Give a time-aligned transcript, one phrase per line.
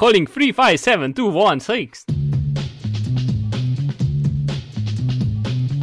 [0.00, 2.04] Calling 357216.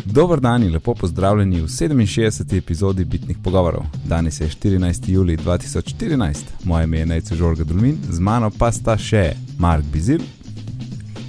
[0.05, 2.57] Dober dan in lepo pozdravljeni v 67.
[2.57, 3.83] epizodi Bitnih pogovorov.
[4.05, 5.09] Danes je 14.
[5.09, 10.19] juli 2014, moje ime je Najcu Žorga Dulmin, z mano pa sta še Mark Bizil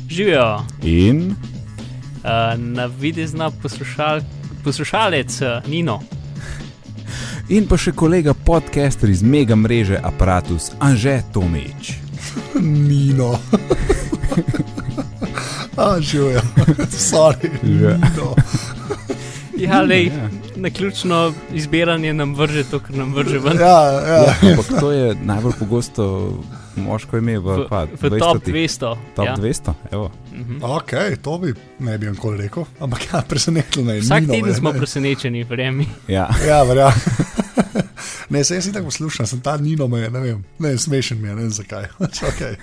[0.08, 0.66] Živijo.
[0.82, 1.34] in
[2.22, 4.20] Uh, na videzna poslušal,
[4.64, 6.00] poslušalec uh, Nino.
[7.48, 12.01] In pa še kolega podcaster iz mega mreže Apparatus Anže Tomič.
[12.60, 13.38] Nino.
[15.76, 16.40] A, živijo,
[16.90, 17.50] sorry.
[17.62, 17.98] Že.
[17.98, 18.34] Nino.
[19.56, 20.28] Ja, lej, ja.
[20.56, 23.56] na ključno izbiranje nam vrže to, kar nam vrže ven.
[23.60, 24.00] Ja, ja.
[24.16, 26.32] Ja, ampak to je najbolj pogosto
[26.76, 28.54] moško ime v, V, kva, v top 200-ih?
[28.54, 28.96] 200.
[29.16, 29.36] Top ja.
[29.36, 30.10] 200, evo.
[30.32, 30.58] Mhm.
[30.62, 34.00] Ok, to bi ne bi nikoli rekel, ampak ja, presenetilo me je.
[34.00, 34.78] Vsak Nino, teden smo ne.
[34.78, 35.86] presenečeni, verjemi.
[36.08, 36.28] Ja.
[36.48, 36.94] Ja, verjamem.
[38.32, 41.34] Ne, se jaz tako poslušam, sem ta Nino, me, ne vem, ne, smešen mi je,
[41.34, 41.84] ne vem zakaj.
[42.30, 42.56] okay.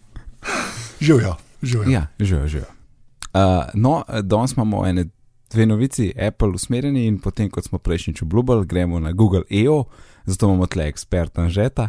[1.00, 1.90] Živijo, živijo.
[1.90, 2.58] Ja, že, že.
[2.58, 5.04] Uh, no, danes imamo ene
[5.52, 9.84] dve novici, Apple usmerjeni in potem, kot smo prejšnjič obljubili, gremo na Google EO,
[10.24, 11.88] zato imamo tle eksperta Žeta,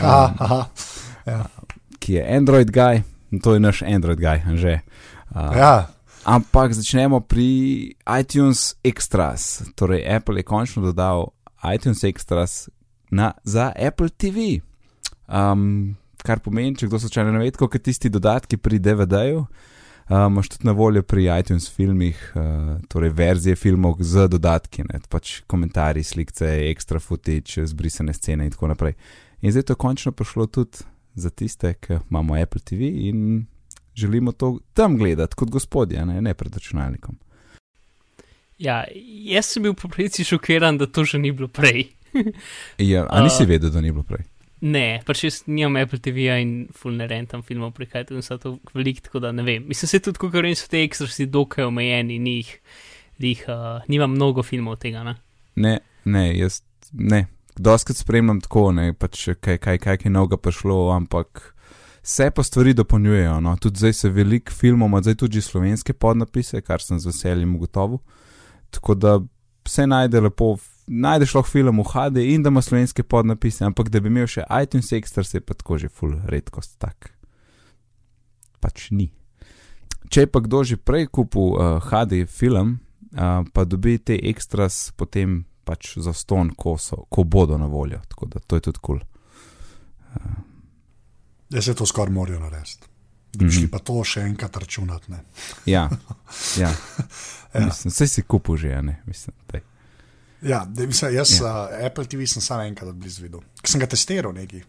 [0.00, 0.64] Aha, aha.
[1.26, 1.44] Ja.
[1.98, 4.80] ki je Android guy, in to je naš Android guy, že.
[5.30, 5.90] Uh, ja,
[6.24, 9.60] Ampak začnemo pri iTunes Extras.
[9.76, 11.36] Torej, Apple je končno dodal
[11.74, 12.68] iTunes Extras
[13.10, 14.60] na, za Apple TV.
[15.28, 20.54] Um, kar pomeni, če kdo slučajno ne ve, kot tisti dodatki pri DVD-ju, uh, imaš
[20.54, 26.04] tudi na voljo pri iTunes filmih, uh, torej verzije filmov z dodatki, ne, pač komentarji,
[26.04, 28.96] slike, ekstra footage, zbrisane scene in tako naprej.
[29.44, 30.84] In zdaj to je končno prišlo tudi
[31.14, 33.44] za tiste, ki imamo Apple TV in
[33.94, 37.18] želimo to tam gledati kot gospodje, ne, ne pred računalnikom.
[38.64, 38.84] Ja,
[39.28, 41.90] jaz sem bil po pravici šokiran, da to že ni bilo prej.
[42.78, 44.22] Ja, a nisi Uh, vedel, da ni bilo prej?
[44.64, 49.02] Ne, pač jaz nimam Apple TV-ja in full ne rentam filmov prek iTunes, to veliko,
[49.04, 49.66] tako da ne vem.
[49.68, 52.52] Mislim, se tudi, kako rečem, so te ekstra si dokaj omejeni, ni jih,
[53.18, 55.16] jih uh, nimam mnogo filmov tega, ne.
[55.60, 55.74] Ne,
[56.04, 56.62] ne, jaz
[56.92, 57.26] ne.
[57.58, 61.50] Doskrat spremljam tako, ne, pač kaj, kaj, kaj je novega prišlo, ampak
[62.02, 63.40] se pa stvari dopolnjujejo.
[63.44, 63.56] No.
[63.60, 68.00] Tudi zdaj se veliko filmov, zdaj tudi slovenske podnapise, kar sem z veseljem ugotovil.
[68.74, 69.18] Tako da
[69.68, 74.00] se najde lepo, najdeš lahko film v HD in da ima slovenske podnapise, ampak da
[74.00, 77.12] bi imel še iTunes Extra, se je pa tako že full redkost tak.
[78.60, 79.10] Pač ni.
[80.10, 82.78] Če je pa kdo že prej kupil uh, HD film,
[83.16, 88.02] uh, pa dobi te ekstras potem pač za ston, ko, so, ko bodo na voljo.
[88.08, 89.00] Tako da to je tudi kul.
[89.00, 89.10] Cool.
[91.54, 92.86] jaz se to skoraj morajo narediti.
[93.36, 93.70] Bi šli Mhm.
[93.70, 95.10] pa to še enkrat računati.
[95.10, 95.20] Ne.
[95.66, 95.88] Ja,
[96.56, 96.70] ja.
[97.52, 97.60] Ja.
[97.62, 99.34] Mislim, vse si kupil že, ne, mislim.
[99.46, 99.60] Daj.
[100.42, 101.68] Ja, da, mislim, jaz Ja.
[101.70, 104.62] uh, Apple TV sem samo enkrat blizu videl, ker sem ga testiral neki,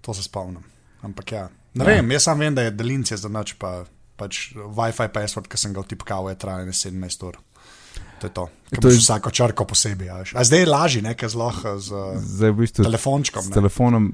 [0.00, 0.64] to se spomnim.
[1.02, 1.42] Ampak ja,
[1.74, 1.90] ne Ja.
[1.92, 3.84] vem, jaz sam vem, da je delince za noč, pa
[4.16, 7.36] pač WiFi password, ki sem ga vtipkal, je trajal 17 ur.
[8.20, 8.44] To je to.
[8.70, 10.08] To To je vsako črko posebej.
[10.10, 10.16] a.
[10.34, 11.48] A zdaj je lažje, ne, ker zelo
[11.78, 13.42] z Zdaj v bistvu telefončkom.
[13.42, 13.54] s Ne.
[13.54, 14.12] telefonom.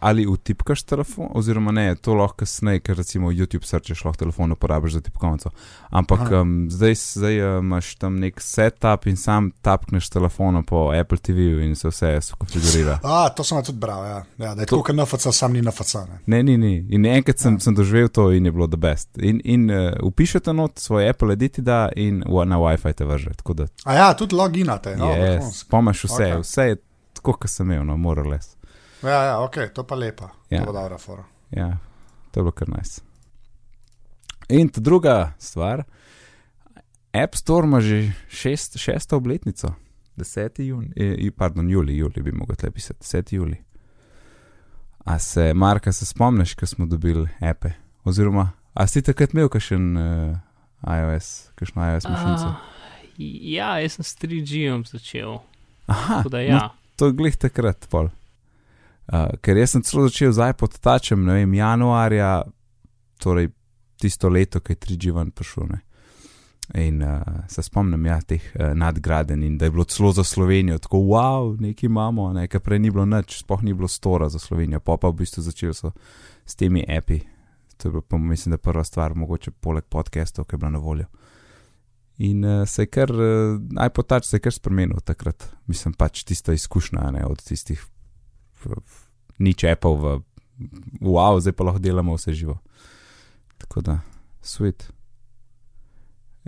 [0.00, 4.92] Ali- vtipkaš telefon, oziroma ne, to lahko kasneje, ker recimo YouTube searcheš, lahko telefon uporabiš
[4.92, 5.50] za tipkovnico.
[5.90, 6.40] Ampak Aha.
[6.40, 11.60] um, zdaj, zdaj uh, imaš tam nek setup in sam tapkneš telefonom po Apple TV-ju
[11.60, 12.98] in se vse skonfigurira.
[13.02, 14.24] A, to sem tudi bral, ja.
[14.38, 15.94] ja da je To- kot NFC, sam ni NFC.
[15.94, 16.18] Ne.
[16.26, 16.86] Ne, ni, ni.
[16.90, 17.60] In enkrat sem, Ja.
[17.60, 19.18] sem doživel to in je bilo the best.
[19.18, 23.30] In, in uh, upišete not svoj Apple editi da in wa- na WiFi te vrže.
[23.54, 24.96] Da A ja, tudi loginate.
[24.96, 26.34] No, yes, pomaš vse, okay.
[26.34, 26.42] Ok.
[26.42, 26.76] vse je
[27.12, 28.56] tako, kot sem imel, no, more or less.
[29.02, 30.28] Ja, ja, ok, to pa lepa.
[30.50, 30.60] Ja.
[30.60, 31.24] To bo dobra fora.
[31.50, 31.76] Ja,
[32.30, 33.00] to je bilo kar nice.
[34.48, 35.84] In druga stvar,
[37.12, 39.74] App Store ima že šest, šesto obletnico,
[40.16, 40.62] 10.
[40.62, 43.32] juni, eh, pardon, juli, juli bi mogel pisati, 10.
[43.32, 43.56] juli.
[45.04, 47.70] A se, Marka, se spomniš, ko smo dobili ape?
[48.04, 50.36] Oziroma, a si takrat imel kakšen uh,
[50.86, 52.46] iOS, kakšno iOS mašinico?
[52.46, 52.82] Uh,
[53.18, 55.40] ja, jaz sem s 3G-om začel.
[55.86, 56.68] Aha, Tako da no, ja.
[56.96, 58.08] to je glih takrat, pol.
[59.12, 62.46] Uh, ker jaz sem celo začel z iPod tačem, ne vem, januarja,
[63.20, 63.50] torej
[64.00, 65.66] tisto leto, ki je 3G ven prišel.
[65.68, 65.82] Ne.
[66.80, 67.20] In uh,
[67.52, 71.52] se spomnim, ja, teh uh, nadgraden in da je bilo celo za Slovenijo tako, wow,
[71.60, 74.96] nekaj imamo, ne, ker prej ni bilo nič, spoh ni bilo stora za Slovenijo, pa
[74.96, 75.92] pa v bistvu začel so
[76.48, 77.20] s temi api.
[77.76, 80.80] To je bilo, pa mislim, da prva stvar, mogoče poleg podcastov, ki je bila na
[80.80, 81.10] voljo.
[82.24, 86.24] In uh, se je kar, uh, iPod Touch se je kar spremenil takrat, mislim pač
[86.24, 87.84] tista izkušnja, ne, od tistih
[89.42, 90.04] v, v, nič Apple v,
[91.02, 92.58] wow, zdaj pa lahko delamo vse živo.
[93.58, 93.98] Tako da,
[94.42, 94.88] svet.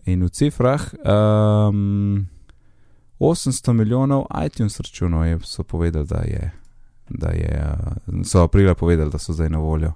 [0.07, 2.27] In v cifrah, um,
[3.19, 6.53] 800 milijonov iTunes računov je, so povedali, da je
[7.09, 7.77] da je,
[8.09, 9.93] uh, so aprila povedali, da so zdaj na voljo.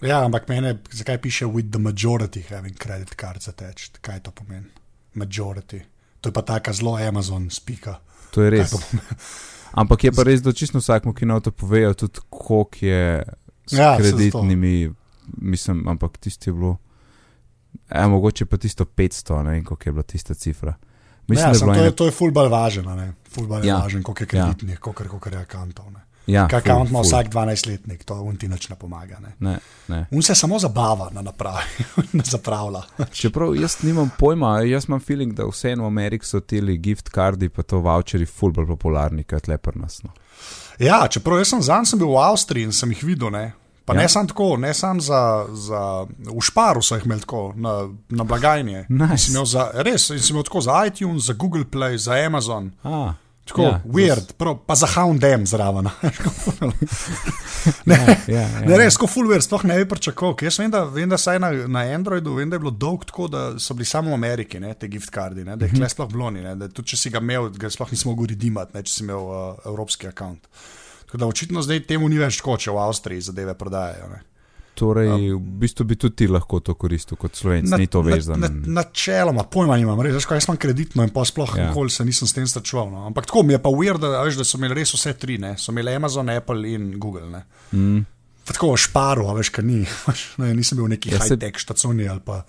[0.00, 3.98] Ja, ampak mene, zakaj piše with the majority having credit cards attached?
[4.00, 4.66] Kaj to pomeni?
[5.14, 5.80] Majority.
[6.20, 7.98] To je pa taka zelo Amazon spika.
[8.30, 8.74] To je res.
[9.72, 13.22] Ampak je pa res, da čisto vsakmu, ki na to povejo, tudi koliko je
[13.66, 14.90] s Ja, ja, kreditnimi,
[15.38, 16.76] mislim, ampak tisti je bilo.
[17.88, 20.74] E, mogoče pa tisto 500, ne vem, koliko je bila tista cifra.
[21.28, 23.12] Mislim, ja, je to, je, to je fulbal važen, a ne?
[23.30, 23.78] Fulbal je Ja.
[23.78, 24.44] važen, koliko je Ja.
[24.44, 25.92] kreditnih, koliko, koliko je akantov.
[25.92, 26.00] ne.
[26.26, 29.18] Ja, Kaj akant ima vsak 12-letnik, to unti nič ne pomaga.
[29.20, 29.32] Ne?
[29.40, 29.58] Ne,
[29.88, 30.06] ne.
[30.10, 31.86] Un se samo zabava na napravi,
[32.18, 32.82] ne zapravlja.
[33.12, 37.48] Čeprav jaz nimam pojma, jaz imam feeling, da vseeno v Ameriki so ti gift kardi,
[37.48, 40.02] pa to voucheri, ful bolj popularni kot le pri nas.
[40.02, 40.10] No.
[40.78, 43.30] Ja, čeprav jaz sem zanj sem bil v Avstriji in sem jih videl.
[43.30, 43.52] Ne?
[43.84, 44.00] Pa Ja.
[44.02, 46.06] ne samo tako, ne samo za, za.
[46.30, 48.84] V Šparu so jih imeli tako, na, na blagajni.
[48.88, 49.32] Nice.
[49.32, 52.70] Sem za, res, sem imel tako za iTunes, za Google Play, za Amazon.
[52.84, 55.88] Ah, Tako, Ja, ja, weird, prav, pa za Houndem zraven.
[57.84, 57.96] ne,
[58.36, 60.36] ja, ja, ne, res, ko full weird, sploh ne bi pričakoval.
[60.46, 63.26] Jaz vem, da, vem, da saj na, na Androidu, vem, da je bilo dolg tako,
[63.32, 66.10] da so bili samo v Ameriki, ne, te gift kardi, ne, da jih le sploh
[66.12, 68.94] bloni, ne, da tudi če si ga imel, ga sploh nisi mogel redimati, ne, če
[68.94, 70.38] si imel uh, evropski račun.
[71.06, 74.06] Tako da očitno zdaj temu ni več tako, če v Avstriji zadeve prodajajo.
[74.14, 74.22] Ne.
[74.74, 78.40] Torej, v bistvu bi tudi ti lahko to koristil kot slovenc, ni to vezano.
[78.40, 81.68] Na, na, načeloma, pojma nimam, res, veš, kaj jaz imam kreditno in pa sploh Ja.
[81.68, 82.88] nikoli se nisem s tem srečeval.
[82.90, 83.04] No.
[83.06, 85.54] Ampak tako mi je pa weird, da, veš, da so imeli res vse tri, ne.
[85.60, 87.28] so imeli Amazon, Apple in Google.
[87.28, 87.44] Ne.
[87.72, 88.00] Mm.
[88.48, 89.82] Pa tako šparu, a veš, kaj ni.
[90.40, 92.40] Ne, nisem bil v neki Ja, high-tech štacuni ali pa.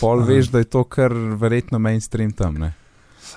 [0.00, 2.60] Pol veš, da je to kar verjetno mainstream tam.
[2.60, 2.74] Ne?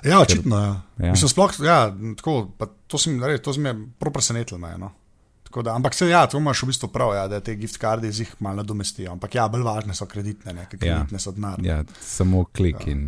[0.04, 0.60] Ja, očitno.
[0.60, 0.74] Ja.
[1.00, 1.12] Ja.
[1.16, 1.88] Mislim, sploh, ja,
[2.20, 2.52] tako,
[2.88, 4.60] to sem, to sem je prav presenetil.
[4.60, 4.92] Me, no.
[5.54, 8.10] Tako Da, ampak se ja, to imaš v bistvu prav, ja, da te gift kardi
[8.10, 9.12] z jih malo nadomestijo.
[9.12, 10.66] Ampak ja, bolj važne so kreditne, ne, Ja.
[10.68, 11.60] kreditne so denar.
[11.62, 12.92] Ja, samo klik Ja.
[12.92, 13.04] in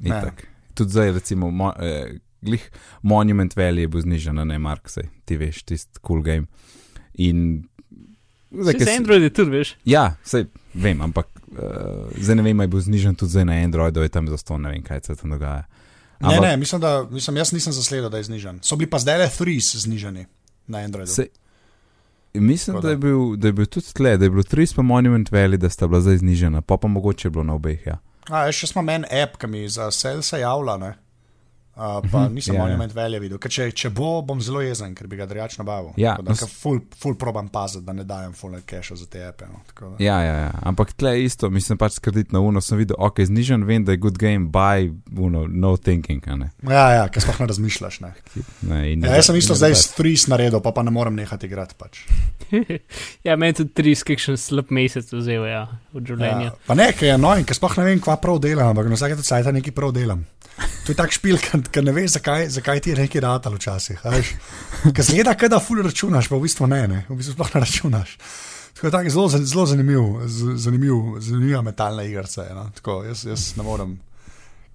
[0.00, 0.20] Ja.
[0.20, 0.44] itak.
[0.74, 2.70] Tudi zdaj, recimo, mo, eh, glih
[3.02, 6.46] Monument Valley je bil znižen, a ne Mark, sej, ti veš, tisti cool game.
[7.16, 7.64] In
[8.52, 9.74] Zdaj, za si- Android je tudi, veš.
[9.84, 11.58] Ja, sej, vem, ampak uh,
[12.16, 14.82] zdaj ne vem, ali bo znižen tudi zdaj na Androidu, je tam zato ne vem,
[14.82, 15.64] kaj se tam dogaja.
[16.20, 18.62] Ne, ne, mislim, da mislim, jaz nisem zasledil, da je znižen.
[18.62, 20.26] So bili pa zdaj le threes zniženi
[20.66, 21.10] na Androidu.
[21.10, 21.26] Se,
[22.40, 22.92] mislim, Tako da da.
[22.92, 25.68] je, bil, da je bil tudi tle, da je bilo 3 pa Monument Valley, da
[25.70, 27.86] sta bila zdaj znižena, pa pa mogoče je bilo na obeh.
[27.86, 27.98] Ja.
[28.30, 30.94] A, še imam en app, ki mi za sales javlja, ne?
[31.78, 32.64] Uh, pa Mhm, nisem ja, ja, ja.
[32.66, 33.38] monument velje videl.
[33.38, 35.92] Ker Če, če bo, bom zelo jezen, ker bi ga drugače nabavil.
[35.96, 39.06] Ja, Tako da, s- ker ful, ful probam paziti, da ne dajem full cache za
[39.06, 39.46] te appe.
[39.46, 39.94] No.
[39.96, 43.20] Ja, ja, ja, ampak tle je isto, mislim pač skrbiti na uno, sem videl, ok,
[43.22, 46.50] znižen, vem, da je good game, buy, uno, no thinking, a ne.
[46.64, 48.00] Ja, ja, ker sploh ne razmišljaš.
[48.00, 48.10] Ne.
[48.62, 50.82] ne in Ja, ne jaz sem isto ne zdaj da- s Threes naredil, pa, pa
[50.82, 51.78] ne morem nehati igrati.
[51.78, 52.02] Pač.
[53.26, 55.62] ja, meni tudi tri skakšen slab mesec vzel, ja,
[55.94, 56.50] od življenja.
[56.50, 58.98] Ja, pa ne, ker je noj, ker sploh ne vem, kva prav delam, ampak na
[58.98, 60.24] vsake cajt nekaj prav delam.
[60.58, 61.36] To je tak špil,
[61.72, 64.02] ker ne veš, zakaj, zakaj ti je nekaj datal včasih.
[64.94, 67.00] Ker zgleda, da ful računaš, pa v bistvu ne, ne.
[67.08, 68.18] v bistvu sploh ne računaš.
[68.78, 70.02] Tako je tak zelo, zelo zanimiv,
[70.56, 72.42] zanimiv, zanimiva metalna igrica.
[72.42, 72.70] je, No.
[72.74, 73.98] Tako, jaz, jaz ne morem.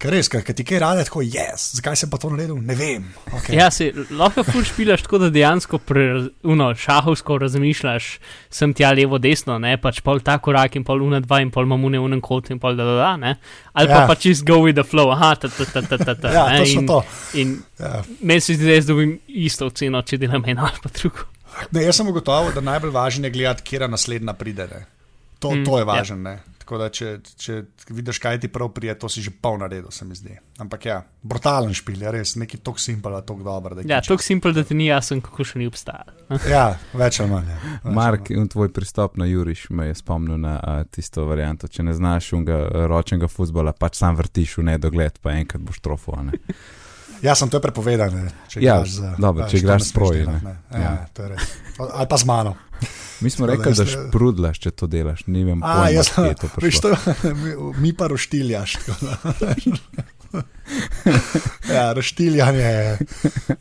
[0.03, 2.75] Ker res, ker, ti kaj rade, tako je, yes, zakaj sem pa to naredil, ne
[2.75, 3.05] vem.
[3.37, 3.55] Okay.
[3.55, 6.03] Ja, se lahko ful špilaš tako, da dejansko pre,
[6.43, 8.07] uno, šahovsko razmišljaš,
[8.51, 11.69] sem tja levo, desno, ne, pač pol ta korak in pol una dva in pol
[11.71, 13.31] mamune unen kot in pol da da da, ne.
[13.71, 14.07] Ali pa Ja.
[14.11, 16.33] pač just go with the flow, aha, ta ta ta ta ta ta.
[16.35, 16.99] Ja, ne, točno in, to.
[17.35, 18.03] In Ja.
[18.19, 21.29] meni se zdi, da jaz dobim isto oceno, če delam eno ali pa drugo.
[21.71, 24.67] Ne, jaz sem ugotovil, da najbolj važno je gledati, kje naslednja pride.
[24.67, 24.83] Ne.
[25.39, 25.85] To, Mm, mm, to je ja.
[25.85, 26.29] važno.
[26.29, 26.39] Ja.
[26.63, 27.53] Tako da, če, če
[27.89, 30.37] vidiš, kaj ti prav prije, to si že pol naredil, se mi zdi.
[30.57, 33.75] Ampak ja, brutalen špil, je res, neki tok simpel, tok dober.
[33.75, 36.13] da Ja, tako simpel, da ti ni jasno, kako še ni obstajal.
[36.47, 37.51] ja, več ali manj.
[37.51, 37.81] ja.
[37.91, 41.67] Mark, in tvoj pristop na Juriš me je spomnil na a, tisto varianto.
[41.67, 46.15] Če ne znaš unga ročnega futbola, pač sam vrtiš v nedogled, pa enkrat boš trofo.
[46.15, 46.39] a ne.
[47.21, 48.23] Ja, sem to je prepovedano.
[48.47, 50.39] Če Ja, igraš dobro, a, če s proji, ne.
[50.39, 50.79] Ja, Ja.
[50.79, 51.07] ja.
[51.11, 51.51] to je res.
[51.91, 52.55] Ali pa z mano.
[53.23, 55.23] Mi smo da rekli, da ne- šprudlaš, če to delaš.
[55.27, 56.89] Ne vem, A, pojma, jaz, kje je to veš, prišlo.
[56.91, 58.75] to, mi, mi pa roštiljaš.
[58.75, 59.15] tako da.
[61.69, 62.97] ja, roštiljanje je.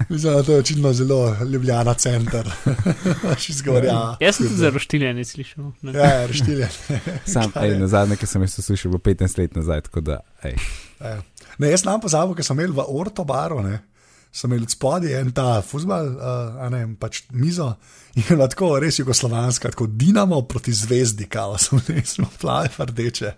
[0.09, 2.49] Mislim, da to je očitno zelo ljubljena center.
[3.39, 4.17] Še zgorja.
[4.21, 5.73] Jaz sem tudi za roštiljanje slišal.
[5.83, 5.93] ne.
[5.93, 7.01] Ja, ja, roštiljanje.
[7.27, 10.57] Sam, ej, na zadnje, ki sem to slišal, bilo 15 let nazaj, tako da, ej.
[11.01, 11.19] Ja.
[11.59, 13.83] Ne, jaz nam pozabil, ker sem imel v Orto baru, ne,
[14.33, 17.75] sem imel spodaj en ta fusbal, uh, a ne, pač mizo.
[18.15, 21.57] In je bila tako res jugoslovanska, tako Dinamo proti zvezdi, kao
[21.89, 23.35] ne, smo plave, rdeče.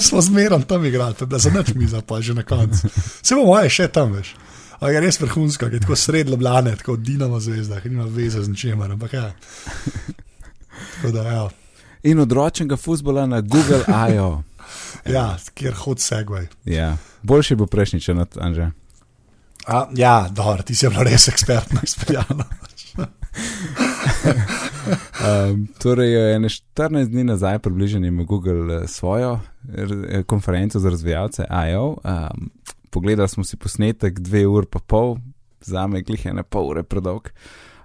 [0.00, 2.90] Smo zmeraj tam igrali, to je bila za noč miza, pa že na koncu.
[3.22, 4.34] Se bo moje še tam, veš.
[4.78, 8.42] Ampak je res vrhunska, ki je tako sred Ljubljane, tako Dinamo zvezda, ki nima veze
[8.42, 9.32] z ničemer, ampak ja.
[10.94, 11.48] Tako da, ja.
[12.02, 14.42] In od ročnega futbola na Google I.O.
[15.16, 16.46] ja, kjer hod segway.
[16.64, 18.70] Ja, boljši bo prejšnji, če nad Anže.
[19.68, 22.44] A, ja, dobro, ti si bil res ekspertno izpeljano.
[25.20, 31.44] um, torej, ene 14 dni nazaj, približno ima Google eh, svojo r- konferenco za razvijalce
[31.70, 31.96] IO.
[32.04, 32.50] Um,
[32.90, 35.16] pogledali smo si posnetek, dve uri pa pol,
[35.60, 37.28] za me je glih ene pol ure predolg.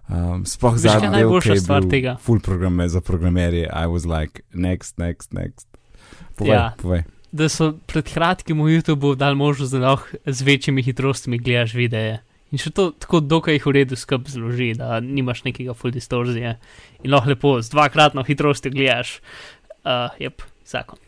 [0.06, 2.18] Um, sploh Veš, kaj je najboljša stvar tega?
[2.18, 5.68] Full program za programerje, I was like, next, next, next.
[6.36, 6.74] Povej, Ja.
[6.78, 7.04] povej.
[7.34, 12.20] Da so pred kratkim v YouTubu dali možnost, da lahko z večjimi hitrostmi gledaš videe.
[12.54, 16.52] In še to tako dokaj jih v redu skup zloži, da nimaš nekega full distorzije.
[17.02, 19.16] In lahko lepo z dvakratno hitrostjo gledaš.
[19.82, 21.02] Uh, jep, zakon.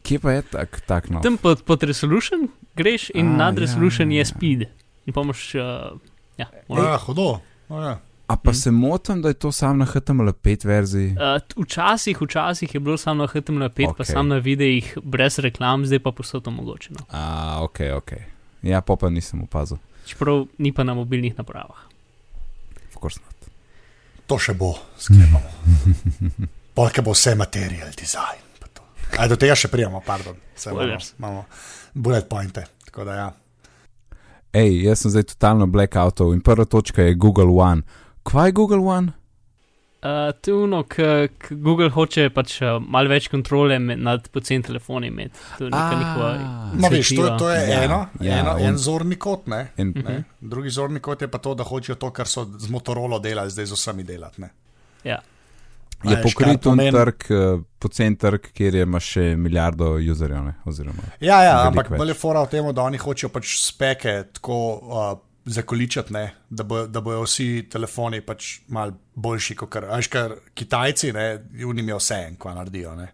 [0.00, 1.20] Kje pa je tak, tak no?
[1.20, 2.48] Tam pod, pod resolution
[2.80, 4.24] greš in A, nad ja, resolution ja.
[4.24, 4.64] je speed.
[5.04, 6.00] In pa imaš, uh,
[6.40, 7.28] ja, moraš Ja, hudo.
[7.68, 7.98] No, ja.
[8.30, 8.54] A pa Mm.
[8.54, 11.08] se motim, da je to sam na HTML5 verziji?
[11.10, 13.96] Uh, t- včasih, včasih je bilo samo na HTML5, okay.
[13.96, 16.98] pa samo na videih brez reklam, zdaj pa posod omogočeno.
[17.10, 17.22] A,
[17.60, 18.10] ok, ok.
[18.62, 19.76] Ja, pa pa nisem opazil.
[20.06, 21.82] Čeprav ni pa na mobilnih napravah.
[22.88, 23.50] Of course not.
[24.26, 25.50] To še bo, sklepamo.
[26.76, 28.38] Polke bo vse material design.
[28.60, 28.82] pa to.
[29.18, 30.36] Aj, do tega še prijemo, pardon.
[30.54, 31.44] Saj imamo, imamo
[31.94, 32.62] bullet pointe.
[32.84, 33.28] Tako da ja.
[34.52, 37.82] Ej, jaz sem zdaj totalno blackoutov in prva točka je Google One.
[38.22, 39.12] Kva je Google One?
[40.00, 41.02] Uh, to je ono, ki
[41.52, 45.36] Google hoče pač uh, malo več kontrole med, nad poceni telefoni imeti.
[45.58, 46.30] To je neka njihova.
[46.74, 49.46] No, veš, to, je- to je Ja, eno, ja, eno on- en zorni kot.
[49.46, 49.66] Ne?
[49.76, 50.06] In, Mhm.
[50.06, 50.24] Ne?
[50.40, 53.66] Drugi zorni kot je pa to, da hočejo to, kar so z Motorola delali, zdaj
[53.66, 54.40] z vsemi delati.
[54.40, 54.50] Ne?
[55.04, 55.20] Ja.
[56.02, 60.44] je pokrit pomeni- trg, uh, pocen trg, kjer je ima še milijardo userjev.
[60.44, 64.24] ne, Oziroma, Ja, ja ampak bolj je fora v tem, da oni hočejo pač speke
[64.32, 65.18] tako uh,
[65.50, 66.24] zakoličati, ne?
[66.50, 69.88] da, bo, da bojo vsi telefoni pač mal boljši kot kar.
[69.96, 71.24] Až kar Kitajci, ne,
[71.58, 72.94] junim je vse en, kva naredijo.
[72.98, 73.08] Ne?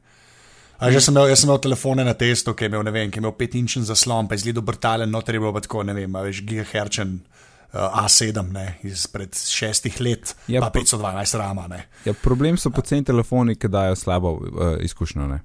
[0.76, 3.08] A že sem imel, jaz sem imel telefone na testu, ki je imel, ne vem,
[3.10, 5.94] ki je imel 5-inčen zaslon, pa je izgledal brutalen, noter je bilo pa tako, ne
[5.96, 11.80] vem, veš, gigahertzen uh, A7, ne, izpred šestih let, Ja, pa pa- 512 rama, ne.
[12.04, 15.26] ja, problem so poceni telefoni, ki dajo slabo uh, izkušnjo.
[15.32, 15.40] Ne?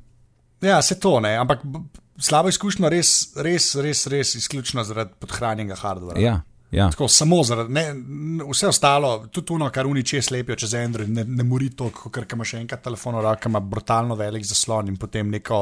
[0.61, 1.63] Ja, se to ne, ampak
[2.21, 6.19] slabo izkušnjo res, res, res, res izključno zaradi podhranjenega hardvara.
[6.19, 6.89] Ja, ja.
[6.91, 7.85] Tako, samo zaradi ne,
[8.49, 12.47] vse ostalo, tudi ono, kar uniče slepijo čez Android, ne, ne mori to, ker ima
[12.47, 15.61] še enkrat telefon roki, ima brutalno velik zaslon in potem neko,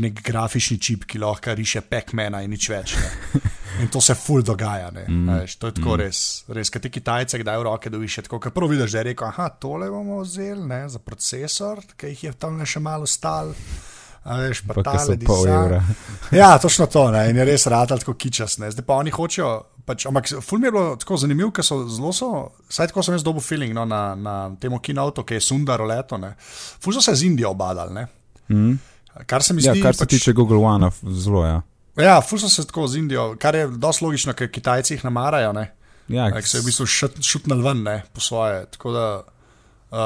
[0.00, 2.96] nek grafični čip, ki lahko riše Pac-Mana in nič več.
[2.96, 3.48] Ne.
[3.80, 4.90] In to se ful dogaja.
[4.90, 5.28] Mm.
[5.40, 6.00] Veš, to je tako mm.
[6.02, 6.18] res,
[6.52, 6.70] res.
[6.70, 9.48] Kaj ti Kitajce kdaj v roke dobiš, tako kot prvo vidiš, da je rekel, aha,
[9.62, 13.54] tole bomo vzeli ne, za procesor, ki jih je tam še malo stal.
[14.20, 15.80] A veš, pa ki so tale pol evra.
[16.36, 17.24] Ja, točno to, ne?
[17.30, 18.58] in je res rad tako kičas.
[18.60, 18.68] Ne?
[18.74, 19.54] Zdaj pa oni hočejo,
[19.90, 22.28] pač, ampak film je bilo tako zanimiv, ker so zelo so,
[22.68, 26.18] saj tako sem jaz dobil feeling no, na, na tem kinotu, ki je Sundar leto.
[26.78, 28.06] Ful so se z Indijo obadali, ne?
[28.48, 28.78] Mm.
[29.26, 29.82] kar se mi Ja, zdi.
[29.82, 31.58] kar se pač, tiče Google One, zelo ja.
[31.96, 35.52] Ja, ful so se tako z Indijo, kar je dosti logično, ker Kitajci jih namarajo,
[35.52, 35.66] ne?
[36.08, 38.64] Ja, Ker se je v bistvu šut- šutnili ven, ne, po svoje.
[38.66, 39.04] Tako da,
[39.90, 39.98] uh,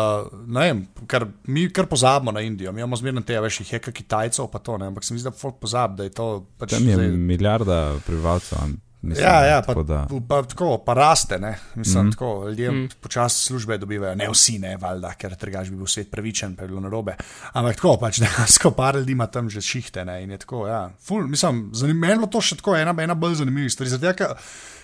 [0.47, 2.73] ne vem, kar, mi kar pozabimo na Indijo.
[2.73, 5.33] Mi imamo zmerno te, je kaj Kitajcev, pa to ne, ampak se mi zdi, da
[5.33, 6.26] folk pozab, da je to
[6.59, 6.71] pač.
[6.71, 8.59] tam je zdaj- milijarda prebivalcev.
[9.05, 11.53] Mislim, Ja, ja, pa, tako da, pa, pa, tako, pa raste, ne?
[11.75, 12.13] mislim, mm.
[12.15, 12.89] tako, ljudje mm.
[13.01, 16.73] počasi službe dobivajo, ne vsi, ne, valjda, ker drugač bi bil svet pravičen, pa je
[16.73, 17.17] bilo narobe.
[17.53, 20.87] Ampak tako, pač dejansko par ljudi ima tam že šihte, ne, in je tako, ja,
[21.05, 23.93] ful, mislim, zanimivo je to še tako, ena, ena bolj zanimiva stvar.
[23.93, 24.37] Zato, ker,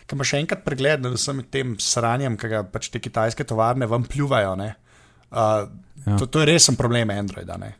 [0.06, 3.88] ker imaš še enkrat pregled nad vsem tem sranjem, ki ga pač te kitajske tovarne
[3.88, 4.74] vam pljuvajo, ne.
[5.30, 5.70] Uh,
[6.06, 6.12] Ja.
[6.12, 6.18] ja.
[6.18, 7.74] to, to je resen problem Androida, ne.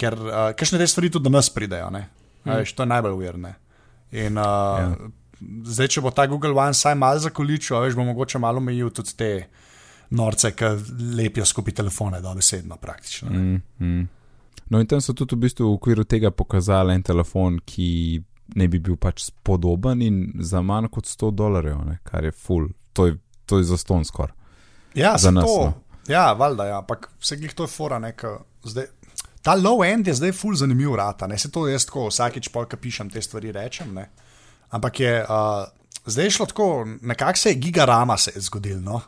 [0.00, 2.06] Ker uh, kakšne te stvari tudi do nas pridejo, ne.
[2.44, 2.56] Mm.
[2.56, 3.54] Veš, to je najbolj uvirne.
[4.16, 5.10] In uh, Ja.
[5.40, 9.16] Zdaj, če bo ta Google One vsaj malo zakoličil, veš, bo mogoče malo omejil tudi
[9.16, 9.30] te
[10.16, 10.70] norce, ki
[11.16, 13.30] lepijo skupaj telefone, dobesedno praktično.
[13.30, 13.60] Mm.
[13.80, 14.08] mm.
[14.70, 18.20] No, in tam so tudi v bistvu v okviru tega pokazali en telefon, ki
[18.54, 22.68] ne bi bil pač spodoben in za manj kot 100 dolarjev, ne, kar je full,
[22.94, 23.16] to je,
[23.46, 24.34] to je za ston skoraj.
[24.94, 25.64] Ja, Za nas, to.
[25.64, 25.74] no.
[26.08, 28.32] Ja, valjda, ja, ampak vse glih to je fora, ne, ke
[28.66, 28.88] zdaj.
[29.42, 31.26] Ta low end je zdaj full zanimiv, rata.
[31.26, 31.38] Ne?
[31.38, 33.94] Se to jaz tako vsakič, ko pišem te stvari, rečem.
[33.94, 34.08] Ne?
[34.70, 35.64] Ampak je uh,
[36.06, 38.80] zdaj šlo tako, nekako se je gigarama se je zgodil.
[38.80, 39.00] No?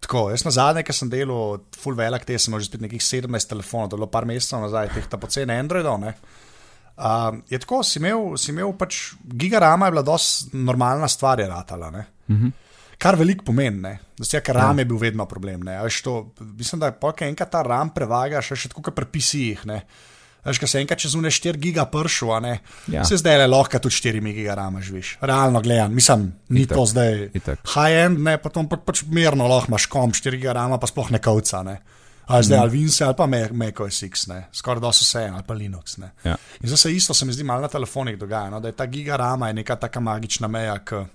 [0.00, 3.50] Tako, jaz na zadnje, ki sem delal, full velik, te sem že spet nekih 17
[3.50, 5.98] telefonov, to je bilo par mesecev nazaj, teh ta poceni Androidov.
[6.00, 6.14] ne.
[6.98, 11.48] Uh, je tako, si imel, si imel pač gigarama, je bila dosti normalna stvar, je
[11.48, 11.90] ratala.
[11.90, 12.06] ne.
[12.28, 12.48] Mhm.
[12.98, 13.98] Kar veliko pomeni, ne?
[14.18, 15.60] da se ker RAM je bil vedno problem.
[16.04, 19.62] To, mislim, da je polk enkrat ta RAM prevagaš, a še tako kot pri PC-jih.
[20.48, 20.54] Ne.
[20.54, 22.54] Veš, ko se enkrat čez une 4 giga pršil, a ne.
[22.88, 23.04] Ja.
[23.04, 25.18] Se zdaj le lahko tudi 4 giga RAM živiš.
[25.20, 27.60] Realno gledam, mislim, ni Itak, to zdaj itak.
[27.74, 31.12] high-end, ne, pa to pa, pač merno lahko imaš komp 4 giga RAM, pa sploh
[31.12, 31.62] ne kauca.
[31.62, 31.78] Ne?
[32.28, 32.62] Ali zdaj mm.
[32.62, 34.48] ali Windows ali pa Mac- Mac OS X, ne.
[34.52, 35.96] skoraj da so vse ali pa Linux.
[35.96, 36.10] Ne?
[36.24, 36.36] Ja.
[36.60, 38.60] In zdaj se isto se mi zdi malo na telefonih dogaja, no?
[38.60, 41.06] da je ta giga rama je neka taka magična meja, ki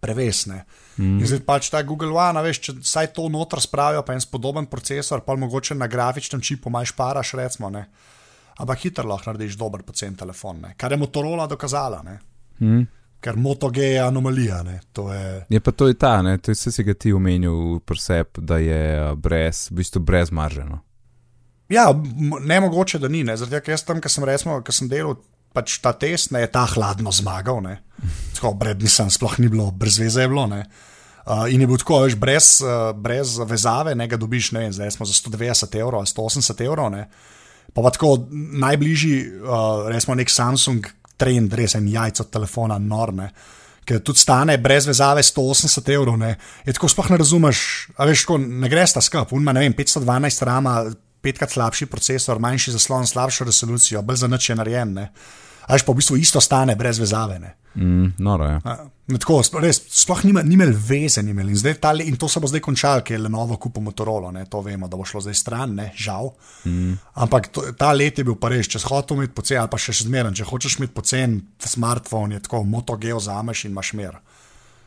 [0.00, 0.64] prevesne.
[0.98, 1.18] Mm.
[1.20, 4.22] In zdaj pač ta Google One, a veš, če vsaj to noter spravijo, pa en
[4.22, 7.86] spodoben procesor, pa mogoče na grafičnem čipu imaš paraš, recimo, ne.
[8.58, 10.74] Ampak hitro lahko narediš dober pocen telefon, ne.
[10.76, 12.18] kar je Motorola dokazala, ne.
[12.60, 12.82] Mm.
[13.22, 14.62] ker Moto G je anomalija.
[14.62, 14.80] Ne.
[14.92, 17.78] To je, Je pa to je ta, ne, to je vse si ga ti omenil,
[17.86, 20.80] presep, da je brez, v bistvu brez marženo.
[21.68, 21.86] ja,
[22.40, 23.36] ne mogoče, da ni, ne.
[23.36, 25.16] tega, ker jaz tam, ki sem, recimo, sem delal
[25.52, 27.76] pač ta test, ne, je ta hladno zmagal, ne.
[28.34, 30.46] Tako, brez, nisem, sploh ni bilo, brez veze je bilo.
[30.50, 30.64] Ne.
[31.22, 34.72] Uh, in je bil tako, veš, brez, uh, brez vezave, ne ga dobiš, ne vem,
[34.74, 36.90] zdaj smo za 190 evrov ali 180 evrov.
[36.90, 37.06] Ne.
[37.72, 38.16] Pa pa tako
[38.62, 43.30] najbližji, uh, recimo nek Samsung trend, res en jajco telefona, norme.
[43.86, 46.36] Ker tudi stane brez vezave 180 evrov, ne.
[46.66, 47.62] je tako sploh ne razumeš,
[47.96, 50.76] a veš, tako ne greš ta skup, unma ne vem, 512 rama,
[51.22, 54.94] petkrat slabši procesor, manjši zaslon, slabšo resolucijo, bolj za nič je narejen.
[54.98, 55.08] Ne.
[55.66, 57.40] A veš pa v bistvu isto stane brez vezave.
[57.74, 58.60] Mm, noro je.
[58.64, 58.76] A,
[59.12, 61.50] Tako, res, sploh nima, ni imel veze, ni imel.
[61.52, 64.60] In, ta, in to se bo zdaj končalo, ker je Lenovo kupil Motorola, ne, to
[64.64, 66.30] vemo, da bo šlo zdaj stran, ne, žal.
[66.64, 66.94] Mm.
[67.24, 69.96] Ampak to, ta let je bil pa res, če hotel imeti pocen, ali pa še
[70.04, 74.20] zmeren, če hočeš imeti pocen smartphone, je tako, Moto G vzameš in imaš mer.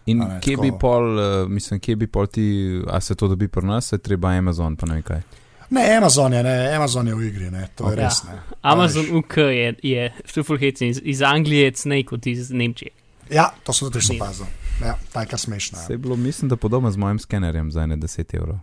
[0.10, 0.82] In ne, kje bi tako.
[0.82, 2.48] pol, uh, mislim, kje bi pol ti,
[2.88, 5.26] a se to dobi pri nas, je treba Amazon, pa ne vem kaj.
[5.70, 8.04] Ne, Amazon je, ne, Amazon je v igri, ne, to je Ja.
[8.04, 8.24] res.
[8.24, 8.40] Ne.
[8.64, 9.16] Amazon A veš.
[9.16, 12.92] UK je, je štufulhecen iz, iz Anglije, je cnej kot iz Nemčije.
[13.30, 14.46] Ja, to sem tudi že opazil.
[14.80, 15.78] Ja, ta je kar smešno.
[15.78, 15.94] Se Ja.
[15.94, 18.58] je bilo, mislim, da podobno z mojim skenerjem za ene 10 evrov.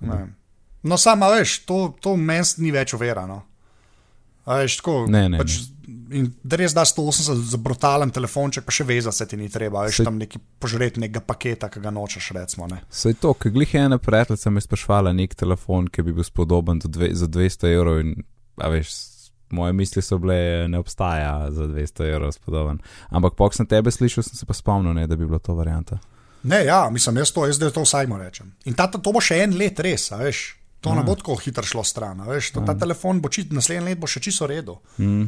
[0.00, 0.26] Ne.
[0.82, 3.42] No, samo veš, to, to meni ni več uverano.
[4.46, 5.52] Veš, tako, Ne, ne, pač,
[6.10, 10.00] in res da 180 za brutalen telefonček, pa še veza se ti ni treba, veš,
[10.00, 12.68] Saj- tam neki požreti nekega paketa, ki ga nočeš, recimo.
[12.70, 12.80] Ne.
[12.90, 16.88] Saj to, ker glih ena prijateljica me sprašvala nek telefon, ki bi bil spodoben do
[16.88, 18.14] dve, za 200 evrov in,
[18.60, 18.92] a veš,
[19.50, 22.78] moje misli so bile, ne obstaja za 200 evrov spodoben.
[23.10, 25.98] Ampak pok sem tebe slišal, sem se pa spomnil, ne, da bi bila to varianta.
[26.42, 28.54] ne, ja, mislim, jaz to, jaz to vsaj mu rečem.
[28.64, 30.56] In ta, to bo še en let res, veš.
[30.80, 32.54] To ne bo tako hitro šlo stran, veš.
[32.56, 34.78] To, ta telefon bo čit, naslednji let bo še čisto v redu.
[34.96, 35.26] Mm.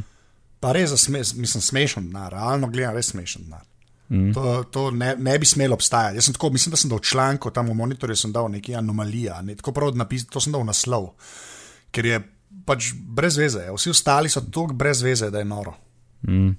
[0.63, 3.65] Pa res, za sme, mislim, smešen denar, realno gledam, res smešen denar.
[4.13, 4.31] Mm.
[4.35, 6.19] To, to ne, ne bi smelo obstajati.
[6.19, 9.41] Jaz sem tako, mislim, da sem dal članek tam v monitorju, sem dal nekaj anomalija,
[9.41, 11.13] ne, tako prav napisal, to sem dal naslov,
[11.91, 12.19] ker je
[12.67, 13.65] pač brez veze.
[13.73, 15.75] Vsi ostali so tako brez veze, da je noro.
[16.27, 16.53] Mm.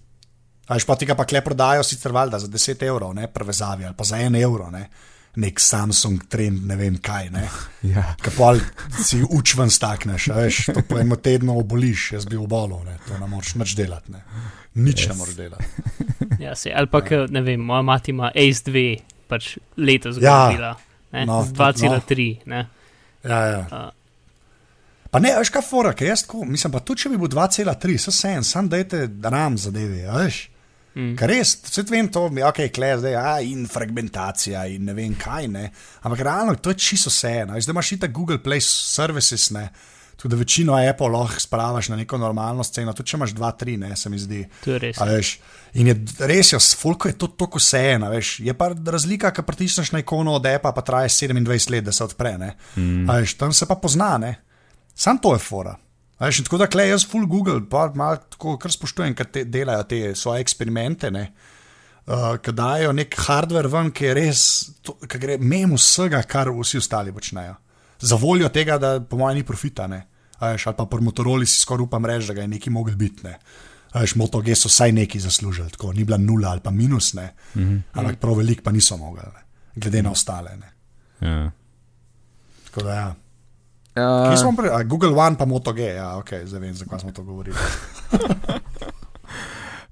[0.64, 3.96] A veš pa tega pa kle prodajo sicer valjda za 10 evrov, ne prevezavi ali
[3.96, 4.88] pa za 1 evro, ne.
[5.36, 7.30] Nek Samsung trend, ne vem kaj.
[7.34, 7.48] Ne.
[7.94, 8.14] Ja.
[8.22, 8.62] Kapol
[9.04, 12.94] si učven stakneš, a veš, to po enem tednu oboliš, jaz bi obolel, ne.
[13.08, 14.14] to ne moreš nič delati.
[14.14, 14.22] Ne.
[14.74, 15.10] Nič yes.
[15.12, 15.64] ne moreš delati.
[16.44, 17.26] Ja, se, ali pa, ja.
[17.30, 18.84] ne vem, moja mati ima Ace 2,
[19.28, 20.48] pač letos Ja.
[20.48, 20.72] ga bila.
[21.12, 22.40] Ne, No, no, 2,3.
[22.50, 22.64] No.
[23.24, 23.60] Ja, ja.
[23.70, 23.92] Uh,
[25.14, 27.98] Pa ne, veš, kaj fora, ker jaz tako, mislim, pa tudi če bi bil 2,3,
[28.02, 30.40] se vse en, sam dajte ram zadevi, a veš.
[30.94, 31.16] Mm.
[31.18, 35.16] Ker res, vse vem to, mi, ok, klej zdaj, a, in fragmentacija in ne vem
[35.18, 35.64] kaj, ne.
[36.06, 37.58] Ampak realno to je čisto vse eno.
[37.58, 39.68] Zdaj imaš itak Google Play Services, ne.
[40.14, 43.96] Tudi da večino Apple lahko spravaš na neko normalno sceno, tudi če imaš 2-3, ne,
[43.96, 44.44] se mi zdi.
[44.64, 45.00] to je res.
[45.02, 45.32] A veš,
[45.74, 45.96] in je
[46.30, 48.38] res, jo, fulko je to tako vseeno, veš.
[48.46, 52.04] Je pa razlika, ker pritisneš na ikono od Apple, pa traje 27 let, da se
[52.04, 52.54] odpre, ne.
[52.76, 53.10] Mm.
[53.10, 54.36] A veš, tam se pa pozna, ne.
[54.94, 55.74] Sam to je fora.
[56.18, 59.44] A in tako da klej jaz full Google, pa malo tako kar spoštujem, ker te
[59.44, 61.26] delajo te svoje eksperimente, ne.
[62.04, 64.40] Uh, ki dajo nek hardware ven, ki je res,
[64.84, 67.54] ki gre mimo vsega, kar vsi ostali počnejo.
[68.04, 70.04] Za voljo tega, da po mojem ni profita, ne.
[70.38, 72.96] A Veš, ali pa po Motorola si skoraj upam reči, da ga je neki mogel
[72.96, 73.24] biti.
[73.24, 73.38] Ne.
[73.92, 77.14] A Veš, Moto G so vsaj neki zaslužili, tako ni bila nula ali pa minus,
[77.14, 77.32] ne.
[77.54, 77.80] Mm -hmm.
[77.92, 79.42] ampak prav velik pa niso mogli, ne.
[79.76, 80.56] glede na ostale.
[80.56, 80.72] Ne.
[81.28, 81.50] Ja.
[82.64, 83.14] Tako da ja.
[83.94, 87.12] Uh, smo pri, a, Google One pa Moto G, ja, ok, zdaj vem, zakaj smo
[87.12, 87.56] to govorili.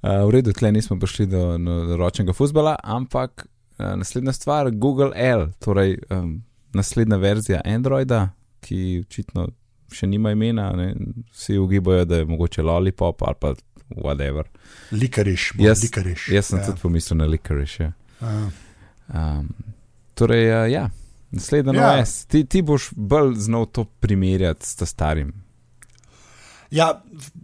[0.02, 5.12] Uh, v redu, tle nismo prišli do, do ročnega futbola, ampak uh, naslednja stvar, Google
[5.14, 6.40] L, torej um,
[6.74, 8.32] naslednja verzija Androida,
[8.66, 9.46] ki očitno
[9.94, 10.88] še nima imena, ne?
[11.30, 13.54] vsi ugibajo, da je mogoče Lollipop ali pa
[13.94, 14.50] whatever.
[14.90, 16.26] Likariš, Jaz- likariš.
[16.34, 16.66] Jaz sem ja.
[16.66, 17.82] tudi pomislil na Licorice.
[17.86, 17.92] Ja.
[18.26, 18.50] Ja.
[19.38, 19.54] Um,
[20.18, 20.88] torej, uh, ja,
[21.32, 21.92] naslednja Ja.
[22.00, 25.32] OS, ti, ti boš bolj znal to primerjati s ta starim.
[26.70, 27.02] Ja,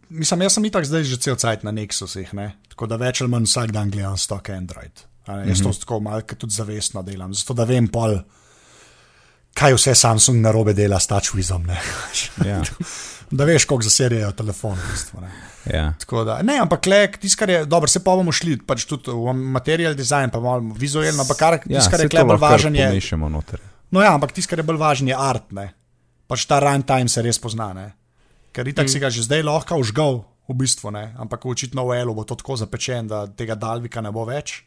[0.09, 2.55] mislim, jaz sem itak zdaj že cel cajt na Nexusih, ne?
[2.79, 5.05] tako da več ali manj vsak dan gledam stok Android.
[5.29, 5.73] Ne, jaz mm -hmm.
[5.73, 8.19] to tako malce tudi zavestno delam, zato da vem pol,
[9.55, 11.69] kaj vse Samsung na robe dela s TouchWizom.
[12.49, 12.63] Ja.
[13.31, 14.79] da veš, koliko zaserijo telefon.
[14.79, 15.31] V bistvu, ne.
[15.75, 15.95] Ja.
[16.01, 16.81] Tako da, ne, ampak
[17.21, 20.73] tisto, kar je, dobro, se pa bomo šli, pač tudi v material design, pa malo
[20.79, 23.29] vizualno, ampak kar, Ja, tisto, kar je to kle bolj lahko kar važen, je, pomešamo
[23.29, 23.61] noter.
[23.91, 25.53] No, ja, ampak tisto, kar je bolj važno, je art.
[25.57, 25.71] Ne?
[26.29, 27.71] Pač ta runtime se res pozna.
[27.77, 27.87] Ne?
[28.53, 28.93] Ker itak mm.
[28.93, 31.13] si ga že zdaj lahko užgal, v bistvu, ne?
[31.21, 34.65] ampak očitno v Elu bo to tako zapečen, da tega Dalvika ne bo več.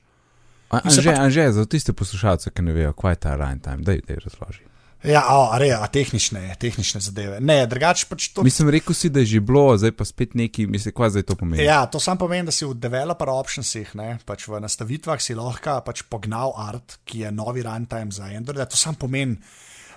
[0.72, 1.18] Anže, pač...
[1.18, 4.64] anže, za tiste poslušalce, ki ne vejo, kaj je ta runtime, da je razloži.
[5.04, 7.40] Ja, a, a, a tehnične, tehnične zadeve.
[7.42, 8.44] Ne, drugače pač to.
[8.46, 11.38] Mislim, rekel si, da je že bilo, zdaj pa spet neki, mislim, kaj zdaj to
[11.40, 11.66] pomeni.
[11.66, 15.80] Ja, to sam pomeni, da si v developer optionsih, ne, pač v nastavitvah si lahko
[15.86, 18.62] pač pognal art, ki je novi runtime za Android.
[18.70, 19.40] To sam pomeni,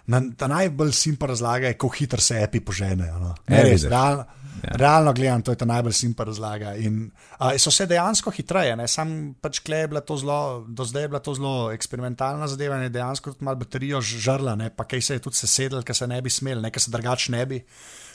[0.09, 3.21] da najbolj simpel razlaga je, kako hitro se api poženejo.
[3.21, 3.35] No.
[3.53, 4.25] Ne, res, realno.
[4.63, 4.77] Ja.
[4.79, 6.75] Realno gledam, to je ta najbolj simpel razlaga.
[6.79, 8.87] In, uh, so se dejansko hitreje, ne?
[8.89, 12.89] sam pač je bila to zelo, do zdaj je bila to zelo eksperimentalna zadeva, ne
[12.89, 14.71] dejansko tudi malo baterijo žrla, ne?
[14.71, 17.47] pa kaj se je tudi sesedel, ker se ne bi smel, nekaj se drugače ne
[17.47, 17.63] bi.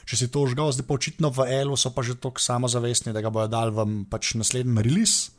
[0.10, 3.22] Če si to žgal, zdaj pa očitno v Elu so pa že tako samozavestni, da
[3.22, 5.36] ga bodo dal v pač naslednji release.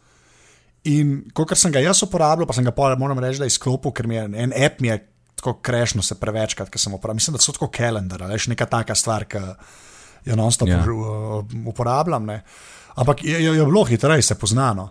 [0.87, 3.93] In kot sem ga jaz uporabljal, pa sem ga pa moram reči, da je izklopil,
[3.93, 5.01] ker mi je en app mi je
[5.41, 7.19] tako krešno se prevečkrat, ker sem uporabljal.
[7.19, 9.41] Mislim, da so tako kalendar, veš, neka taka stvar, ki
[10.25, 10.85] jo non-stop ja.
[11.67, 12.27] uporabljam.
[12.27, 12.43] Ne.
[13.01, 14.91] Ampak je, je, je bilo hitreje, se poznano.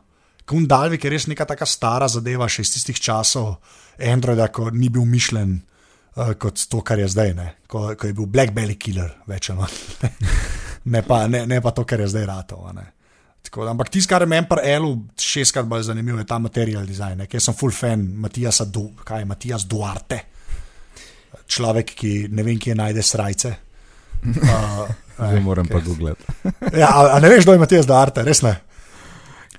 [0.49, 3.59] Kun Dalvik je res neka taka stara zadeva, še iz tistih časov
[4.01, 7.35] Androida, ko ni bil mišljen uh, kot to, kar je zdaj,
[7.69, 9.77] ko, ko je bil Black Belly Killer, več ali manj.
[10.95, 12.65] ne, ne, ne pa to, kar je zdaj ratov.
[13.45, 17.21] Tako, ampak tisto, kar je meni pri Elu šestkrat bolj zanimivo, je ta material design.
[17.29, 20.23] Jaz sem full fan Matijasa, du, kaj Matijas Duarte,
[21.45, 23.55] človek, ki ne vem, kje najde srajce.
[24.23, 25.71] Uh, Zdaj moram okay.
[25.71, 26.23] pa googlati.
[26.79, 28.55] ja, a, a ne veš, kdo ima te zdarte, res ne.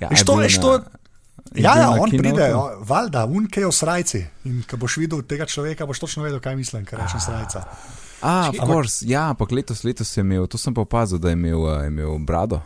[0.00, 0.80] Ja, što, na, što,
[1.54, 4.24] ja, ja on pride, valjda, unke v srajci.
[4.44, 7.64] In ko boš videl tega človeka, boš točno vedel, kaj mislim, kar rečem srajca.
[8.22, 11.60] A, course, ja, ampak letos, letos je imel, to sem pa opazil, da je imel,
[11.64, 12.60] uh, imel brado.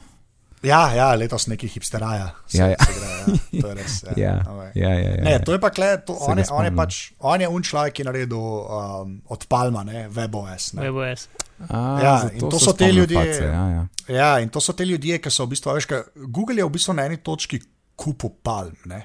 [0.65, 2.31] Ja, ja, letos neki hipsteraja.
[2.53, 2.77] Ja, ja.
[2.77, 3.61] ja.
[3.61, 4.03] To je res.
[4.03, 4.15] Ja.
[4.25, 4.35] Ja.
[4.75, 5.39] Ja, ja, ja, ne, ja.
[5.45, 8.03] to je pa kle, to, on, je, on, je pač, on je un človek, ki
[8.03, 10.73] je naredil um, od Palma, ne, WebOS.
[10.75, 10.89] Ne.
[10.89, 11.29] WebOS.
[11.69, 13.19] A, ja, in to so te ljudje.
[13.19, 13.87] Face, ja, ja.
[14.17, 15.89] ja, in to so te ljudje, ki so v bistvu, veš,
[16.27, 17.61] Google je v bistvu na eni točki
[17.97, 18.75] kupil Palm.
[18.91, 19.05] Ne.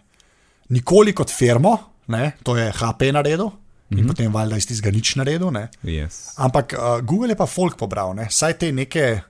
[0.74, 1.76] Nikoli kot firmo,
[2.08, 3.52] ne, to je HP naredil.
[3.90, 4.08] In mm -hmm.
[4.08, 5.50] potem valjda iz tistega nič naredil.
[5.84, 6.34] Yes.
[6.38, 8.28] Ampak uh, Google je pa folk pobral, ne?
[8.30, 9.22] saj te neke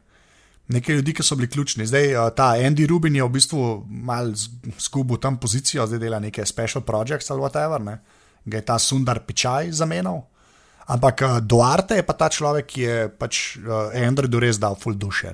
[0.67, 1.88] nekaj ljudi, ki so bili ključni.
[1.88, 4.34] Zdaj, uh, ta Andy Rubin je v bistvu mal
[4.79, 7.99] zgubil tam pozicijo, zdaj dela neke special projects ali whatever, ne?
[8.45, 10.21] ga je ta Sundar Pičaj zamenjal.
[10.89, 14.97] Ampak uh, Duarte je pa ta človek, ki je pač uh, Androidu res dal full
[14.97, 15.30] duše.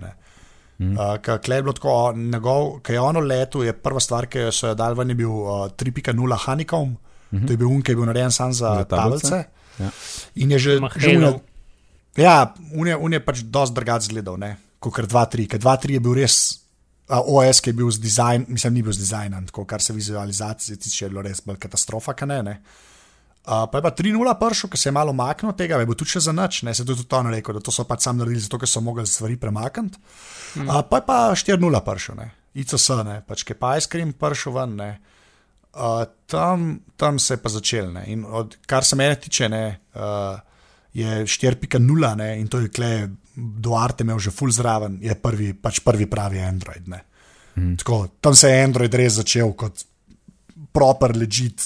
[0.77, 0.99] Mm.
[0.99, 5.31] Uh, Kaj je ono leto, je prva stvar, ki so jo dal ven, je bil
[5.31, 6.11] uh, 3.0
[6.45, 6.97] Honeycomb, mm
[7.31, 7.47] -hmm.
[7.47, 9.45] to je bil un, ki je bil narejen sam za tablice.
[9.79, 9.89] Ja.
[10.35, 11.39] In je že že.
[12.15, 14.37] Ja, un je, un je pač dosti drugačen zgledal
[14.79, 16.61] kot 2-3, ker 2-3 je bil res.
[17.09, 19.93] Uh, OS, ki je bil z dizajnom, mislim, ni bil z dizajnom, tako kar se
[19.93, 22.43] vizualizacije tiče, je bilo res bolj katastrofa, kaj ne.
[22.43, 22.51] ne.
[22.51, 22.84] Uh,
[23.45, 26.19] pa je pa 3-0 pršel, ki se je malo umaknil od tega, je bil tudi
[26.19, 28.57] za noč, ne se je tudi to rekel, da to so pač sam naredili, zato
[28.59, 29.97] ker so mogli stvari premakniti.
[30.55, 30.69] Mm.
[30.69, 34.53] Uh, pa je pa 4-0 pršel, ne, ICS, ne, pač ki pa je skrim pršel
[34.53, 34.89] ven, ne.
[35.75, 38.05] Uh, tam, tam se je pa začel, ne.
[38.07, 39.65] In od, kar se mene tiče, ne.
[39.93, 40.39] Uh,
[40.95, 42.93] je 4.0 ne, in to je kle,
[43.35, 46.87] Duarte imel že full zraven, je prvi, pač prvi pravi Android.
[46.87, 47.75] Mm.
[47.83, 49.83] Tako, tam se je Android res začel kot
[50.71, 51.59] proper, legit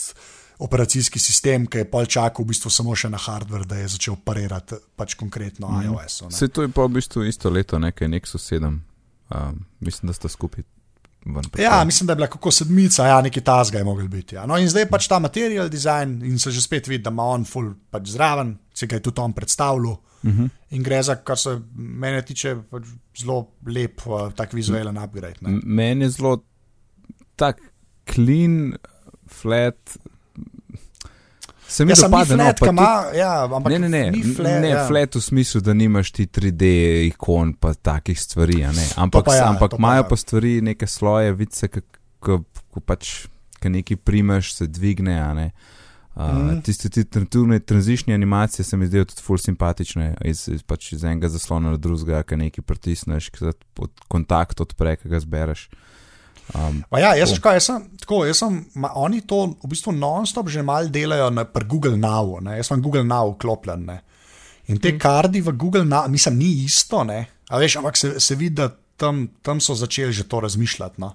[0.60, 4.18] operacijski sistem, ki je pol čakal v bistvu samo še na hardware, da je začel
[4.26, 5.86] parirati pač konkretno mm.
[5.88, 6.24] iOS.
[6.36, 10.32] Se to je pa v bistvu isto leto, nekaj Nexus 7, um, mislim, da sta
[10.32, 10.68] skupaj.
[11.60, 14.36] Ja, mislim, da je bila kako sedmica, ja, neki tasga je mogel biti.
[14.36, 14.46] Ja.
[14.48, 17.44] No, in zdaj pač ta material design in se že spet vidi, da ima on
[17.46, 19.98] full pač zraven, se ga je tudi on predstavljal.
[20.24, 20.44] Uh mhm.
[20.44, 20.50] -huh.
[20.70, 22.84] In gre za, kar se mene tiče, pač
[23.18, 25.40] zelo lep, uh, tak vizualen upgrade.
[25.64, 26.44] Meni je zelo
[27.36, 27.62] tak
[28.14, 28.74] clean,
[29.28, 29.98] flat,
[31.70, 34.86] Se mi ja, dopade, no, pa ima, ja, ampak ne, ne, ne, flat, ne ja.
[34.88, 36.70] flat v smislu, da nimaš ti 3D
[37.12, 38.64] ikon, pa takih stvari,
[38.98, 41.70] ampak, pa ja, ampak imajo pa, pa stvari, neke sloje, vice,
[42.20, 42.42] ko
[42.82, 43.28] pač,
[43.62, 45.52] ki nekaj primeš, se dvigne, ne.
[46.20, 46.64] Uh, mm.
[46.66, 51.30] Tiste ti tranzične animacije se mi zdijo tudi ful simpatične, iz, iz, pač iz enega
[51.30, 53.54] zaslona na drugega, ki nekaj pritisneš, ki
[54.10, 55.70] kontakt odpre, ki ga zbereš.
[55.70, 55.86] Uh,
[56.58, 60.50] Um, ja, jaz, kaj, jaz sem, tako, jaz sem, ma, oni to v bistvu non-stop
[60.50, 62.58] že malo delajo na Google Now, ne?
[62.58, 63.86] jaz sem Google Now vklopljen.
[64.70, 65.00] In te mm.
[65.02, 67.04] kardi v Google Now, mislim, ni isto,
[67.58, 71.02] veš, ampak se, se vidi, da tam, tam so začeli že to razmišljati.
[71.02, 71.14] No?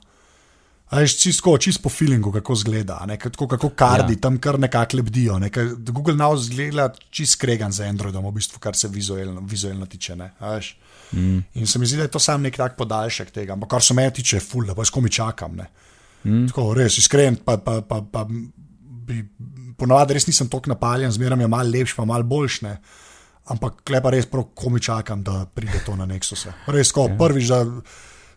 [0.92, 4.20] Veš, čisto, čisto po feelingu, kako zgleda, kako, kako kardi ja.
[4.20, 5.38] tam kar nekako lebdijo.
[5.38, 5.51] Ne?
[5.90, 10.16] Google Now zgleda čisto skregan za Androidom, v bistvu, kar se vizualno, vizualno tiče.
[10.16, 10.31] Ne?
[11.12, 11.38] Mm.
[11.55, 13.94] In se mi zdi, da je to samo nek tak podaljšek tega, ampak kar se
[13.94, 15.57] me tiče, ful, da pa skomi čakam.
[16.25, 16.47] Mm.
[16.53, 19.25] Tako, res iskren, pa, pa, pa, pa bi,
[19.79, 22.75] ponovadi res nisem tako napaljen, zmeraj je malo lepši, pa malo boljši.
[23.53, 26.47] Ampak klepa res prav, komi čakam, da pride to na Nexus.
[26.73, 27.16] Res, ko ja.
[27.18, 27.64] prvič, da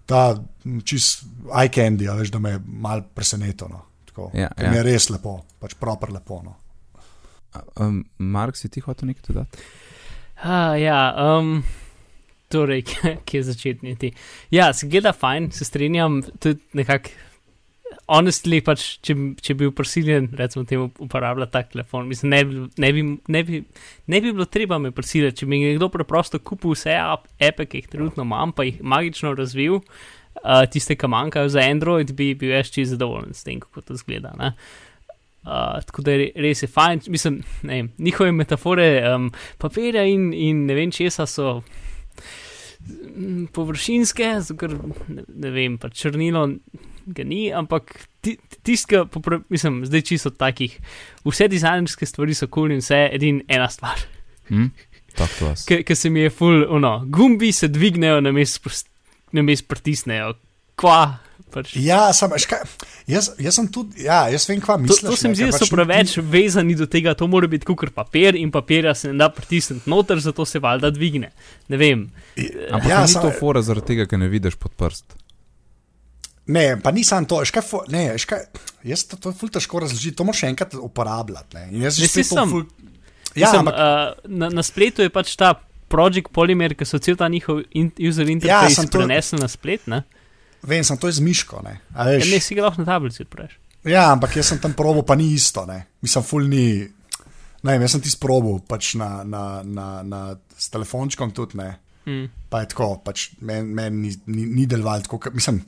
[0.08, 0.22] ta
[0.88, 3.70] čist eye candy, veš, da me je malo presenetilo.
[3.70, 3.84] No.
[4.08, 4.72] Tako, Ja, ja.
[4.72, 6.42] Mi je res lepo, pač proper lepo.
[6.46, 6.56] No.
[7.80, 9.68] Um, Mark, si ti hotel nekaj dodati?
[10.44, 11.64] Ah, ja, um,
[12.54, 12.84] torej,
[13.28, 14.12] kje začetni ti.
[14.54, 17.10] Ja, se gleda fajn, se strinjam, tudi nekako.
[18.08, 22.92] Honestly, pač, če, če bi bil prisiljen, recimo, temu uporabljati tak telefon, mislim, ne, ne,
[22.96, 23.04] bi,
[23.36, 23.60] ne, bi,
[24.08, 27.82] ne bi bilo treba me prisiliti, če bi nekdo preprosto kupil vse ap- appe, ki
[27.82, 32.56] jih trenutno imam, pa jih magično razvil, uh, tiste, ki manjkajo za Android, bi bil
[32.56, 34.32] jaz čisto zadovoljen s tem, kako to zgleda.
[34.40, 36.16] Uh, tako da
[36.48, 41.62] res je fajn, mislim, ne njihove metafore um, papirja in, in ne vem česa so
[43.56, 44.76] površinske, zato ker
[45.12, 46.48] ne, ne vem, pa črnilo
[47.08, 49.06] ga ni, ampak ti- tiska,
[49.50, 50.78] mislim, zdaj čisto takih,
[51.24, 53.98] vse dizajnerske stvari so kul cool in vse, edin ena stvar,
[54.48, 54.68] Hm?
[55.16, 55.66] Talk to us.
[55.66, 58.20] ki se mi je full, ono, gumbi se dvignejo,
[59.32, 60.34] namest pritisnejo,
[60.76, 61.18] kva.
[61.48, 61.78] Pač.
[61.80, 62.60] Ja, sam, veš kaj,
[63.08, 65.00] jaz, jaz sem tudi, ja, jaz vem, kva To, misliš.
[65.02, 67.66] to se mi zdi, ker da so pač preveč vezani do tega, to mora biti
[67.66, 71.30] kot papir in papirja se ne da pritisniti noter, zato se valjda dvigne.
[71.70, 72.04] Ne vem.
[72.70, 75.06] Ampak Ja, ja, ni sam- to fora zaradi tega, ker ne vidiš pod prst.
[76.48, 78.46] Ne, pa nisem to, veš kaj, fo- ne, veš kaj,
[78.84, 81.58] jaz to, to je ful težko razložiti, to moraš enkrat uporabljati.
[81.58, 81.64] Ne.
[81.74, 82.50] Ne, to sem.
[82.50, 82.64] ful.
[83.36, 83.82] Ja, Mislim, ampak, uh,
[84.34, 85.54] na, na spletu je pač ta
[85.88, 89.86] Project Polymer, ki so cel ta njihov in, user interface ja, to- prenesli na splet.
[89.88, 90.04] Ne,
[90.64, 91.62] vem, sem to je z miško.
[91.62, 93.60] Ne, ja, ne si ga lahko na tablici odpreš.
[93.84, 95.64] Ja, ampak jaz sem tam probo, pa ni isto.
[95.66, 95.86] Ne.
[96.02, 96.88] Mislim, ful ni.
[97.60, 100.22] Ne, vem, jaz sem ti sprobil pač na, na, na, na,
[100.54, 101.58] s telefončkom tudi.
[101.58, 101.70] Ne.
[102.06, 102.26] Mm.
[102.48, 105.20] Pa je tako, pač meni men ni, ni, ni deloval tako.
[105.20, 105.60] ke- Mislim,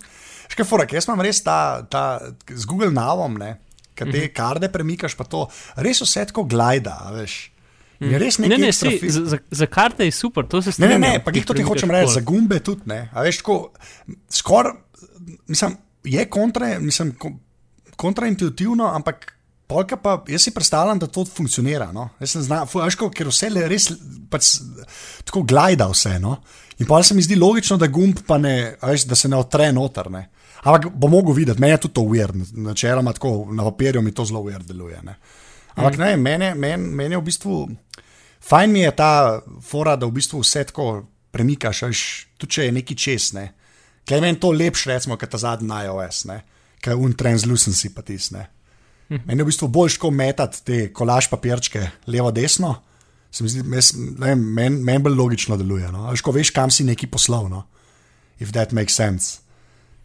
[0.50, 2.04] škaj fora, jaz imam res ta, ta
[2.48, 3.56] z Google Navom, ne,
[3.92, 4.34] ki te Mhm.
[4.34, 5.46] karde premikaš, pa to
[5.78, 7.52] res vse tako glida, a veš.
[8.00, 10.70] Je res Ne, nekaj ne, ekstra si, za, za, za karte je super, to se
[10.70, 11.02] Ne, strinjam.
[11.02, 13.10] ne, ne, pa jih to ti hočem reči, za gumbe tudi ne.
[13.12, 13.74] A veš, tako,
[14.30, 14.72] skoraj,
[15.46, 17.36] mislim, je kontra, mislim, ko-
[17.98, 19.34] kontraintuitivno, ampak
[19.68, 21.92] polka pa, jaz si predstavljam, da to funkcionira.
[21.92, 22.10] No?
[22.20, 23.90] Jaz sem znal, fu- a veš, ko, ker vse le res
[24.30, 24.56] pač,
[25.26, 26.16] tako glida vse.
[26.20, 26.38] No?
[26.78, 29.72] In pa se mi zdi logično, da gumb pa ne, veš, da se ne otre
[29.72, 30.10] noter.
[30.10, 30.30] Ne?
[30.64, 34.26] Ampak bo mogel videti, meni je tudi to weird, načeloma tako na papirju mi to
[34.26, 35.00] zelo weird deluje.
[35.04, 35.16] Ne?
[35.76, 36.02] Ampak mm.
[36.02, 37.60] ne, meni men, men je v bistvu.
[38.50, 41.82] Fajn mi je ta fora, da v bistvu vse tako premikaš,
[42.38, 43.32] tudi če je neki čez.
[43.38, 43.50] Ne.
[44.08, 46.42] Kaj meni to lepše, recimo, kot ta zadnji na iOS, ne.
[46.82, 48.48] kaj je untranslucency pa tisne.
[49.10, 52.76] Meni je v bistvu bolj ško metati te kolaž papirčke levo-desno.
[53.32, 53.64] Se mi zdi,
[54.36, 55.92] Meni men bolj logično deluje.
[55.92, 56.08] No.
[56.08, 57.66] A Veš, ko veš, kam si neki poslovno.
[58.40, 59.42] If that makes sense.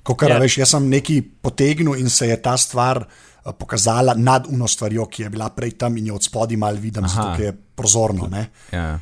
[0.05, 0.39] Ko kar Ja.
[0.39, 5.07] veš, jaz sem neki potegnil in se je ta stvar eh, pokazala nad uno stvarjo,
[5.07, 7.15] ki je bila prej tam in jo od spodaj mal vidim, Aha.
[7.25, 8.29] zato je prozorno.
[8.29, 8.51] Ne.
[8.71, 8.99] Ja.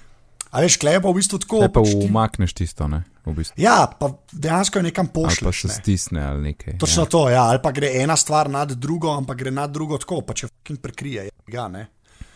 [0.51, 1.61] A veš, klej pa v bistvu tako.
[1.61, 3.03] Te pa ti- umakneš tisto, ne?
[3.25, 3.55] V bistvu.
[3.57, 5.61] Ja, pa dejansko je nekam Ali pa pošlješ.
[5.61, 5.75] se Ne.
[5.75, 6.79] stisne ali nekaj.
[6.79, 7.07] Točno ja.
[7.07, 7.43] to, ja.
[7.45, 10.79] ali pa gre ena stvar nad drugo, ampak gre nad drugo tako, pa če fucking
[10.79, 11.29] prekrije.
[11.49, 11.87] Ja, ne.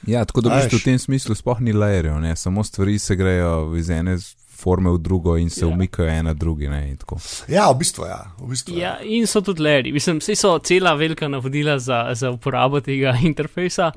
[0.07, 3.75] Ja, tako da v bistvu v tem smislu sploh ni lajerjev, samo stvari se grejo
[3.77, 4.17] iz ene
[4.57, 5.69] forme v drugo in se Ja.
[5.69, 5.75] ja.
[5.75, 6.69] umikajo ena drugi.
[6.69, 6.89] Ne?
[6.91, 7.19] in tako.
[7.49, 8.21] ja, v bistvu ja.
[8.39, 9.93] V bistvu, Ja, in so tudi leri.
[9.93, 13.93] Mislim, vse so cela velika navodila za, za uporabo tega interfejsa,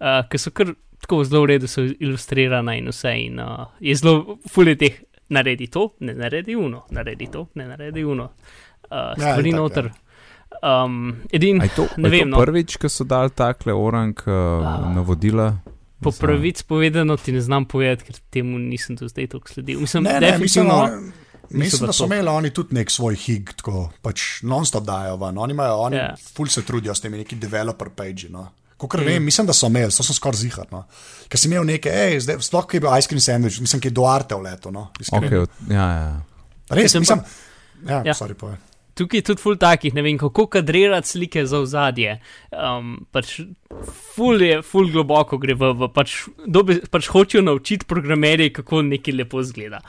[0.00, 3.12] uh, ki so kar tako zelo v redu, so ilustrirana in vse.
[3.26, 8.04] In, uh, je zelo fulje teh, naredi to, ne naredi uno, naredi to, ne naredi
[8.04, 8.30] uno.
[8.84, 9.56] Uh, stvari ja.
[9.56, 9.90] noter.
[10.62, 12.40] Um, edin, A je to, ne vem, to no.
[12.40, 15.52] prvič, ko so dali takle orang uh, navodila?
[16.04, 19.80] Po pravic povedano ti ne znam povedati, ker temu nisem do zdaj toliko sledil.
[19.80, 20.74] Mislim, Ne, ne, mislim, definitivno.
[20.74, 21.12] on,
[21.52, 25.38] mislim, pa da so imeli oni tudi nek svoj hig, tako pač non-stop dajo ven.
[25.38, 26.02] Oni, imajo, oni Ja.
[26.08, 26.32] yeah.
[26.32, 28.28] ful se trudijo s temi neki developer page.
[28.30, 28.48] No.
[28.76, 29.00] Kot Mm.
[29.00, 29.06] mm.
[29.06, 30.66] vem, mislim, da so imeli, to sem skoraj zihar.
[30.70, 30.84] No.
[31.28, 33.92] Ker si imel nekaj, hej, zdaj, sploh je bil ice cream sandwich, mislim, ki je
[33.92, 34.70] do arte v letu.
[34.70, 34.88] No.
[35.00, 35.26] iskreno.
[35.42, 36.22] Okay, ja, ja.
[36.70, 37.26] Res, Mislim mislim, pa-
[37.86, 38.02] ja, Ja.
[38.04, 38.14] ja.
[38.14, 38.56] sorry, povej.
[38.94, 42.18] Tukaj je tudi ful takih, ne vem, kako kadrirati slike za ozadje.
[42.52, 43.40] Um, pač
[44.14, 49.18] ful je, ful globoko gre v, v pač, dobe, pač hočejo naučiti programerje, kako nekaj
[49.18, 49.82] lepo zgleda.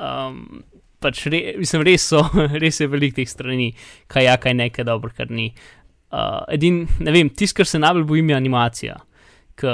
[0.00, 0.62] Um,
[1.02, 2.22] pač re, mislim, res so,
[2.62, 3.72] res je veliko teh strani,
[4.08, 5.50] kaj ja, kaj nekaj dobro, kar ni.
[6.08, 8.98] Uh, edin, ne vem, tisto, kar se najbolj bojim, je animacija.
[9.58, 9.72] K,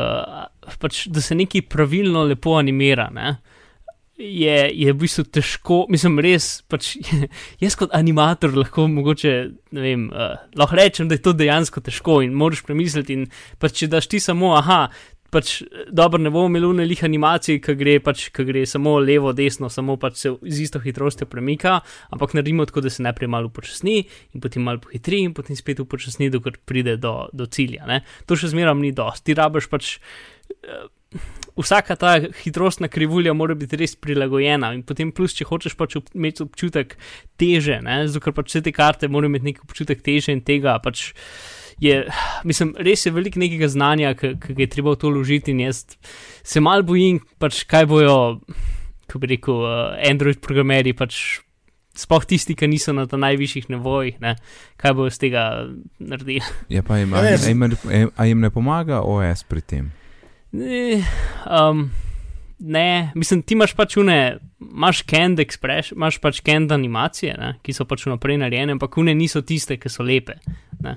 [0.83, 3.07] pač, da se nekaj pravilno lepo animira.
[3.15, 3.37] Ne?
[4.18, 6.62] Je, je v bistvu težko, mislim, res.
[6.70, 6.94] Pač,
[7.64, 9.35] jaz kot animator lahko mogoče,
[9.74, 13.18] ne vem, uh, lahko rečem, da je to dejansko težko in moraš premisliti.
[13.18, 13.27] In
[13.59, 14.87] pač, če daš ti samo, aha,
[15.35, 15.57] pač
[15.90, 19.96] dobro, ne bomo imeli unenih animacij, ki gre, pač, ki gre samo levo, desno, samo
[20.00, 21.81] pač se z isto hitrostjo premika,
[22.14, 25.83] ampak naredimo tako, da se najprej malo upočasni in potem malo pohitri in potem spet
[25.83, 27.88] upočasni, dokler pride do, do cilja.
[27.90, 28.05] Ne?
[28.31, 29.33] To še zmeraj ni dosti.
[29.33, 29.96] Ti rabiš pač.
[30.62, 30.87] Uh,
[31.55, 36.42] Vsaka ta hitrostna krivulja mora biti res prilagojena, in potem, plus, če hočeš pač imeti
[36.42, 36.96] občutek
[37.38, 40.74] teže, ne, zato ker pač vse te karte morajo imeti nek občutek teže in tega
[40.83, 41.12] pač
[41.79, 42.00] je,
[42.42, 45.85] mislim, res je veliko nekega znanja, ki ga je treba v to vložiti in jaz
[46.42, 48.18] se mal bojim, pač kaj bojo,
[49.07, 51.40] kako bi rekel, uh, Android programeri pač.
[51.94, 54.33] Sploh tisti, ki niso na ta najvišjih nevojih, ne,
[54.83, 55.68] kaj bo iz tega
[56.03, 56.40] naredili.
[56.66, 59.62] Ja, pa jim, Ja, a, jaz- a, jim, ne- a jim ne pomaga OS pri
[59.62, 59.92] tem?
[60.55, 61.03] Ne,
[61.51, 61.88] um,
[62.59, 64.19] ne, mislim, ti imaš pač une,
[64.62, 69.17] imaš canned express, imaš pač canned animacije, ne, ki so pač vnaprej narejene, ampak une
[69.19, 70.38] niso tiste, ki so lepe.
[70.85, 70.97] Ne.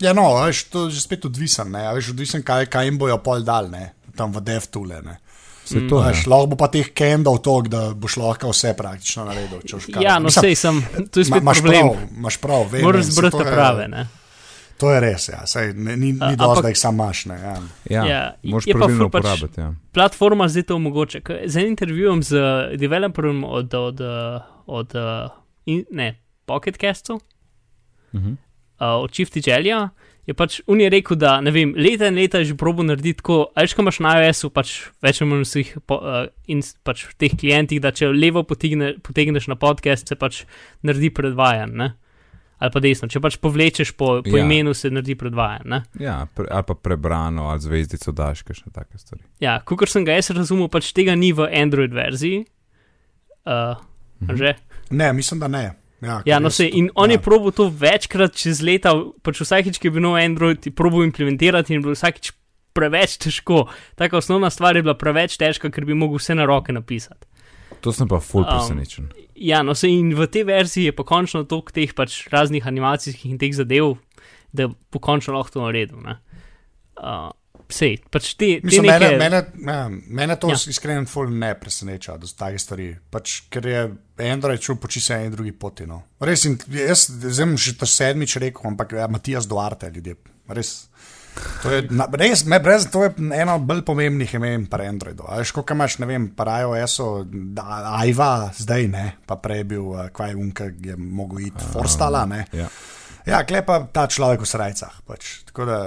[0.00, 3.18] Ja, no, veš, to je že spet odvisen, ne, veš, odvisen, kaj, kaj jim bojo
[3.20, 5.02] pol dal, ne, tam v DevToole.
[5.04, 5.18] Ne.
[5.68, 6.30] Se to Veš, je.
[6.32, 9.60] lahko bo pa teh kendov toliko, da boš lahko vse praktično naredil.
[10.00, 10.78] Ja, no, sej sem,
[11.12, 11.90] to je ma- spet Imaš problem.
[11.90, 12.86] prav, imaš prav, vem.
[12.86, 14.06] Moraš zbrati prave, ne.
[14.78, 17.26] To je res, ja, sej, ne, ni, ni ampak- da jih sam imaš.
[17.26, 17.54] Ne, ja.
[17.88, 19.60] Ja, Ja, pa pravilno pač- uporabiti.
[19.60, 19.74] Ja.
[19.90, 21.18] Platforma zdaj to omogoča.
[21.44, 22.38] Z enim intervjujem z
[22.76, 24.38] developerjem od, od, uh,
[24.68, 25.30] od uh,
[25.66, 26.14] in, ne,
[26.44, 27.18] Pocket Castov,
[28.12, 28.30] Mhm.
[28.30, 28.36] uh,
[28.98, 29.88] od Čifti Želja,
[30.24, 33.16] je pač on je rekel, da ne vem, leta in leta je že probo narediti
[33.16, 37.04] tako, ajš, ko imaš na iOS-u, pač več ali manj vseh po, uh, in pač
[37.04, 40.44] v teh klientih, da če levo potegne, potegneš na podcast, se pač
[40.82, 41.88] naredi predvajan, ne?
[42.58, 44.42] Ali pa desno, če pač povlečeš po, po Ja.
[44.42, 45.82] imenu, se naredi predvajan, ne?
[45.96, 49.22] Ja, pre, ali pa prebrano, ali zvezdico daš, kakšne take stvari.
[49.38, 52.46] Ja, kot sem ga jaz razumel, pač tega ni v Android verziji.
[53.44, 53.78] Uh,
[54.20, 54.36] Mhm.
[54.36, 54.54] že?
[54.90, 55.74] Ne, mislim, da ne.
[56.00, 57.14] Ja, Ja, no, se, in on ja.
[57.14, 58.90] je probil to večkrat čez leta,
[59.22, 62.32] pač vsakič, ki je bil nov Android, je probil implementirati in je bilo vsakič
[62.72, 63.66] preveč težko.
[63.94, 67.26] Taka osnovna stvar je bila preveč težka, ker bi mogel vse na roke napisati.
[67.80, 69.10] To sem pa full Um, presenečen.
[69.40, 73.30] Ja, no, se in v tej verziji je pa končno toliko teh pač raznih animacijskih
[73.30, 73.96] in teh zadev,
[74.52, 76.00] da bo končno lahko to naredil.
[76.02, 76.18] ne.
[76.98, 77.30] Uh,
[77.68, 79.10] Sej, pač te, te Mislim, neke...
[79.20, 80.56] mene, mene, ja, mene to Ja.
[80.56, 82.96] iskreno ne preseneča, da so take stvari.
[83.10, 83.82] Pač, ker je
[84.24, 85.84] Android šel po čisto eni drugi poti.
[85.86, 86.02] No.
[86.20, 87.04] Res, in jaz
[87.36, 90.16] sem že to sedmič rekel, ampak ja, Matijas Duarte ljudje.
[90.48, 90.88] Res.
[91.62, 95.26] To je, na, res, me, brez, to je ena od bolj pomembnih imen pri Androidu.
[95.26, 97.08] Veš, koliko imaš, ne vem, pri iOS-u,
[97.98, 102.44] Aiva, zdaj ne, pa prej bil, eh, kvaj unka, je mogel iti, Forstala, ne.
[102.52, 102.68] Ja.
[103.28, 105.02] Ja, klepa ta človek v srajcah.
[105.04, 105.42] Pač.
[105.50, 105.78] Tako da,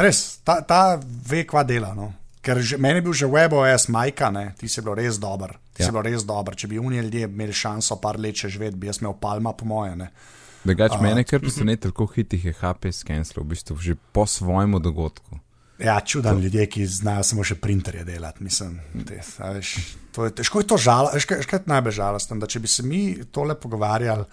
[0.00, 1.92] res, ta, ta ve, kva dela.
[1.96, 2.12] No.
[2.40, 5.52] Ker že, meni je bil že WebOS majka, ne, ti si bil res dober.
[5.74, 5.90] Ti ja.
[5.90, 6.56] si bil res dober.
[6.56, 9.68] Če bi unije ljudje imeli šanso par let še živeti, bi jaz imel palma, po
[9.68, 9.98] moje.
[10.00, 10.08] Ne.
[10.68, 15.40] Drugač, mene kar preseneča, kako hitih je HP skenslov, v bistvu že po svojemu dogodku.
[15.78, 18.42] Ja, čudan ljudje, ki znajo samo še printerje delati.
[18.42, 19.20] Mislim, te,
[19.54, 19.76] veš,
[20.10, 21.14] to je, težko je to žalostno.
[21.14, 22.36] Veš, kaj- veš, kaj je najbolj žalostno?
[22.36, 24.24] Da če bi se mi tole pogovarjali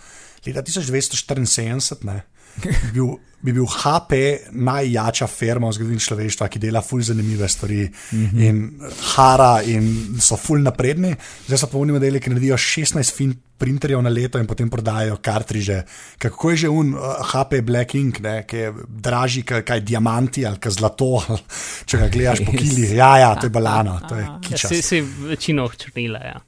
[0.45, 2.23] leta 1974, ne,
[2.63, 4.13] bi, bil, bi bil HP
[4.51, 8.47] najjača firma v zgodovini človeštva, ki dela ful zanimive stvari mm -hmm.
[8.47, 11.15] in hara in so ful napredni.
[11.47, 15.17] Zdaj so pa oni modeli, ki naredijo 16 fin printerjev na leto in potem prodajajo
[15.21, 15.83] kartriže.
[16.17, 20.45] Kako je že un uh, HP Black Ink, ne, ki je dražji kot kaj diamanti
[20.45, 21.23] ali kot zlato,
[21.87, 22.61] če ga gledaš po Res.
[22.61, 22.95] kili.
[22.95, 24.69] Ja, ja, to je balano, to je Ja, kičas.
[24.69, 26.41] se, se večino črnila, ja.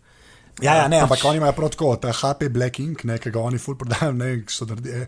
[0.62, 3.40] Ja, ja, ne, ampak oni imajo prav tako, ta HP Black Ink, ne, ki ga
[3.40, 5.06] oni ful prodajajo, ne, so naredili.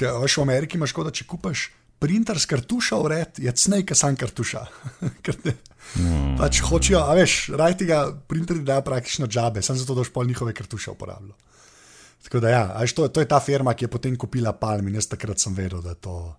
[0.00, 1.68] Ker v Ameriki imaš škoda, če kupaš
[2.00, 4.64] printer s kartuša vred, je cnej, kot sam kartuša.
[5.24, 5.56] Ker te,
[5.98, 6.36] Mm.
[6.38, 10.28] pač hočejo, a veš, raj tega printerji dajo praktično džabe, sem zato, da boš pol
[10.28, 11.34] njihove kartuše uporabljal.
[12.22, 14.86] Tako da ja, a veš, to, to je ta firma, ki je potem kupila Palm
[14.86, 16.34] in jaz takrat sem vedel, da to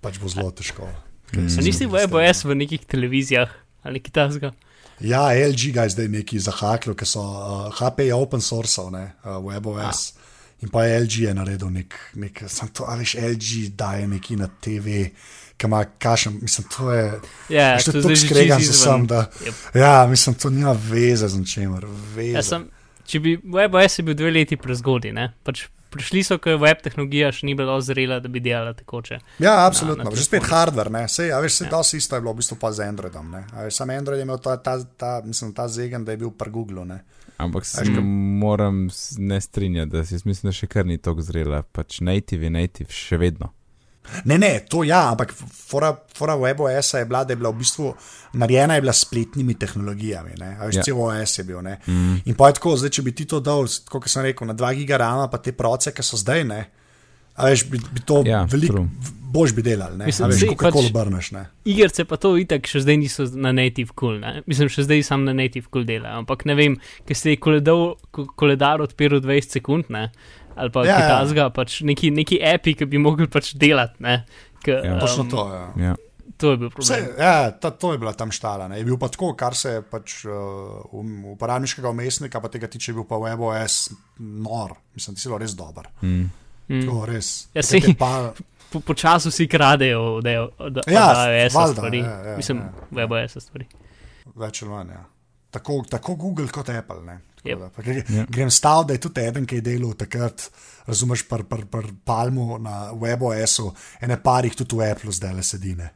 [0.00, 0.88] pač bo zelo težko.
[1.34, 1.50] Mm.
[1.60, 3.50] nisi v EBS v nekih televizijah
[3.86, 4.54] ali kaj takega?
[5.00, 9.14] Ja, LG ga je zdaj neki zahaklo, ker so uh, HP je open source, ne,
[9.24, 10.19] uh, WebOS.
[10.62, 14.48] In pa LG je naredil nek, nek sem to, a veš, LG daje neki na
[14.60, 15.06] TV,
[15.56, 17.06] ki ima kašem, mislim, to je.
[17.48, 19.26] Ja, veš, to je skregan se sem, da.
[19.40, 19.80] Yep.
[19.80, 21.86] Ja, mislim, to nima veze z ničemer.
[22.20, 22.68] Ja, sem,
[23.08, 25.30] če bi WebOS je bil dve leti prezgodaj, ne?
[25.44, 29.18] Pač prišli so, ko je web tehnologija še ni bila zrela, da bi delala tekoče.
[29.42, 30.04] Ja, absolutno.
[30.06, 31.08] na Že spet hardware, ne.
[31.08, 31.70] Sej, a veš, se Ja.
[31.70, 33.44] dosti isto je bilo v bistvu pa z Androidom, ne.
[33.56, 36.30] A veš, sam Android je imel ta, ta, ta, mislim, ta zegen, da je bil
[36.30, 37.00] pri Googlu, ne.
[37.40, 38.04] Ampak se kaj-
[38.38, 41.62] moram ne strinjati, da jaz mislim, da še kar ni tako zrela.
[41.64, 43.50] Pač native je native, še vedno.
[44.24, 45.30] Ne, ne, to ja, ampak
[45.68, 47.90] fora, fora WebOS je bila, da je bila v bistvu
[48.32, 50.78] narejena je bila s spletnimi tehnologijami, ne, a veš, Ja.
[50.78, 50.84] ja.
[50.84, 51.78] cel OS je bil, ne.
[51.86, 52.16] Mm.
[52.24, 54.74] In pa je tako, zdaj, če bi ti to dal, kot sem rekel, na 2
[54.74, 56.60] gigarama, pa te proce, ki so zdaj, ne,
[57.36, 58.86] a veš, bi, bi to Ja, ja, veliko.
[59.30, 61.44] Boš bi delal, ne, Mislim, a veš, kako pač- obrneš, ne.
[61.64, 64.42] Igrice pa to itak še zdaj niso na native cool, ne?
[64.44, 66.74] Mislim, še zdaj sam na native cool delajo, ampak ne vem,
[67.06, 70.08] ker se je koledar, ko- koledar odpiral 20 sekund, ne?
[70.52, 71.00] Ali pa Ja, ja, ja.
[71.00, 74.24] kitazga, pač neki, neki api, ki bi mogli pač delati, ne?
[74.60, 74.98] K, Ja.
[74.98, 75.66] Točno to, ja.
[75.78, 75.94] Ja.
[76.36, 77.16] to je bil Vse, problem.
[77.18, 78.66] ja, ta, to je bila tam štala.
[78.66, 78.76] Ne.
[78.76, 80.32] Je bil pa tako, kar se pač, uh,
[80.90, 84.72] um, uporabniškega umestnika, pa tega tiče, je bil pa WebOS nor.
[84.92, 85.88] Mislim, ti si bil res dober.
[86.00, 86.28] Mm.
[86.68, 86.80] Mm.
[86.80, 87.28] Tako, res.
[87.52, 88.32] Ja, te Pa,
[88.72, 90.36] po, počasi vsi kradejo, da je
[90.88, 91.98] Ja, AWS valjda, stvari.
[91.98, 92.72] ja, ja, Mislim, ja.
[92.92, 93.66] WebOS stvari.
[94.34, 94.90] Več ali manj.
[94.90, 95.04] Ja.
[95.50, 97.02] Tako, tako Google kot Apple.
[97.02, 97.18] ne.
[97.36, 97.58] Tako Yep.
[97.58, 98.24] da, pa gre- Ja.
[98.26, 100.50] Grem stav, da je tudi eden, ki je delal takrat,
[100.86, 105.88] razumeš, pri pr, pr Palmu na WebOS-u, ene parih tudi v Apple zdaj le sedine.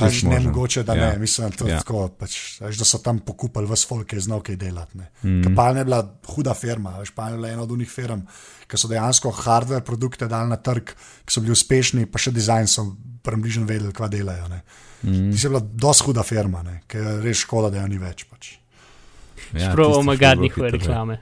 [0.00, 1.10] Až ne mogoče, da Ja.
[1.12, 1.74] ne, mislim, to, Ja.
[1.74, 1.78] ja.
[1.78, 4.98] tako, pač, až, da so tam pokupili vse folk, ki je znal kaj delati.
[4.98, 5.40] Mhm.
[5.48, 5.56] Mm.
[5.56, 8.20] Palm je bila huda firma, veš, Palm je bila ena od unih firm,
[8.68, 10.84] ki so dejansko hardware produkte dali na trg,
[11.26, 12.86] ki so bili uspešni, pa še dizajn so
[13.22, 14.48] približno vedeli, kva delajo.
[15.02, 15.30] Mm.
[15.32, 18.24] Ti si bila dosti huda firma, ne, ki je res škoda, da jo ni več.
[18.24, 18.56] Pač.
[19.52, 20.72] Ja, šlo zelo njihove ja.
[20.72, 21.20] reklame.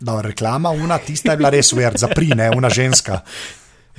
[0.00, 3.20] Da, reklama, una, tista je bila res ver, zapri, ne, una ženska.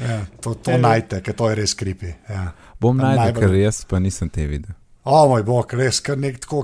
[0.01, 0.77] Ja, to to Ja.
[0.77, 2.09] najte, ker to je res kripi.
[2.29, 2.51] Ja.
[2.81, 4.73] Bom najdel, najbolj- ker jaz pa nisem te videl.
[5.03, 6.59] O moj bog, res, kar nek tako,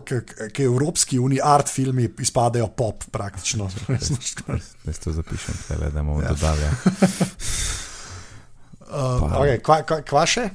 [0.53, 3.69] ki evropski uni art filmi izpadajo pop praktično.
[4.85, 6.29] Da to zapišem, tele, da bomo Ja.
[6.29, 6.61] dodali.
[6.61, 6.71] Ja.
[8.87, 10.45] Uh, okay, kva, kva, kva še?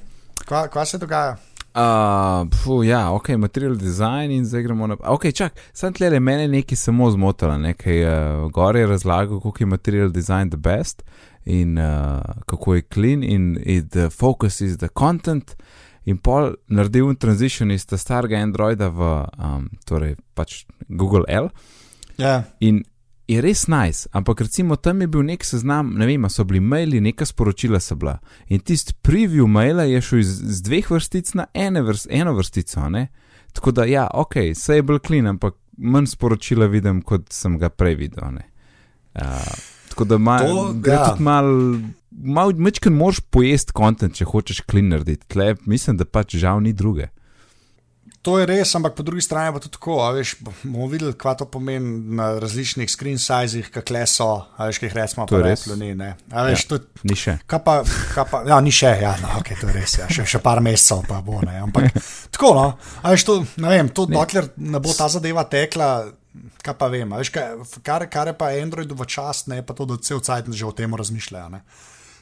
[0.48, 1.34] Kva, kva se dogaja?
[1.72, 5.08] Uh, fu, ja, ok, material design in zdaj gremo naprej.
[5.08, 8.14] Ok, čak, sem tle, mene nekaj samo zmotilo, nekaj uh,
[8.52, 11.04] gore je razlagal, kako je material design the best
[11.44, 15.56] in uh, kako je clean in it, the focus is the content.
[16.04, 21.48] In pol naredil transition iz ta starega Androida v um, torej pač Google L.
[22.18, 22.82] Ja, In
[23.28, 27.00] je res nice, ampak recimo tam je bil nek seznam, ne vem, so bili maili,
[27.00, 28.18] neka sporočila so bila.
[28.48, 32.88] In tisti preview maila je šel iz, iz dveh vrstic na ene vrst, eno vrstico.
[32.90, 33.06] Ne?
[33.52, 37.70] Tako da, ja, ok, vse je bolj clean, ampak manj sporočila vidim, kot sem ga
[37.70, 38.32] prej videl.
[38.34, 38.48] ne.
[39.14, 41.08] Uh, tako da ma, To, gre ja.
[41.10, 41.48] tudi mal,
[42.10, 45.28] mal mečken moraš pojesti kontent, če hočeš clean narediti.
[45.32, 47.12] Tle, mislim, da pač žal ni druge.
[48.22, 49.98] to je res, ampak po drugi strani pa tudi tako.
[50.14, 54.96] Veš, bomo videli, kaj to pomeni na različnih screen sizih, kakle so, veš, ki jih
[54.96, 55.66] recimo To je po res.
[55.66, 55.90] Apple ni.
[55.98, 56.14] Ne.
[56.30, 56.68] A veš, ja.
[56.70, 57.36] to, Ni še.
[57.50, 57.76] Kaj pa,
[58.14, 60.62] kaj pa, ja, ni še, ja, no, okay, to je res, ja, še, še par
[60.62, 61.42] mesecev pa bo.
[61.42, 61.90] Ne, ampak
[62.34, 62.66] tako, no,
[63.02, 65.92] a veš, to, ne vem, to, dokler ne bo ta zadeva tekla,
[66.58, 67.48] kaj pa vem, a veš, kaj,
[67.82, 70.64] kar, kar je pa Androidu v čast, ne, je pa to, da cel cajt že
[70.64, 71.48] o tem razmišljajo.
[71.50, 71.60] ne.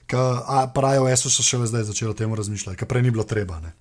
[0.07, 3.23] Ka, a pa iOS-u so šele zdaj začeli o tem razmišljati, ker prej ni bilo
[3.25, 3.61] treba.
[3.61, 3.73] Ne.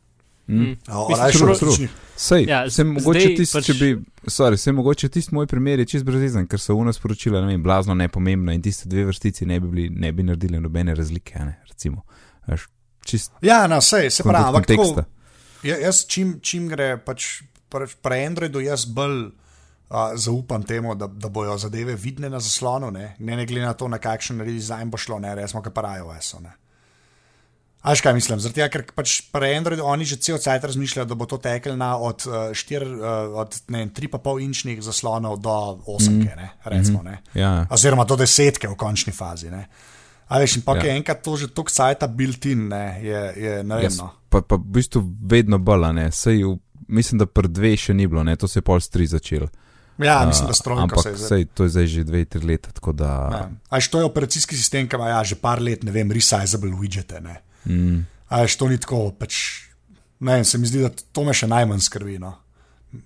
[0.47, 0.77] Mm.
[0.87, 1.87] Raje true, true.
[2.15, 3.89] Sej, Ja, sem z- mogoče tisti, pač- če bi,
[4.27, 7.63] sorry, sem mogoče tisti moj primer je čist brezezen, ker so uno sporočila, ne vem,
[7.63, 11.45] blazno nepomembna in tiste dve vrstici ne bi, bili, ne bi naredili nobene razlike, a
[11.45, 12.01] ne, recimo.
[12.47, 12.65] Veš,
[13.05, 15.05] čist Ja, no, sej, se pravi, ampak tako,
[15.63, 19.29] ja, jaz čim, čim gre pač pre, pre Androidu, jaz bolj
[19.89, 23.73] uh, zaupam temu, da, da bojo zadeve vidne na zaslonu, ne, ne, ne glede na
[23.73, 26.41] to, na kakšen redizajn bo šlo, ne, resmo, kar pa iOS-u.
[26.41, 26.55] ne.
[27.81, 28.39] A veš kaj mislim?
[28.43, 31.93] Zato, ker pač pri Androidu oni že cel cajt razmišljajo, da bo to tekel na
[31.97, 36.35] od, uh, štir, uh, od ne, vem, 3,5 inčnih zaslonov do 8, mm.
[36.35, 37.03] ne, recimo.
[37.03, 37.21] Ne.
[37.33, 39.47] Ja, Oziroma do desetke v končni fazi.
[39.51, 39.63] Ne.
[40.27, 40.91] A veš, in pa Ja.
[40.91, 40.95] ja.
[40.99, 43.83] enkrat to že tok cajta built-in, ne, je, je ne vem.
[43.87, 44.11] jaz, No.
[44.29, 46.59] pa, pa v bistvu vedno bolj, ne, sej, v,
[46.91, 49.47] mislim, da pr dve še ni bilo, ne, to se je pol s tri začel.
[49.99, 51.27] Ja, mislim, da A, strojno Ampak se je zdaj.
[51.27, 53.11] sej, to je zdaj že dve, tri leta, da.
[53.31, 53.49] Ja.
[53.69, 57.19] A to je operacijski sistem, ki ima ja, že par let, ne vem, resizable widgete.
[57.65, 59.67] Mm, A veš, to ni tako, pač,
[60.19, 62.15] ne vem, se mi zdi, da to me še najmanj skrbi.
[62.19, 62.37] No.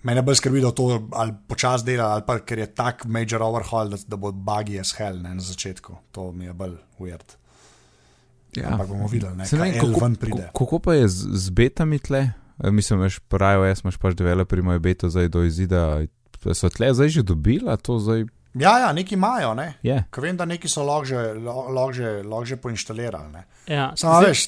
[0.04, 3.89] Mene bolj skrbi, da to ali počasi dela, ali pa ker je tak major overhaul,
[3.89, 5.98] da, da bo buggy as hell ne, na začetku.
[6.12, 7.36] To mi je bolj weird.
[8.56, 8.70] ja.
[8.72, 10.50] Ampak bomo videli, ne, ne kako, ven pride.
[10.54, 12.32] kako- pa je z, z betami tle?
[12.64, 16.06] E, Mislim, veš, pri iOS imaš pač developerji, imajo beto zdaj do izida.
[16.46, 19.80] So tle zdaj že dobili, a to zdaj Ja, ja, neki imajo, ne.
[19.82, 20.04] je.
[20.12, 22.10] Ker vem, da neki so lahko že, lahko že,
[22.46, 23.32] že poinštalirali.
[23.32, 23.41] Ne.
[23.66, 24.41] Ja, Samo zdaj- veš.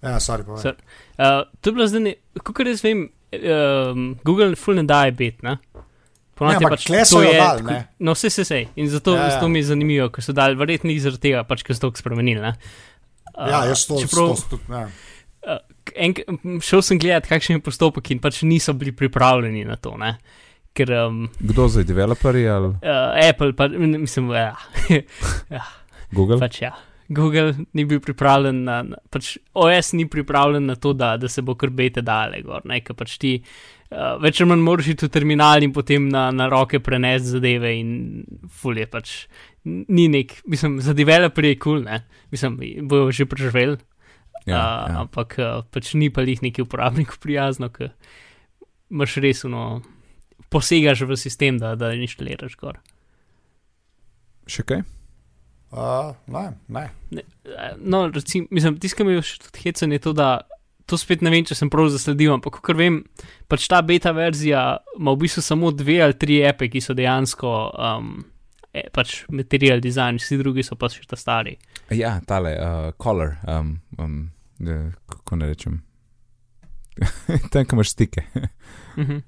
[0.00, 0.62] Ja, sorry, povej.
[0.62, 0.80] Sor-
[1.20, 5.42] Uh, to je bilo zdaj, ne- kako jaz vem, um, Google ful ne daje bet,
[5.42, 5.58] ne?
[6.32, 7.80] Ponavadi Ne, je ampak pač tule so to jo je dali, tako- ne.
[7.98, 8.68] No, vse se sej.
[8.76, 9.24] In zato, Ja, ja.
[9.24, 11.92] ja, zato mi je zanimivo, ker so dali, verjetno zaradi tega, pač, ker so to
[11.94, 12.40] spremenili.
[12.40, 12.54] Ne?
[13.36, 14.88] Uh, Ja, jaz to, čeprav, to, to ja.
[15.44, 15.58] uh,
[15.94, 16.14] en,
[16.60, 19.92] šel sem gledat, kakšen je postopek in pač niso bili pripravljeni na to.
[20.00, 20.16] Ne?
[20.76, 24.30] Ker um, Kdo zdaj, developerji ali uh, Apple, pa, mislim,
[25.56, 25.64] ja,
[26.12, 26.38] Google?
[26.38, 26.76] pač ja.
[27.10, 28.76] Google ni bil pripravljen na,
[29.10, 32.94] pač OS ni pripravljen na to, da, da se bo krbete dale gor, ne, ker
[32.94, 36.78] pač ti uh, več ali manj moraš iti v terminal in potem na, na roke
[36.78, 37.92] prenesti zadeve in
[38.62, 39.16] fulje pač
[39.66, 43.80] ni nek, mislim, za developerje je kul, cool, ne, mislim, bojo že preživeli,
[44.48, 45.00] Ja, uh, ja.
[45.04, 47.92] ampak uh, pač ni pa jih neki uporabniku prijazno, ker
[48.88, 49.82] imaš res no,
[50.50, 52.80] posegaš v sistem, da, da inštaliraš gor.
[54.50, 54.82] Še kaj?
[55.70, 56.90] Uh, ne, ne.
[57.10, 57.22] Ne,
[57.78, 60.40] No, recimo, mislim, mi je še tudi hecen, je to, da
[60.90, 63.04] to spet ne vem, če sem prav zasledil, ampak kar vem,
[63.50, 67.52] pač ta beta verzija ima v bistvu samo dve ali tri epe, ki so dejansko
[67.70, 68.10] um,
[68.74, 71.54] e, pač material design, vsi drugi so pač še ta stari.
[71.94, 74.18] Ja, tale, uh, color, um, um,
[74.66, 75.78] uh, kako ne rečem.
[77.54, 78.26] Tam, imaš stike.
[78.98, 79.22] Mhm.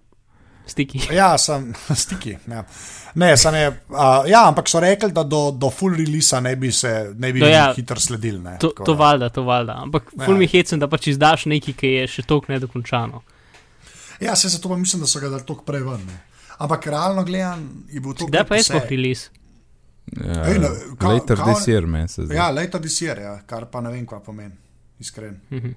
[0.72, 1.00] Stiki.
[1.12, 2.36] Ja, sem stiki.
[2.48, 2.64] Ja.
[3.14, 3.96] Ne, sem je, uh,
[4.26, 7.46] ja, ampak so rekli, da do, do full releasa ne bi se ne bi No
[7.46, 8.38] ja, hitro sledili.
[8.40, 8.98] ne, To, tako to da.
[9.00, 9.76] valjda, to valjda.
[9.78, 10.24] Ampak Ja.
[10.24, 13.20] ful mi hecem, da pač izdaš nekaj, ki je še toliko nedokončano.
[14.18, 16.06] Ja, se zato pa mislim, da so ga dali toliko prej ven.
[16.06, 16.18] ne.
[16.58, 18.26] Ampak realno gledan je bil to.
[18.26, 19.28] Kdaj pa je sploh release?
[20.12, 22.34] Uh, Ej, ne, ka- later kao- this year, meni se zdi.
[22.34, 24.54] Ja, leta disir, ja, kar pa ne vem, kaj pomeni.
[24.98, 25.36] Iskren.
[25.50, 25.74] Mhm.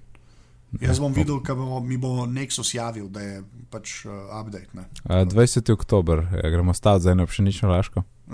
[0.75, 3.37] Jaz bom videl, kaj bo, mi bo Nexus javil, da je
[3.69, 4.67] pač uh, update.
[4.73, 4.81] ne.
[5.05, 5.71] Uh, 20.
[5.71, 8.03] oktober, ja, gremo staviti za eno pšenično laško.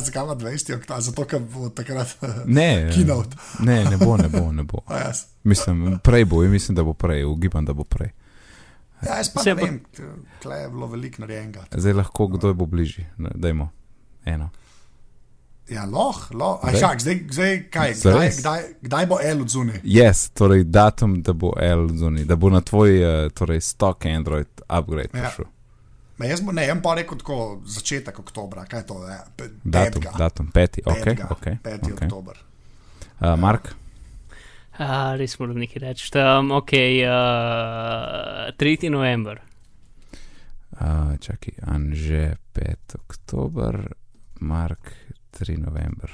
[0.00, 1.02] Zakaj ima 20 oktober?
[1.02, 2.16] Zato, ker bo takrat
[2.46, 3.36] Ne, keynote.
[3.60, 4.78] ne, ne bo, ne bo, ne bo.
[4.88, 5.12] A.
[5.44, 8.10] Mislim, prej bo, in mislim, da bo prej, ugibam, da bo prej.
[9.00, 9.80] Ja, jaz pa Se ne pa- vem,
[10.42, 11.64] tle je bilo veliko narejenega.
[11.72, 13.70] Zdaj lahko, kdo bo bližji, Ne, dajmo.
[14.26, 14.50] Eno.
[15.70, 16.60] Ja, lahko, lahko.
[16.62, 16.80] A Zdaj?
[16.80, 19.72] čak, zdaj, zdaj kaj, kdaj, kdaj, kdaj bo L odzuni?
[19.84, 24.48] Yes, torej datum, da bo L zunaj, da bo na tvoj uh, torej stock Android
[24.68, 25.20] upgrade Ja.
[25.22, 25.44] prišel.
[26.18, 28.96] Ma Jaz bom, ne, jaz pa rekel tako začetek oktobra, kaj je to?
[29.06, 31.46] Ja, pe- Datum, datum, peti, ok, Petega, ok.
[31.62, 31.62] 5.
[31.64, 31.92] okay.
[31.94, 32.36] oktober.
[33.20, 33.70] Uh, Mark,
[34.74, 36.10] A, res moram nekaj reči.
[36.16, 36.72] Um, ok,
[37.04, 38.88] uh, 3.
[38.88, 39.40] november.
[40.72, 42.96] uh, čakaj, Anže 5.
[42.98, 43.92] oktober,
[44.40, 44.92] Mark
[45.32, 45.58] 3.
[45.58, 46.10] november.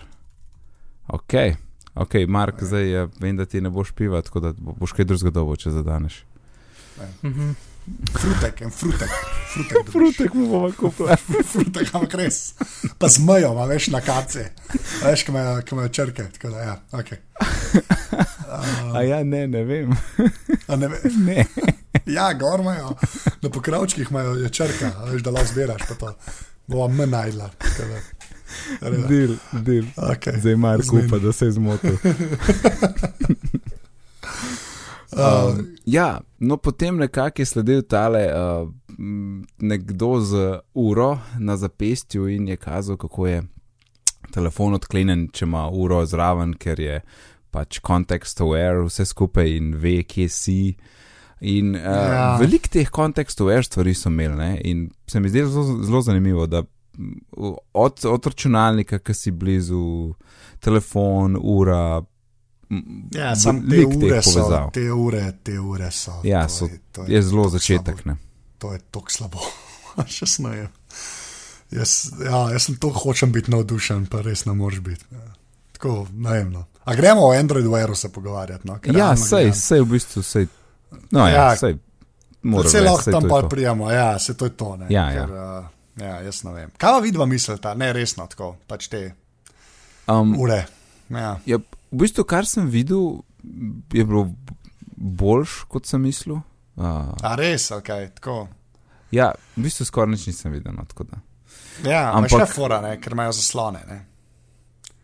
[1.08, 1.34] Ok,
[1.96, 5.04] ok, Mark, zdaj uh, vem, da ti ne boš piva, tako da bo- boš kaj
[5.04, 6.24] drugega dobo, če zadaneš.
[7.22, 7.50] Mhm.
[8.12, 9.10] Frutek, en frutek.
[9.52, 9.92] Frutek, dobiš.
[9.92, 11.14] Frutek mu bomo kupili.
[11.52, 12.38] frutek, ampak res.
[12.98, 14.48] Pa zmejo, ima veš na kace.
[15.02, 16.24] A Veš, ki imajo, ki imajo črke.
[16.32, 17.20] Tako da, ja, okay.
[18.96, 19.92] A ja, ne, ne vem.
[20.66, 21.46] A ne, ve- Ne.
[22.06, 22.96] ja, gor imajo,
[23.42, 26.12] na pokrovčkih imajo je črka, a veš, da lahko zbiraš pa to.
[26.66, 27.50] Bova me najdla.
[27.58, 28.00] tako da.
[29.08, 29.84] Del, del.
[29.96, 30.40] Okay.
[30.40, 31.06] Zdaj Zmeni.
[31.06, 31.92] upa, da se je zmotil.
[31.92, 31.98] Uh,
[35.16, 38.68] Um, ja, no, potem nekako je sledil tale uh,
[39.58, 43.42] nekdo z uro na zapestju in je kazal, kako je
[44.32, 47.00] telefon odklenjen, če ima uro zraven, ker je
[47.50, 50.60] pač context aware, vse skupaj in ve, kje si.
[51.40, 52.12] In uh, ja.
[52.12, 52.28] Ja.
[52.40, 54.50] veliko teh context aware stvari so imeli, ne?
[54.64, 56.64] in se mi zdi zelo, zelo zanimivo, da
[57.74, 60.14] od, od računalnika, ki si blizu,
[60.60, 62.02] telefon, ura.
[63.12, 64.70] ja, sam te veliko teh ure so, povezav.
[64.70, 66.20] te ure, te ure so.
[66.24, 67.94] Ja, to so- je, to Je zelo toliko začetek.
[67.94, 68.10] slabo.
[68.10, 68.16] Ne?
[68.58, 69.38] To je tako slabo.
[70.08, 70.68] Še snojem.
[71.70, 71.92] Jaz,
[72.24, 75.04] ja, jaz sem to hočem biti navdušen, pa res ne moreš biti.
[75.12, 75.32] Ja.
[75.72, 76.64] Tako, najemno.
[76.84, 78.68] A gremo o Androidu Airu se pogovarjati?
[78.68, 78.78] No?
[78.78, 80.46] Ker Ja, sej, gledam, sej v bistvu, sej.
[81.10, 81.76] No, ja, Ja, sej.
[82.42, 84.76] Moram Vse reči, lahko tam je pa prijemo, ja, se to je to.
[84.76, 84.86] Ne?
[84.88, 85.26] Ja, ja.
[85.26, 85.66] Ker, uh,
[86.00, 86.70] ja, jaz ne vem.
[86.78, 87.74] Kaj vidva mislita?
[87.74, 89.06] Ne, resno, tako, pač te
[90.06, 90.66] Um, ure.
[91.10, 91.38] Ja.
[91.46, 91.58] ja,
[91.90, 93.24] v bistvu, kar sem videl,
[93.90, 94.28] je bilo
[94.96, 96.38] boljš, kot sem mislil.
[96.76, 98.48] Uh, A res, ok, tako.
[99.10, 100.74] ja, v bistvu skoraj nič nisem videl.
[100.76, 101.08] No, tako.
[101.82, 103.82] Ja, Ampak- še fora, ne, ker imajo zaslone.
[103.88, 103.98] Ne?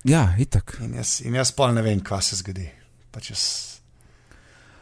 [0.04, 0.76] ja, itak.
[0.82, 2.68] In jaz, in jaz pol ne vem, kaj se zgodi.
[3.12, 3.42] Pač jaz,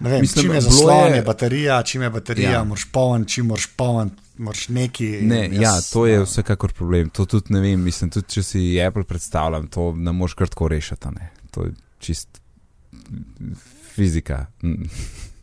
[0.00, 2.54] vem, Mislim, čim je zaslon, je- baterija, čim je baterija, Ja.
[2.54, 2.64] ja.
[2.64, 5.08] moraš poln, čim moraš poln, moraš neki.
[5.22, 7.08] Ne, in ja, to je no, vsekakor problem.
[7.10, 10.68] To tudi ne vem, mislim, tudi če si Apple predstavljam, to ne moreš kar tako
[10.68, 11.08] rešiti.
[11.10, 11.30] Ne?
[11.50, 12.40] To je čist
[13.94, 14.46] fizika.
[14.62, 14.88] Mm,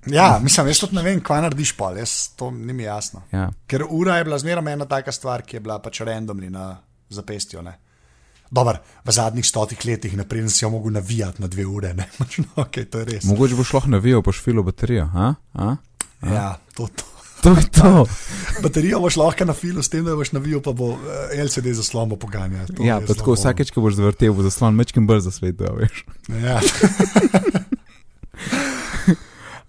[0.08, 3.22] Ja, mislim, jaz tudi ne vem, kaj narediš pol, jaz to ni mi jasno.
[3.32, 3.50] Ja.
[3.68, 6.78] Ker ura je bila zmeraj ena taka stvar, ki je bila pač randomni na
[7.10, 7.62] zapestju.
[7.62, 7.74] Ne?
[8.52, 11.94] Dobar, v zadnjih stotih letih, naprej si jo mogel navijati na dve ure.
[11.94, 12.08] ne.
[12.20, 13.28] Pač, no, okay, to je res.
[13.28, 15.10] Mogoče boš lahko navijal, boš filo baterijo.
[15.14, 15.34] A?
[15.54, 15.76] A?
[16.22, 17.18] Ja, to, to.
[17.42, 18.06] To je to.
[18.64, 22.10] Baterijo boš lahko na filu, s tem, da boš navijal, pa bo eh, LCD zaslon
[22.10, 22.66] bo poganjal.
[22.82, 26.06] Ja, pa tako vsakeč, ko boš zavrtel, bo zaslon mečkim brz za svet, da veš.
[26.28, 26.60] Ja.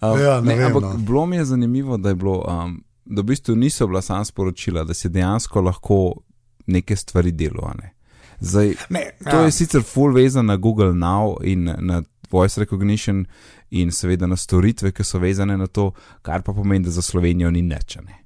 [0.00, 0.96] Um, Ja, ne ne, vem, ampak no.
[1.02, 4.84] bilo mi je zanimivo, da, je bilo, um, da v bistvu niso bila sama sporočila,
[4.84, 5.98] da si dejansko lahko
[6.66, 7.66] neke stvari delo.
[7.66, 7.97] a Ne?
[8.40, 9.44] Zdaj, Ne, to ja.
[9.44, 13.26] je sicer full vezano na Google Now in na voice recognition
[13.70, 15.90] in seveda na storitve, ki so vezane na to,
[16.22, 17.62] kar pa pomeni, da za Slovenijo ni
[17.98, 18.24] a Ne,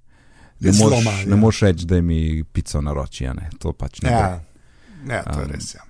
[0.60, 1.36] ne Je moreš, ne ja.
[1.62, 3.50] reči, da mi pico naroči, a ne.
[3.58, 4.10] to pač ne.
[4.10, 4.40] Ja,
[5.08, 5.74] ja, to je Um, res.
[5.74, 5.80] Ja.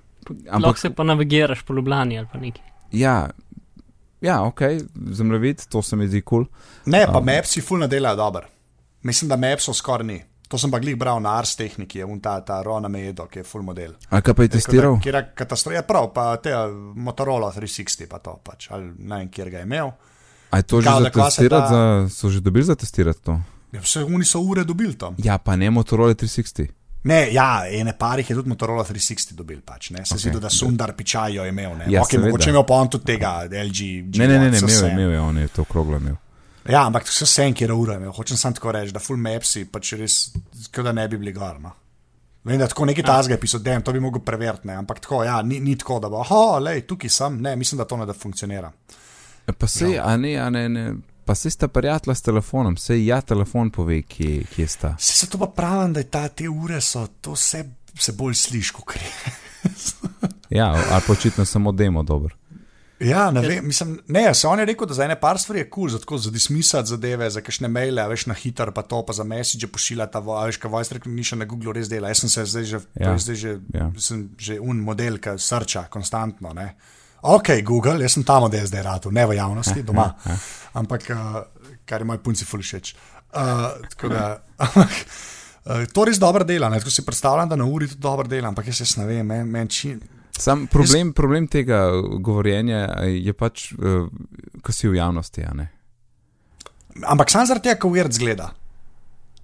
[0.51, 2.64] Ampak lahko se pa navigiraš po Ljubljani ali pa nekaj.
[2.93, 3.31] Ja,
[4.20, 4.61] ja ok,
[5.11, 6.45] zemljevid, to se mi zdi kul.
[6.45, 6.93] Cool.
[6.93, 8.47] Ne, pa Um, Mapsi ful ne delajo dobro.
[9.03, 10.23] Mislim, da Mapsov skoraj ni.
[10.53, 13.41] To sem pa glih bral na Ars tehniki, je un ta, ta Rona Mejedo, ki
[13.41, 13.95] je full model.
[14.11, 14.99] A kaj pa je testiral?
[15.01, 16.53] Kjer je katastrofa, ja, prav, pa te
[16.95, 19.89] Motorola 360, pa to pač, ali ne vem, kjer ga je imel.
[20.51, 21.63] A je to že Kao, za kva se testirati?
[21.63, 23.39] ta- Za, so že dobili za testirati to?
[23.73, 25.17] Ja, vse oni so ure dobili tam.
[25.19, 26.69] Ja, pa ne Motorola 360.
[27.05, 30.05] Ne, ja, ene parih je tudi Motorola 360 dobil, pač, ne.
[30.05, 30.21] Se Ok.
[30.21, 30.29] okay.
[30.29, 31.85] zdi, da Sundar Pičajo imel, ne.
[31.89, 33.81] Ja, okay, mogoče imel pa on tudi tega, LG.
[34.13, 34.85] Ne, ne, ne, ne G1, imel, vse.
[34.85, 36.15] je, imel je, on je to kroglo imel.
[36.69, 37.99] Ja, ampak vse sem, kjer je ura.
[38.15, 40.19] Hočem samo tako reči, da full mapsi pač res,
[40.71, 41.59] kot da ne bi bili gor.
[41.61, 41.73] No.
[42.45, 44.75] Vem, da tako nekaj tazga je pisal, da to bi mogel preveriti, ne.
[44.75, 47.87] ampak tako, ja, ni, ni tako, da bo, oh, lej, tukaj sem, ne, mislim, da
[47.87, 48.73] to ne da funkcionira.
[49.59, 50.87] Pa se, a ne, a ne, ne.
[51.25, 54.95] Pa se sta prijatelja s telefonom, se ja telefon pove, kje, kje sta.
[54.99, 57.63] Se, se to pa pravim, da je ta, te ure so, to vse
[57.99, 59.33] se bolj sliši, kot je.
[60.51, 62.35] Ja, ali pa očitno samo demo dober.
[63.03, 65.71] Ja, ne vem, mislim, ne, se on je rekel, da za ene par stvari je
[65.71, 69.03] kul, cool, zato za dismisati zadeve, za kakšne maile, a veš na hiter, pa to,
[69.03, 72.09] pa za message pošiljata, a veš, kaj voice recognition na Google res dela.
[72.09, 73.19] Jaz sem se zdaj že, Ja.
[73.19, 73.91] zdaj že, Ja.
[73.99, 76.53] sem že un model, ki srča konstantno.
[76.53, 76.75] Ne.
[77.23, 80.15] Ok, Google, jaz sem ta model zdaj rado, ne v javnosti, doma.
[80.27, 80.37] ja.
[80.75, 81.43] Ampak, uh,
[81.85, 82.95] kar je moj punci ful všeč.
[83.33, 84.91] Uh, tako da, ampak,
[85.67, 86.79] uh, to res dobro dela, ne.
[86.79, 89.51] tako si predstavljam, da na uri tudi dobro dela, ampak jaz, jaz ne vem, meni
[89.51, 89.95] men, či,
[90.43, 91.84] Sam problem, problem tega
[92.18, 94.09] govorjenja je pač, uh,
[94.62, 95.45] ko si v javnosti.
[95.47, 95.68] a ne.
[97.07, 98.51] Ampak sam zaradi tega, ker ured zgleda.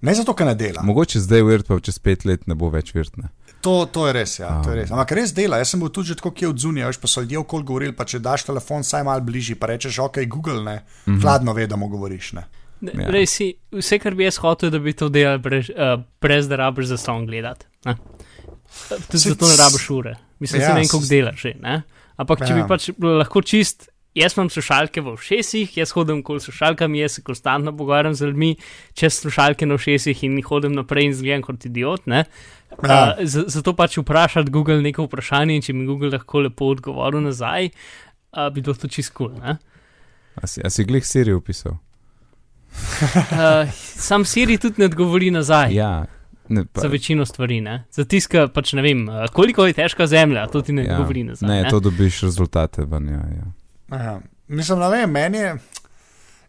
[0.01, 0.83] Ne zato, ker ne dela.
[0.85, 3.31] Mogoče zdaj virt, pa čez pet let ne bo več virtne.
[3.61, 4.91] To, to je res, ja, to je res.
[4.95, 5.57] Ampak res dela.
[5.59, 7.67] Jaz sem bil tudi že tako, ki je od zunija, veš, pa so ljudje okoli
[7.67, 11.21] govorili, pa če daš telefon vsaj malo bližje, pa rečeš, ok, Google, ne, mm -hmm.
[11.21, 12.31] hladno ve, da mu govoriš.
[12.33, 12.45] Ne.
[12.81, 13.09] Ne, Ja.
[13.11, 16.55] Res si, vse, kar bi jaz hotel, da bi to delal brez, uh, brez da
[16.55, 17.65] rabiš za slon gledati.
[17.85, 17.95] ne.
[19.11, 20.15] Tudi Se- zato ne rabiš ure.
[20.39, 21.53] Mislim, da Ja, ne vem, koliko delaš že.
[21.59, 21.81] Ne?
[22.17, 22.55] Ampak če Ja.
[22.55, 23.89] bi pač lahko čist.
[24.15, 28.55] Jaz imam slušalke v ušesih, jaz hodim kol slušalkami, jaz se konstantno pogovarjam z ljudmi
[28.93, 32.07] čez slušalke na ušesih in hodim naprej in zgledam kot idiot.
[32.07, 32.23] ne.
[32.83, 33.15] Ja.
[33.19, 37.69] Uh, zato pač vprašati Google neko vprašanje in če mi Google lahko lepo odgovoril nazaj,
[38.33, 39.29] uh, bi bilo to čist kul.
[39.29, 39.55] Cool,
[40.35, 41.77] A si, a si glih Siri upisal?
[42.71, 43.69] uh,
[44.09, 45.73] sam Siri tudi ne odgovori nazaj.
[45.73, 46.05] Ja,
[46.49, 47.83] ne, pa, Za večino stvari, ne?
[47.91, 51.23] Za tiska, pač ne vem, uh, koliko je težka zemlja, to ti ne ja, govori
[51.23, 51.49] nazaj.
[51.49, 51.69] Ne, ne?
[51.69, 53.09] to dobiš rezultate ven.
[53.09, 53.47] Ja, ja.
[53.97, 54.19] Ja.
[54.49, 55.55] Mislim, ne vem, meni je.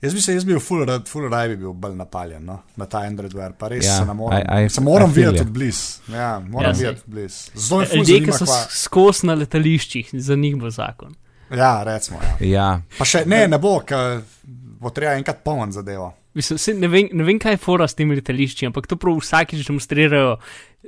[0.00, 2.62] Jaz bi se, jaz bi bil full, rad- full raj bi bil bolj napaljen no?
[2.76, 4.38] na ta Android Wear, pa res Ja, se ne morem.
[4.40, 6.00] I- I- se moram videti od blizu.
[6.08, 7.50] Ja, moram Ja, videti od blizu.
[7.94, 8.54] Ljudje, ki so kva.
[8.54, 11.14] s- skozi na letališčih, za njih bo zakon.
[11.50, 12.18] Ja, recimo.
[12.40, 12.46] Ja.
[12.48, 14.22] ja, Pa še ne, ne bo, ker
[14.80, 16.14] bo treba enkrat poln zadevo.
[16.34, 19.64] Mislim, ne, vem, ne vem, kaj je fora s temi letališči, ampak to prav vsakič
[19.66, 20.36] demonstrirajo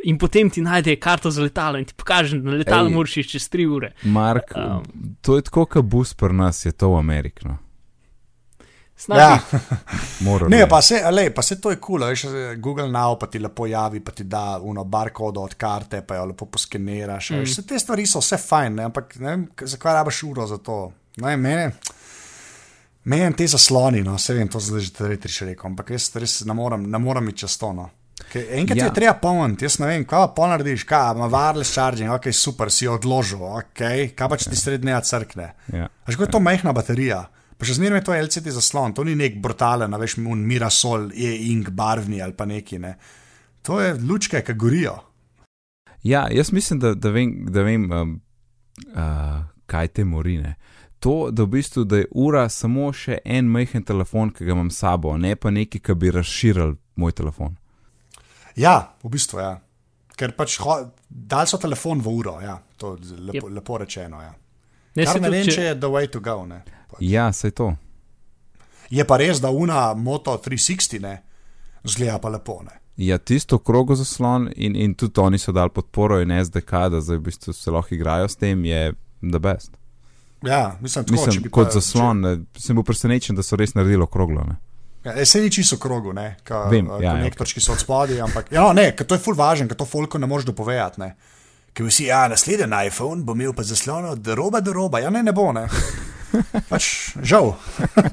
[0.06, 2.94] in potem ti najdejo karto za letalo in ti pokaže, da na letalo Ej.
[2.94, 3.92] moraš iti čez tri ure.
[4.02, 5.16] Mark, Um.
[5.20, 7.48] to je tako, kot bus pri nas, je to v Ameriki.
[7.48, 7.58] No.
[9.08, 9.38] Ja.
[10.48, 12.24] Ne, pa se, ale, pa se to je kul, cool, veš,
[12.62, 16.24] Google Now pa ti lepo javi, pa ti da uno barkodo od karte, pa jo
[16.24, 17.30] lepo poskeniraš.
[17.30, 17.42] Mm.
[17.42, 20.92] Vse te stvari so vse fajn, ne, ampak ne vem, zakaj rabiš uro za to.
[21.16, 21.72] Ne, vem, mene,
[23.04, 26.54] mene te zasloni, no, se vem, to zdaj že tretjič rekel, ampak jaz res ne
[26.54, 27.72] morem, ne morem iti čez to.
[27.76, 27.88] No.
[28.30, 28.84] Ker Enkrat ja.
[28.84, 28.88] Ja.
[28.90, 32.70] je treba polniti, jaz ne vem, kaj pa narediš, kaj ima wireless charging, ok, super,
[32.70, 33.84] si odložil, ok,
[34.16, 35.52] kaj pa če ti srednja crkne.
[35.72, 35.88] Ja.
[36.06, 37.24] Až kot je to majhna baterija.
[37.58, 41.30] Pa še zmeraj je to LCD zaslon, to ni nek brutalen, veš, un mirasol, je
[41.52, 42.80] ink barvni ali pa neki.
[42.82, 42.96] Ne.
[43.66, 44.96] To je lučke, ki gorijo.
[46.02, 48.16] Ja, jaz mislim, da, da vem, da vem um,
[48.96, 50.56] uh, kaj te morine.
[51.02, 54.68] To, da v bistvu da je ura samo še en majhen telefon, ki ga imam
[54.70, 57.56] s sabo, ne pa neki, ki bi razširil moj telefon.
[58.56, 59.44] Ja, v bistvu je.
[59.44, 59.56] Ja.
[60.16, 60.58] Ker pač
[61.08, 62.60] dal so telefon v uro, ja.
[62.76, 63.54] to je lepo, Yep.
[63.54, 64.20] lepo rečeno.
[64.22, 64.34] Ja.
[64.94, 66.46] Ne, Kar ne vem, če- je the way to go.
[66.46, 66.62] Ne.
[67.00, 67.72] Ja, sej to.
[68.90, 71.22] Je pa res, da una Moto 360 ne,
[71.84, 72.60] zgleda pa lepo.
[72.62, 72.78] Ne.
[72.96, 77.16] Ja, tisto krogo zaslon in, in tudi oni so dali podporo in SDK, da zdaj
[77.16, 78.92] v bistvu se lahko igrajo s tem, je
[79.22, 79.72] the best.
[80.42, 83.76] Ja, mislim, tako, če Mislim, kot pa, zaslon, ne, sem bil presenečen, da so res
[83.76, 84.44] naredili okroglo.
[84.48, 84.58] Ne.
[85.02, 87.74] Če, ja, se ni čisto v krogu, ne, ka, Vem, eh, ja, ja, konektorčki so
[87.74, 90.50] od spodaj, ampak ja, no, ne, to je full važen, ker to folko ne moreš
[90.50, 91.02] dopovedati.
[91.02, 91.12] Ne.
[91.72, 95.22] Ker vsi, ja, naslednji iPhone bo imel pa zaslon od roba do roba, ja, ne,
[95.22, 95.66] ne bo, ne.
[96.68, 97.54] Pač, žal.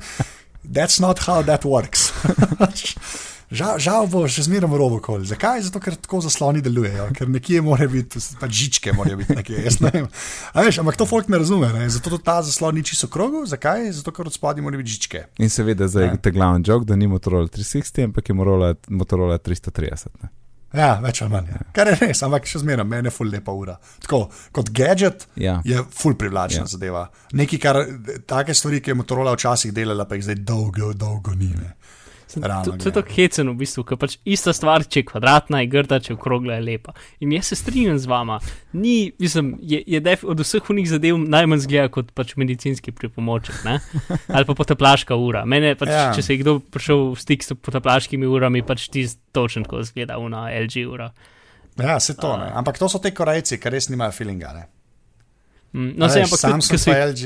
[0.75, 2.11] That's not how that works.
[3.51, 5.23] žal, žal bo še zmeraj v robu kol.
[5.23, 5.61] Zakaj?
[5.63, 9.63] Zato, ker tako zasloni delujejo, ker nekje mora biti, pač žičke morajo biti nekje.
[9.63, 10.07] jaz ne vem.
[10.55, 11.89] Veš, ampak to folk ne razume, ne?
[11.89, 13.45] zato ta zaslon ni čisto krogu.
[13.45, 13.91] Zakaj?
[13.91, 15.25] Zato, ker od spodaj mora biti žičke.
[15.37, 16.11] In seveda zdaj Ja.
[16.11, 20.07] je ta glavni jok, da ni Motorola 360, ampak je Motorola, Motorola 330.
[20.21, 20.29] Ne.
[20.69, 21.47] Ja, več ali manj.
[21.49, 21.63] Ja.
[21.73, 23.73] Kar je res, ampak še zmeraj meni je full lepa ura.
[24.03, 24.19] Tako,
[24.53, 25.55] kot gadget Ja.
[25.65, 26.67] je full privlačna Ja.
[26.67, 26.69] ja.
[26.69, 27.07] zadeva.
[27.33, 27.79] Nekaj, kar
[28.29, 31.49] take stvari, ki je Motorola včasih delala, pa jih zdaj dolgo, dolgo ni.
[31.49, 31.71] Ne.
[32.36, 35.69] Realno To, je tako hecen v bistvu, ker pač ista stvar, če je kvadratna, je
[35.71, 36.93] grda, če je okrogla, je lepa.
[37.25, 38.38] In jaz se strinjam z vama.
[38.77, 43.63] Ni, mislim, je, je def, od vseh unih zadev najmanj zgleda kot pač medicinski pripomoček,
[43.65, 43.80] ne?
[44.36, 45.43] ali pa potaplaška ura.
[45.49, 46.05] Mene pač, ja.
[46.13, 50.21] Če se je kdo prišel v stik s potaplaškimi urami, pač ti točno tako zgleda
[50.21, 51.09] una LG ura.
[51.80, 52.51] Ja, se to ne.
[52.53, 54.53] Ampak to so te korejci, ki res nimajo feelinga.
[54.53, 54.67] Ne?
[55.72, 57.24] Mm, No, A se, ampak tudi, Samsung ki so, jih, LG,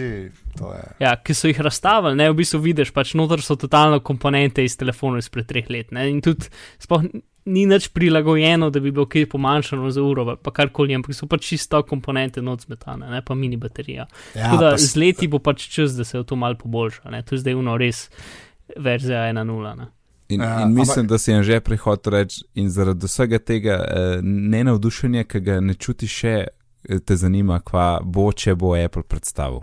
[0.58, 0.84] to je.
[1.00, 4.76] ja, ki so jih razstavili, ne, v bistvu vidiš, pač noter so totalno komponente iz
[4.76, 5.92] telefonov izpred treh let.
[5.92, 7.06] Ne, in tudi sploh
[7.46, 11.48] ni nič prilagojeno, da bi bilo kaj pomanjšano za uro, pa karkoli, ampak so pač
[11.48, 14.08] čisto komponente not zmetane, ne pa mini baterija.
[14.34, 17.10] Ja, Tako da pa z leti bo pač čas, da se to malo poboljša.
[17.10, 17.22] Ne?
[17.22, 18.10] To je zdaj uno res
[18.78, 19.44] verzija 1.0.
[19.78, 19.88] ne.
[20.30, 23.76] In, Ja, in mislim, ampak- da si jim že prihod reči, in zaradi vsega tega
[23.82, 26.36] eh, nenavdušenja, ki ga ne čutiš, še
[27.06, 29.62] te zanima, kva bo, če bo Apple predstavil.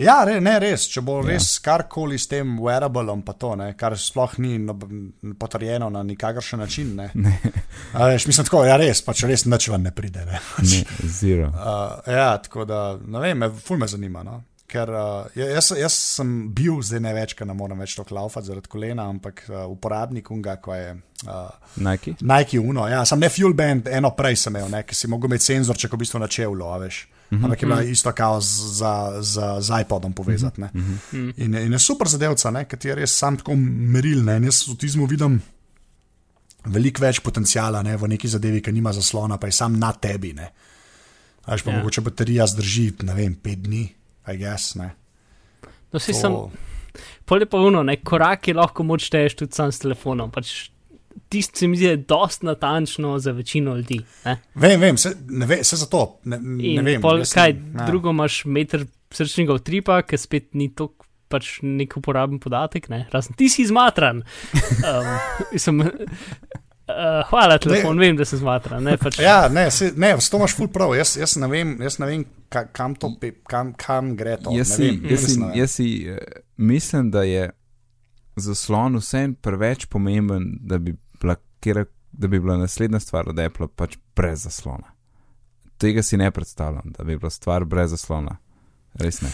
[0.00, 0.86] Ja, re, ne res.
[0.88, 1.34] Če bo Ja.
[1.34, 4.72] res karkoli s tem wearablom, pa to, ne, kar sploh ni no,
[5.38, 6.94] potrjeno na nikakršen način.
[6.96, 7.10] Ne.
[7.22, 7.38] Ne,
[7.92, 10.24] A Veš, mislim, tako, ja, res, pač res nič ven ne pride.
[10.26, 10.40] Ne.
[10.64, 11.48] ne zero.
[11.52, 14.22] Uh, ja, tako da, ne vem, me, ful me zanima.
[14.24, 14.40] No?
[14.72, 18.48] Ker uh, jaz, jaz sem bil, zdaj ne več, ker ne morem več to klaufati
[18.48, 22.16] zaradi kolena, ampak uh, uporabnik unga, ko je uh, Nike?
[22.24, 22.86] Nike Uno.
[22.88, 25.76] Ja, sem ne fuel band, eno prej sem imel, ne, ki si mogel imeti senzor,
[25.76, 27.02] če ko v bistvu na čevlju, a veš.
[27.32, 30.60] Ampak je bila isto kao z, za, za, z iPodom povezati.
[30.60, 30.68] ne.
[31.12, 34.20] In, in je super zadevca, ne, ker ti je res sam tako meril.
[34.24, 35.38] Ne, in jaz v tizmu vidim
[36.64, 40.34] veliko več potencijala ne, v neki zadevi, ki nima zaslona, pa je sam na tebi.
[40.36, 40.50] Ne.
[41.46, 41.80] A veš, pa ja.
[41.80, 43.86] mogoče baterija zdrži, ne vem, pet dni,
[44.24, 44.74] aj jaz.
[44.76, 44.90] Ne.
[45.92, 46.32] No, si To- sem,
[47.24, 50.30] pol je pa uno, ne, koraki lahko moč šteješ tudi sam s telefonom.
[50.30, 50.68] Pač
[51.28, 53.98] Tisti se mi zdi, da je dost natančno za večino ljudi.
[54.24, 54.38] Ne?
[54.54, 57.00] Vem, vem, se, ne, ve, se zato ne, ne In vem.
[57.00, 57.86] pol, jaz kaj, ja.
[57.86, 60.90] drugo imaš meter srčnega utripa, ki spet ni to
[61.28, 63.06] pač nek uporaben podatek, ne?
[63.12, 64.22] razen ti si izmatran.
[64.82, 65.78] Um, sem,
[66.92, 68.06] uh, hvala, telefon, ne.
[68.06, 68.84] vem, da sem izmatran.
[68.84, 70.94] Ne, pač, Ja, ne, se, ne, s to imaš ful prav.
[70.96, 74.54] Jaz, jaz ne vem, jaz ne vem ka, kam, to, pe- kam, kam gre to.
[74.56, 75.58] Jaz si, vem, jaz si, ne vem.
[75.62, 76.18] jaz si eh,
[76.56, 77.48] mislim, da je
[78.36, 83.68] zaslon vsem preveč pomemben, da bi bila, kjera, da bi bila naslednja stvar od Apple
[83.76, 84.92] pač brez zaslona.
[85.78, 88.36] Tega si ne predstavljam, da bi bila stvar brez zaslona.
[89.00, 89.30] Res ne.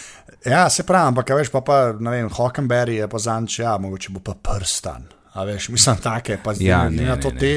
[0.46, 4.12] Ja, se pravi, ampak veš, pa, pa ne vem, Hockenberry je pa zanč, ja, mogoče
[4.14, 5.08] bo pa prstan.
[5.38, 7.38] A veš, mislim, take, pa zdaj Ja, ja, ne, ne, to ne.
[7.38, 7.52] te,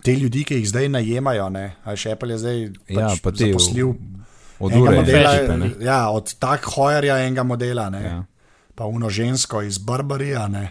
[0.00, 2.58] te ljudi, ki jih zdaj najemajo, ne, a veš, Apple je zdaj
[2.88, 3.94] Ja, pač pa te zaposlil
[4.58, 5.70] Od enega modela, ne.
[5.80, 8.12] ja, od tak hojerja enega modela, ne, Ja.
[8.12, 8.24] ja.
[8.74, 10.70] pa uno žensko iz Barbarija, ne.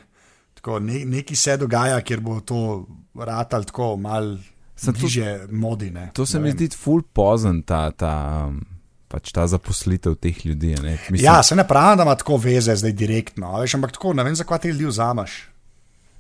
[0.55, 2.85] Tako, ne, nekaj se dogaja, kjer bo to
[3.15, 4.37] ratal tako mal
[4.77, 5.89] bliže modi.
[5.89, 6.09] Ne.
[6.13, 6.57] To se Ne mi vem.
[6.57, 8.13] zdi ful pozen, ta, ta,
[8.47, 8.61] um,
[9.07, 10.73] pač ta zaposlitev teh ljudi.
[10.75, 10.97] Ne?
[11.09, 14.23] Mislim, Ja, se ne pravi, da ima tako veze zdaj direktno, veš, ampak tako, ne
[14.23, 15.37] vem, zakaj te ljudi vzameš.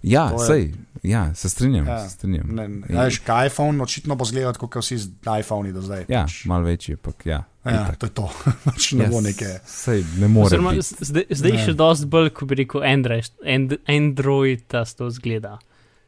[0.05, 0.63] Ja, je- sej,
[1.03, 1.85] ja, se strinjam.
[1.85, 2.47] Ja, se strinjam.
[2.49, 6.05] Ne, ne, a veš, kaj iPhone očitno bo zgledal, kot vsi z iPhoni do zdaj.
[6.07, 6.45] Ja, pač.
[6.45, 7.39] malo večji, ampak ja.
[7.63, 7.97] ja itak.
[7.97, 8.25] to je to.
[8.65, 9.49] Pač ne Ja, bo neke.
[9.63, 11.63] Sej, ne more Oziroma, zdaj, zdaj Ne.
[11.63, 15.57] še dosti bolj, ko bi rekel, Android, and, Android ta to zgleda,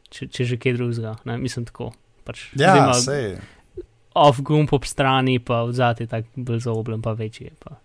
[0.08, 1.16] če, če že kaj drugega.
[1.24, 1.90] Ne, mislim tako.
[2.24, 3.38] Pač, Ja, ima sej.
[4.14, 7.50] off gumb ob strani, pa vzati tak bolj zaobljen, pa večji.
[7.58, 7.78] Pa,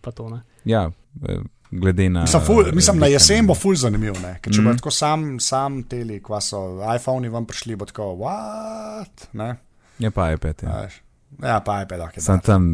[0.00, 0.40] pa to ne.
[0.64, 0.90] Ja,
[1.22, 1.40] eh,
[1.70, 2.20] glede na.
[2.20, 4.38] Mislim, ful, mislim, na jesen bo ful zanimiv, ne?
[4.42, 4.64] ker če mm.
[4.64, 4.72] Mhm.
[4.72, 6.64] bo tako sam, sam teli, kva so
[6.96, 9.28] iPhoni vam prišli, bo tako, what?
[9.32, 9.54] Ne?
[9.98, 10.62] Je pa iPad.
[10.62, 10.88] Ja.
[11.42, 12.18] Ja, pa iPad, ok.
[12.20, 12.72] Sem tam,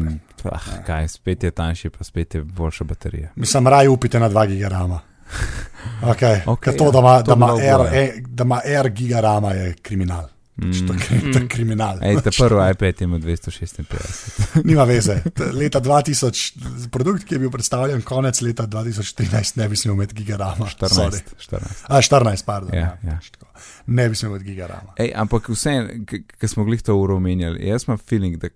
[0.49, 3.29] ah, kaj, spet je tanjši, pa spet je boljša baterija.
[3.35, 4.99] Mislim, raj upite na 2 gigarama.
[6.01, 6.41] Okay.
[6.45, 8.01] Ok, Okay, to, ja, da ima, to da ima R, ja.
[8.01, 10.27] e, da ima R gigarama, je kriminal.
[10.57, 11.97] Pač je kri- to je kriminal.
[11.97, 12.03] Mm.
[12.03, 14.63] Ej, ta prvi iPad ima 256.
[14.63, 15.19] Nima veze.
[15.53, 20.65] Leta 2000, produkt, ki je bil predstavljen konec leta 2013, ne bi smel imeti gigarama.
[20.79, 21.21] Sorry.
[21.21, 21.35] 14.
[21.39, 21.85] 14.
[21.87, 22.73] A, 14, pardon.
[22.73, 23.19] Ja, Ja, ja.
[23.31, 23.45] Tako.
[23.87, 24.97] Ne bi smel imeti gigarama.
[24.97, 25.75] Ej, ampak vse,
[26.37, 28.49] ki smo glih to uro omenjali, jaz imam feeling, da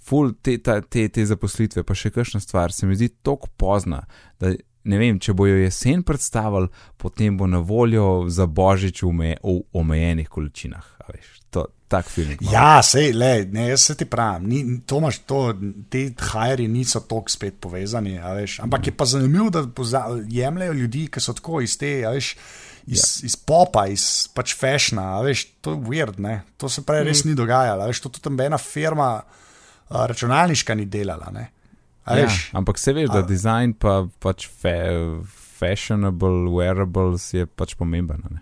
[0.00, 4.02] ful te, ta, te, te zaposlitve, pa še kakšna stvar, se mi zdi tako pozna,
[4.40, 4.54] da
[4.84, 6.70] ne vem, če bojo jesen predstavili,
[7.00, 10.86] potem bo na voljo za božič v, me, v omejenih količinah.
[11.10, 12.38] Veš, to, tak feeling.
[12.40, 12.54] imam.
[12.54, 15.42] Ja, sej, le, ne, jaz se ti pravim, ni, to imaš to,
[15.90, 19.66] te hajri niso tako spet povezani, veš, ampak je pa zanimivo, da
[20.30, 22.32] jemljajo ljudi, ki so tako iz te, veš,
[22.86, 23.26] iz, ja.
[23.26, 24.04] iz popa, iz
[24.34, 28.04] pač fashna, a veš, to je weird, ne, to se prej res ni dogajalo, veš,
[28.06, 31.50] to tudi nobena firma a, računalniška ni delala, ne.
[32.10, 34.74] A Ja, veš, ampak se veš, da A- dizajn pa pač fe,
[35.58, 38.22] fashionable, wearables je pač pomemben.
[38.26, 38.40] Ne?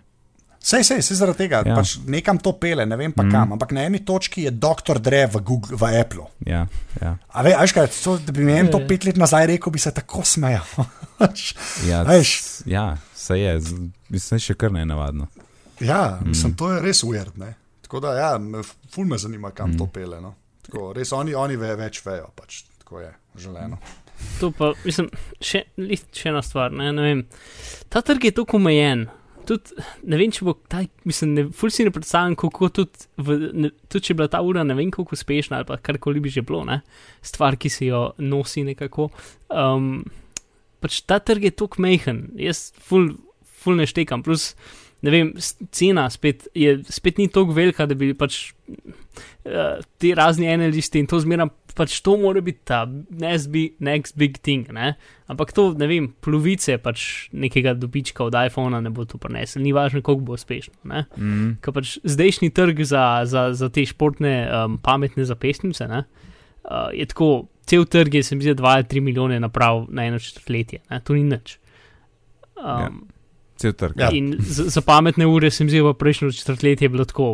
[0.59, 1.71] Sej, sej, sej zaradi tega, Ja.
[1.71, 1.75] ja.
[1.75, 3.31] pač nekam to pele, ne vem pa mm.
[3.31, 6.25] kam, ampak na eni točki je doktor Dre v, Google, v Apple.
[6.45, 6.65] Ja,
[6.99, 8.87] ja, A ve, a veš kaj, to, da bi meni to Ja.
[8.87, 10.67] pet let nazaj rekel, bi se tako smejal.
[11.19, 11.53] Pač,
[11.87, 13.55] ja, s- ja, se je,
[14.09, 15.27] mislim, še kar ne navadno.
[15.79, 17.35] ja, mislim, to je res weird.
[17.37, 17.55] Ne?
[17.81, 18.31] Tako da, ja,
[18.89, 19.77] ful me zanima, kam mm.
[19.77, 20.19] to pele.
[20.21, 20.35] No?
[20.61, 23.77] Tako, res oni, oni ve, več vejo, pač tako je želeno.
[24.39, 25.07] To pa, mislim,
[25.41, 25.63] še,
[26.15, 26.73] še ena stvar.
[26.75, 27.23] Ne, ne vem.
[27.89, 29.07] Ta trg je tako omejen.
[29.49, 33.37] tudi, ne vem, če bo ta, mislim, ne, ful si ne predstavljam, kako tudi, v,
[33.65, 36.43] ne, tudi če je bila ta ura ne vem koliko uspešna ali karkoli bi že
[36.45, 36.81] bilo, ne,
[37.25, 39.09] stvar, ki se jo nosi nekako.
[39.49, 40.03] Um,
[40.83, 43.11] pač ta trg je tako mehen, jaz ful,
[43.63, 44.51] ful ne štekam, plus,
[45.01, 45.31] ne vem,
[45.71, 51.07] cena spet, je, spet ni tako velika, da bi pač uh, ti razni analisti in
[51.09, 54.93] to zmeraj, pač to mora biti ta next big, next big thing, ne.
[55.31, 59.71] Ampak to, ne vem, polovice pač nekega dobička od iPhona ne bo tu prinesel, ni
[59.75, 60.75] važno, koliko bo uspešno.
[60.89, 61.05] Ne?
[61.15, 61.53] Mm.
[61.63, 66.03] Ker pač zdajšnji trg za, za, za te športne um, pametne zapestnice ne,
[66.65, 70.09] uh, je tako, cel trg je, se mi zdi, 2 ali 3 milijone naprav na
[70.09, 70.99] eno četrtletje, ne?
[71.05, 71.55] to ni nič.
[72.59, 72.89] Ja.
[72.89, 73.05] Um,
[73.59, 73.99] Cel trg.
[73.99, 74.09] Ja.
[74.15, 77.33] In za, za pametne ure se mi zdi, v prejšnjem četrtletju je bilo tako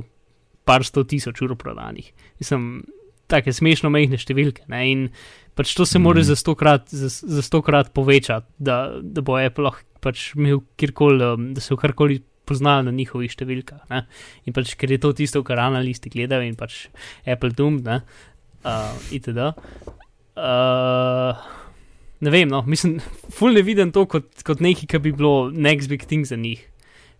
[0.65, 2.07] par sto tisoč ur prodanih.
[2.41, 2.84] Mislim,
[3.30, 4.65] take smešno mehne številke.
[4.73, 4.80] Ne?
[4.89, 5.03] In
[5.57, 6.28] pač to se mora Mhm.
[6.32, 11.53] za stokrat, za, za stokrat povečati, da, da bo Apple lahko pač imel kjerkoli, um,
[11.53, 13.86] da se v karkoli poznajo na njihovih številkah.
[13.89, 14.03] Ne?
[14.45, 16.88] In pač, ker je to tisto, kar analisti gledajo in pač
[17.26, 18.01] Apple Doom, ne,
[18.65, 19.49] uh, itd.
[20.38, 21.34] Uh,
[22.20, 22.99] ne vem, no, mislim,
[23.34, 26.63] ful ne vidim to kot, kot nekaj, kar bi bilo next big thing za njih.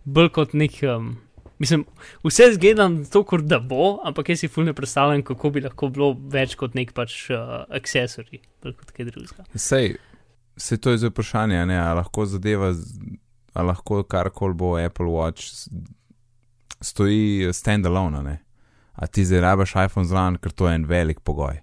[0.04, 1.16] Bolj kot nek, um,
[1.58, 1.84] mislim,
[2.24, 5.90] vse zgledam to, kot da bo, ampak jaz si ful ne predstavljam, kako bi lahko
[5.92, 9.46] bilo več kot nek pač uh, accessory, bolj kot kaj drugega.
[9.54, 9.96] Sej,
[10.56, 12.72] sej to je zdaj vprašanje, ne, a lahko zadeva,
[13.56, 15.68] a lahko karkoli bo Apple Watch
[16.80, 18.36] stoji standalone, a ne.
[18.96, 21.58] A ti zdaj rabiš iPhone zraven, ker to je en velik pogoj.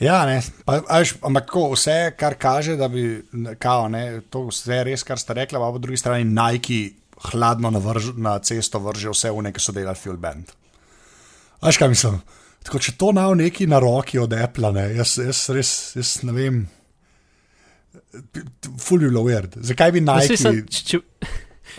[0.00, 3.22] Ja, ne, pa, a veš, ampak tako, vse, kar kaže, da bi,
[3.58, 6.96] kao, ne, to vse res, kar ste rekli, pa po drugi strani Nike
[7.30, 10.50] hladno na, vrž, na cesto vrže vse v neki so delali fuel band.
[11.62, 12.18] Veš kaj mislim?
[12.64, 16.32] Tako, če to nav neki na roki od Apple, ne, jaz, jaz res jaz ne
[16.32, 16.58] vem.
[18.78, 19.56] Ful bi bilo weird.
[19.62, 20.36] Zakaj bi No, Nike?
[20.36, 21.00] saj sem- če,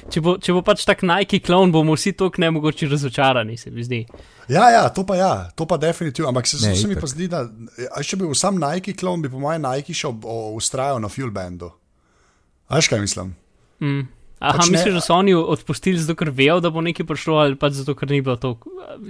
[0.10, 3.84] če, bo, če bo pač tak Nike klon, bomo vsi tako nemogoče razočarani, se mi
[3.84, 4.02] zdi.
[4.48, 6.30] Ja, ja, to pa ja, to pa definitivno.
[6.30, 7.44] Ampak se, Ne, se mi pa zdi, da
[7.90, 10.12] a če bi bil sam Nike klon, bi po mojem Nike še
[10.52, 11.72] ustrajal na fuel bandu.
[12.68, 13.34] Veš kaj mislim?
[13.80, 14.06] Mm.
[14.38, 17.38] Aha, Pač ne- misliš, da so oni odpustili zato, ker vejo, da bo nekaj prišlo,
[17.38, 18.58] ali pa zato, ker ni bilo to.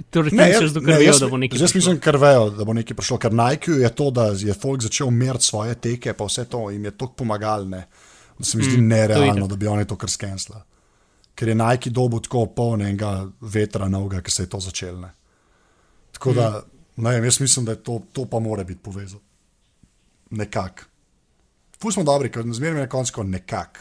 [0.08, 1.78] Torej, Ne, misliš, jaz, zato, ne, ker vejo, jaz, da bo nekaj jaz prišlo.
[1.80, 3.18] mislim, ker vejo, da bo nekaj prišlo.
[3.18, 6.84] Ker Nike je to, da je folk začel meriti svoje teke, pa vse to jim
[6.84, 7.82] je tako pomagalne,
[8.38, 10.62] da se mi zdi Mm, nerealno, da bi oni to kar skensla.
[11.34, 13.10] Ker je Nike dobil tako polnega
[13.40, 15.00] vetra novega, ker se je to začelo.
[15.00, 15.10] ne.
[16.12, 16.62] Tako da,
[16.96, 17.02] Mm.
[17.02, 19.20] ne vem, jaz mislim, da je to, to pa mora biti povezano.
[20.30, 20.82] Nekako.
[21.80, 23.80] Fus smo dobri, ker zmeraj na koncu nekako.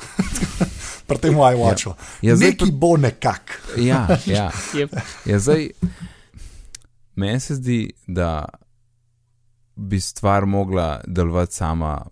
[1.06, 1.94] Pri tem iWatchu.
[2.22, 3.52] Ja, zdaj Neki bo nekako.
[3.78, 4.50] Ja, ja.
[4.74, 5.00] Yep.
[5.24, 5.70] ja zdaj,
[7.14, 8.44] meni se zdi, da
[9.76, 12.06] bi stvar mogla delovati sama,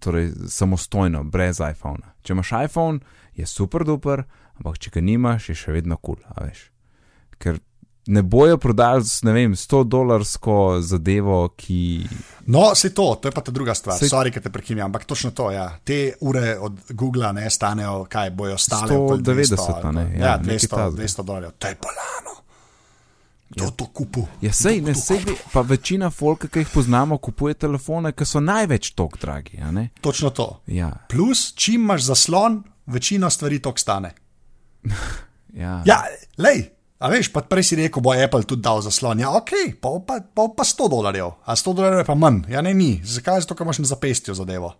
[0.00, 2.14] torej samostojno, brez iPhona.
[2.22, 3.00] Če imaš iPhone,
[3.34, 4.24] je super duper,
[4.56, 6.66] ampak če ga nimaš, je še vedno kul, cool, a veš.
[7.38, 7.60] Ker
[8.06, 12.08] ne bojo prodali, ne vem, 100 dolarsko zadevo, ki.
[12.46, 13.96] No, se to, to je pa ta druga stvar.
[13.96, 15.50] Saj- Sorry, ker te prekinjam, ampak točno to.
[15.50, 15.68] Ja.
[15.84, 18.88] Te ure od Google ne stanejo, kaj bojo stale.
[18.88, 20.06] 190, okoli 200 a ne?
[20.10, 20.90] Ja, Ja, nekaj 200, takega.
[20.96, 21.50] 200 dolarjev.
[21.58, 22.36] To je bolano.
[23.56, 23.70] Ja.
[23.70, 24.26] to kupu?
[24.40, 28.92] Ja, sej, ne, sej, pa večina folka, ki jih poznamo, kupuje telefone, ki so največ
[28.94, 29.58] tok dragi?
[30.00, 30.60] Točno to.
[30.66, 34.14] Ja, Plus, čim imaš zaslon, večina stvari tok stane.
[35.54, 35.82] ja.
[35.84, 36.02] Ja,
[36.38, 36.70] lej.
[37.00, 39.18] A veš, pa prej si rekel, bo Apple tudi dal zaslon.
[39.18, 42.42] Ja, ok, pa, pa, pa, pa 100 dolarjev, a 100 dolarjev je pa manj.
[42.48, 43.00] Ja, ne, ni.
[43.02, 43.40] Zakaj?
[43.40, 44.74] Zato, ker imaš na zapestju zadevo.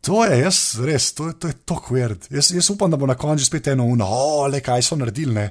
[0.00, 2.26] To je, jaz res, to, je- to je tako weird.
[2.30, 5.34] Jaz, jaz upam, da bo na koncu spet eno uno, o, le kaj so naredili.
[5.34, 5.48] Ne?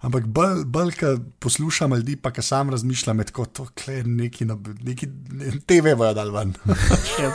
[0.00, 1.10] Ampak bolj, bolj ko
[1.44, 4.46] poslušam ljudi, pa ki sam razmišljam, je tako, to je neki,
[4.82, 5.08] neki
[5.66, 6.54] TV bojo dal ven.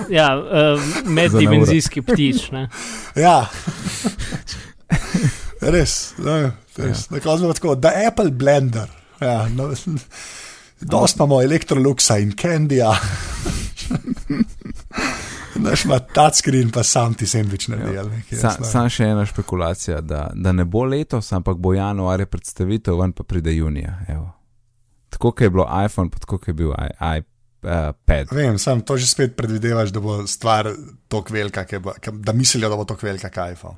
[0.10, 2.50] Ja, uh, meddimenzijski ptič.
[2.52, 2.70] Ne?
[3.16, 3.46] ja.
[5.62, 7.06] Res, ne, res.
[7.06, 7.16] Ja.
[7.16, 8.90] Na koncu tako, da Apple Blender.
[9.22, 9.70] Ja, no,
[10.82, 12.92] Dost imamo elektroluksa in Candija.
[15.58, 17.98] Naš ima touchscreen, pa sam ti sandvič naredi.
[17.98, 21.74] ali nekaj, Sa, ne sam še ena špekulacija, da, da ne bo letos, ampak bo
[21.74, 24.00] januarja predstavitev, ven pa pride junija.
[24.10, 24.32] Evo.
[25.10, 28.28] Tako kot je bilo iPhone, pa tako je bil i- iPad.
[28.32, 30.70] Vem, sam to že spet predvidevaš, da bo stvar
[31.08, 33.78] tako velika, bo, da mislijo, da bo tako velika kot iPhone.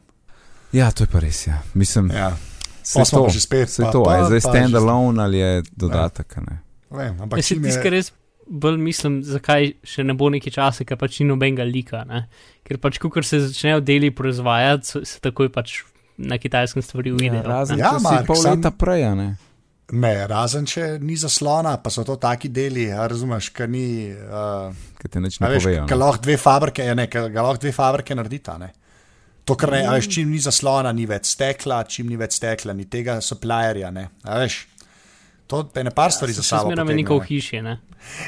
[0.72, 1.48] Ja, to je pa res.
[1.48, 1.62] Ja.
[1.74, 2.38] Mislim, Ja,
[2.84, 6.38] se to, že spet, se pa- to, pa- je zdaj standalone ali je dodatek.
[6.38, 6.60] a Ne?
[6.92, 8.12] vem, ampak Jaz si kar res
[8.50, 12.04] bolj mislim, zakaj še ne bo neki časa, ker pač ni nobenega lika.
[12.06, 12.28] Ne?
[12.64, 15.84] Ker pač, ko se začnejo deli proizvajati, so- se takoj pač
[16.18, 17.44] na kitajskem stvari uvidejo.
[17.44, 19.04] Ja, razen Ja, če si Mark, pol sam- leta prej.
[19.06, 19.38] a Ne?
[19.92, 24.12] Ne, razen če ni zaslona, pa so to taki deli, razumeš, ker ni.
[24.12, 25.86] Uh, Ker te nič ne veš, povejo.
[25.88, 25.96] Ne.
[25.96, 28.58] lahko dve fabrike, ne, ga lahko dve fabrike naredita.
[28.60, 28.74] Ne.
[29.46, 32.74] To, kar ne, a veš, čim ni zaslona, ni več stekla, čim ni več stekla,
[32.76, 34.10] ni tega supplierja, ne.
[34.26, 34.66] A veš,
[35.48, 36.68] to je ne par stvari za Še sabo.
[36.68, 37.20] zmeraj potegne, neko ne.
[37.20, 37.74] v hiši, ne?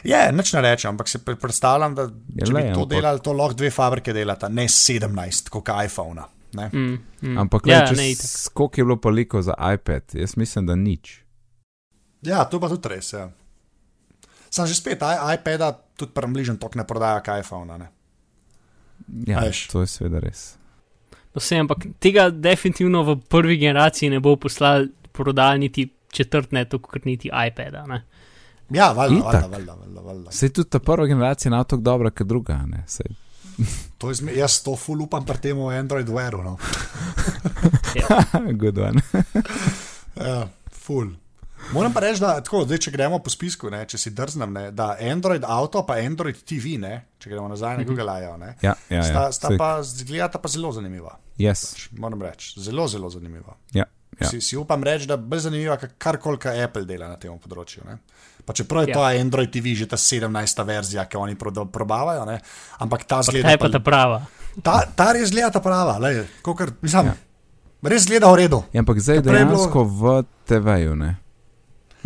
[0.04, 2.10] Je, nič ne rečem, ampak se pre- predstavljam, da Ja,
[2.42, 5.08] če bi le, to ampak- delali, to lahko dve fabrike delata, ne 17,
[5.50, 6.24] kot iPhone.
[6.52, 6.66] Ne?
[6.68, 7.38] Mm, mm.
[7.38, 7.94] Ampak, ja, ja,
[8.50, 11.22] koliko je bilo pa liko za iPad, jaz mislim, da nič.
[12.22, 13.14] Ja, to pa tudi res.
[13.14, 13.30] Ja.
[14.50, 14.98] Sam že spet,
[15.30, 17.78] iPada tudi premližen tok ne prodaja kot iPhone.
[17.78, 17.88] Ne?
[19.26, 19.68] Ja, A veš.
[19.68, 20.58] to je seveda res.
[21.30, 26.66] No, vse, ampak tega definitivno v prvi generaciji ne bo poslal prodajal niti četrt ne,
[26.66, 27.86] tako kot niti iPada.
[27.86, 28.04] Ne?
[28.70, 30.32] Ja, valjda, valjda, valjda, valjda, valjda.
[30.32, 32.60] Sej tudi ta prva generacija je tako dobra, kot druga.
[33.98, 36.44] To je, zme- jaz to full upam pri tem Android Wearu.
[36.44, 36.58] No.
[38.54, 39.02] good one.
[40.18, 41.10] Ja, full.
[41.72, 44.64] Moram pa reči, da tako, zdaj, če gremo po spisku, ne, če si drznem, ne,
[44.72, 48.74] da Android Auto pa Android TV, ne, če gremo nazaj na Google I.O., ne, Ja,
[48.90, 49.32] ja, sta, ja.
[49.32, 51.14] sta Sej, pa, zgledata pa zelo zanimiva.
[51.38, 51.66] yes.
[51.70, 53.56] Pač Moram reči, zelo, zelo zanimiva.
[53.74, 53.86] ja,
[54.20, 54.28] ja.
[54.28, 56.18] Si, si upam reči, da je bolj zanimiva, kar kar
[56.56, 57.86] Apple dela na tem področju.
[57.86, 57.98] Ne?
[58.46, 58.94] Pa čeprav je Ja.
[58.94, 60.30] to Android TV že ta 17.
[60.64, 62.40] verzija, ki oni prodo- probavajo, ne?
[62.80, 63.50] ampak ta Ta zgleda.
[63.50, 64.26] je pa ta prava.
[64.64, 67.14] ta, ta res zgleda ta prava, lej, kakor, mislim, Ja.
[67.84, 68.64] res zgleda v redu.
[68.74, 70.02] Ja, ampak zdaj je bilo- dejansko v
[70.46, 71.18] TV-ju, ne?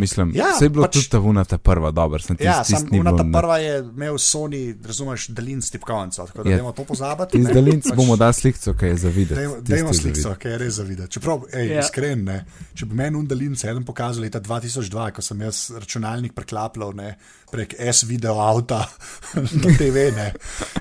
[0.03, 2.59] Mislim, Ja, sej je bilo pač- tudi ta vuna ta prva, dobro, sem tisti, Ja,
[2.59, 6.25] tisti sam ni una bilo ta na- prva je imel Sony, razumeš, dalin s tipkovnico,
[6.25, 6.57] tako da Ja.
[6.57, 6.71] ja.
[6.71, 7.37] to pozabiti.
[7.37, 7.53] Iz ne.
[7.53, 9.41] daljnic Pač bomo dali slikco, ki je za videti.
[9.63, 11.11] Dajmo, sliko, ki je res za videti.
[11.11, 11.73] Čeprav, ej, Ja.
[11.73, 11.79] ja.
[11.79, 16.93] iskren, ne, če bi meni undalin eden pokazal leta 2002, ko sem jaz računalnik preklapljal
[16.93, 17.15] ne,
[17.51, 18.83] prek S-video avta
[19.63, 20.33] na TV, ne,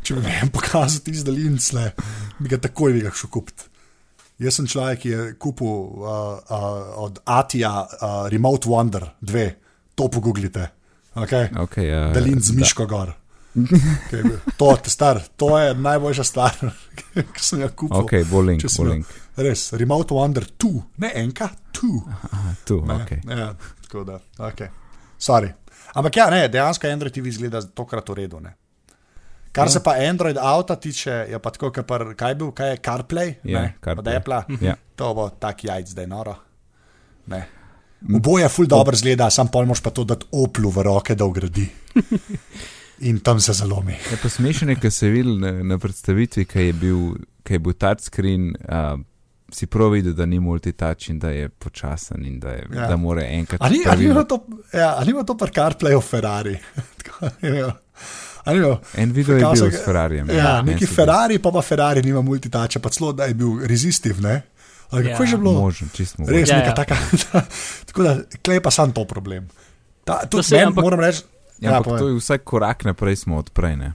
[0.03, 1.31] če bi meni pokazal tisti
[1.73, 1.93] ne,
[2.39, 3.72] bi ga takoj bi ga šel kupiti.
[4.43, 6.07] Jaz sem človek, ki je kupil uh,
[6.51, 6.69] uh,
[7.05, 9.49] od Atija uh, Remote Wonder 2,
[9.95, 10.69] to pogooglite.
[11.15, 11.51] Okay?
[11.63, 13.13] Okay, uh, Dalin z Miško gor.
[13.53, 14.23] Okay,
[14.57, 16.57] to, star, to je najboljša stvar,
[17.35, 18.01] ki sem jo kupil.
[18.01, 19.19] Ok, bo link, Če bo sem jo-.
[19.45, 20.73] Res, Remote Wonder 2,
[21.05, 21.93] ne enka, 2.
[22.33, 23.13] Aha, tu, Ne, ok.
[23.29, 23.53] Ja,
[23.85, 24.19] tako da,
[24.49, 24.65] ok.
[25.21, 25.53] Sorry.
[25.95, 28.41] Ampak ja, ne, dejansko Android TV izgleda tokrat v redu.
[28.41, 28.57] Ne.
[29.53, 29.71] Kar ja.
[29.71, 32.77] se pa Android avta tiče, je pa tako, kot par- kaj je bil, kaj je
[32.79, 34.17] CarPlay, Ja, ne, CarPlay.
[34.17, 34.39] Apple.
[34.61, 34.77] Ja.
[34.97, 36.35] To bo tak jajc, zdaj noro.
[37.27, 37.43] Ne.
[38.09, 41.69] Oboje ful dobro zgleda, sam pol moš pa to dati oplu v roke, da ugradi.
[43.01, 43.93] In tam se zalomi.
[43.93, 46.99] Je pa smešno, ker se je videl na, na predstavitvi, ki je bil,
[47.43, 49.01] ki je bil touchscreen, uh,
[49.51, 52.81] si prav videl, da ni multitouch in da je počasen in da, je, Ja.
[52.81, 52.89] ja.
[52.89, 53.61] da more enkrat.
[53.61, 54.39] Ali bilo to,
[54.73, 56.57] ja, ali bilo to pri CarPlayu Ferrari?
[56.99, 57.31] Tako,
[58.47, 58.81] ni bilo?
[58.95, 60.27] En video je bil s Ferrarijem.
[60.29, 60.87] Ja, meni neki.
[60.89, 64.19] Ferrari, pa pa Ferrari nima multitača, pa celo da je bil resistiv.
[64.19, 64.43] Ne?
[64.91, 65.19] Ali kako Ja.
[65.21, 65.53] je že bilo?
[65.55, 66.35] Možen, čist možen.
[66.35, 66.75] Res Ja, neka ja.
[66.75, 66.97] taka.
[67.87, 69.49] Tako da, klej pa sam to problem.
[70.05, 71.23] Ta, tudi se, meni, ampak- moram reči,
[71.59, 71.99] Ja, ja, ampak povej.
[72.01, 73.95] to je vsak korak naprej smo odprejne.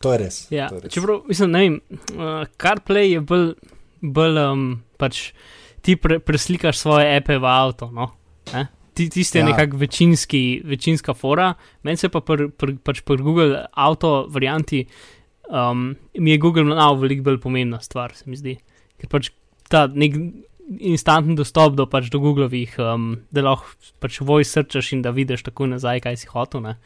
[0.00, 0.36] to je res.
[0.48, 0.92] Ja, to je res.
[0.92, 1.74] čeprav, mislim, ne vem,
[2.12, 2.18] uh,
[2.56, 3.52] CarPlay je bolj,
[4.00, 4.64] bolj um,
[4.96, 5.32] pač
[5.80, 7.90] ti pre, preslikaš svoje appe v avto.
[7.90, 8.10] No?
[8.50, 8.66] Eh?
[8.96, 9.44] Ti, tiste Ja.
[9.44, 11.50] nekako večinski, večinska fora,
[11.84, 14.86] meni se pa pri pr, pač pr Google avto varianti,
[15.52, 18.56] um, mi je Google Now veliko bolj pomembna stvar, se mi zdi.
[18.96, 19.30] Ker pač
[19.68, 20.16] ta nek
[20.66, 23.68] instantni dostop do, pač do Googlovih, um, da lahko
[24.02, 26.64] pač voice searchaš in da vidiš takoj nazaj, kaj si hotel.
[26.64, 26.76] Ne?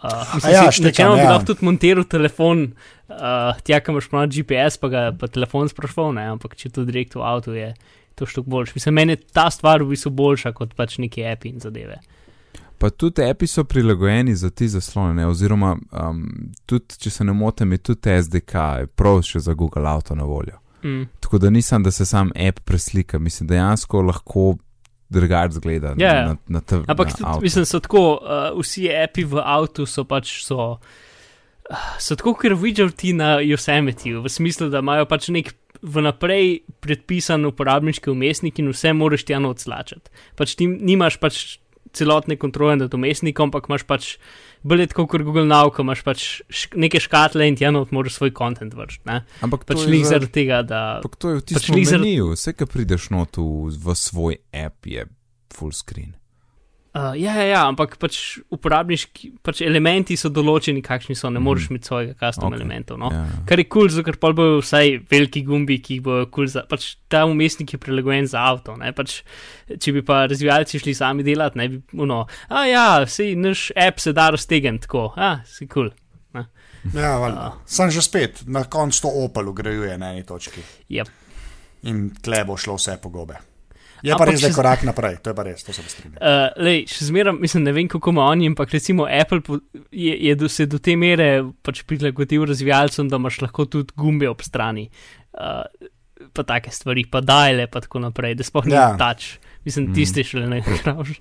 [0.00, 1.32] Uh, mislim, ja, si, načeloma bi ja.
[1.34, 2.70] lahko tudi montiral telefon,
[3.12, 6.30] uh, tja, kam imaš GPS, pa ga pa telefon sprašval, ne?
[6.32, 7.74] ampak če to direkt v avtu je
[8.20, 8.76] to štuk boljše.
[8.76, 11.98] Mislim, meni je ta stvar v bistvu boljša kot pač neki api in zadeve.
[12.80, 15.26] Pa tudi api so prilagojeni za ti zaslone, ne?
[15.28, 16.22] oziroma um,
[16.66, 20.24] tudi, če se ne motim, je tudi SDK, je prav še za Google Auto na
[20.24, 20.56] voljo.
[20.84, 21.04] Mm.
[21.20, 24.54] Tako da nisem, da se sam app preslika, mislim, dejansko lahko
[25.10, 26.26] drugače zgleda Ja, ja.
[26.26, 26.80] na, na te.
[26.86, 30.58] Ampak na tudi, mislim, so tako, uh, vsi api v avtu so pač so.
[30.70, 31.08] uh,
[32.02, 35.52] So tako, ker widgeti na Yosemite, v smislu, da imajo pač nek
[35.82, 40.10] vnaprej predpisan uporabniški umestnik in vse moraš ti eno odslačati.
[40.36, 41.58] Pač ti nimaš pač
[41.92, 44.10] celotne kontrole nad umestnikom, ampak imaš pač
[44.62, 48.30] bolj tako kot Google ko imaš pač šk neke škatle in ti eno moraš svoj
[48.30, 49.06] kontent vršiti.
[49.06, 49.24] ne.
[49.42, 51.00] Ampak Pač za- zaradi tega, da.
[51.00, 54.38] Ampak to je v pač tistem pač meniju, vse, kar prideš not v, v svoj
[54.52, 55.06] app, je
[55.50, 56.19] full screen.
[56.90, 61.68] Uh, ja, ja, ja, ampak pač uporabniški pač elementi so določeni, kakšni so, ne moreš
[61.70, 62.58] imeti svojega custom Ok, okay.
[62.58, 62.98] elementov.
[62.98, 63.12] No?
[63.14, 63.20] Ja.
[63.46, 66.50] Kar je kul, cool, ker pa bojo vsaj veliki gumbi, ki jih bojo kul cool
[66.50, 66.64] za.
[66.66, 68.74] Pač ta umestnik je prilagojen za avto.
[68.80, 69.20] ne, Pač,
[69.70, 74.02] če bi pa razvijalci šli sami delati, ne bi, no, a ja, sej naš app
[74.02, 75.92] se da raztegniti tako, a si kul.
[75.94, 75.96] Cool.
[76.94, 77.52] Ja, valjda.
[77.68, 80.64] Sem že spet, na koncu to Opel ugrajuje na eni točki.
[80.88, 81.08] Yep.
[81.92, 83.12] In tle bo šlo vse po
[84.02, 85.82] Je pa Ampak res, da je še- korak naprej, to je pa res, to se
[85.84, 86.16] strinjam.
[86.16, 89.58] Uh, lej, še zmeraj, mislim, ne vem, kako ima oni, ampak recimo Apple po,
[89.90, 91.30] je, je do, se do te mere
[91.60, 94.88] pač prilagodil razvijalcem, da imaš lahko tudi gumbe ob strani.
[95.32, 95.64] uh,
[96.32, 98.92] pa take stvari, pa dajle, pa tako naprej, da sploh ni Ja.
[98.94, 99.38] tač.
[99.62, 99.94] Mislim, Mm.
[99.94, 101.20] tiste šele ne igraš.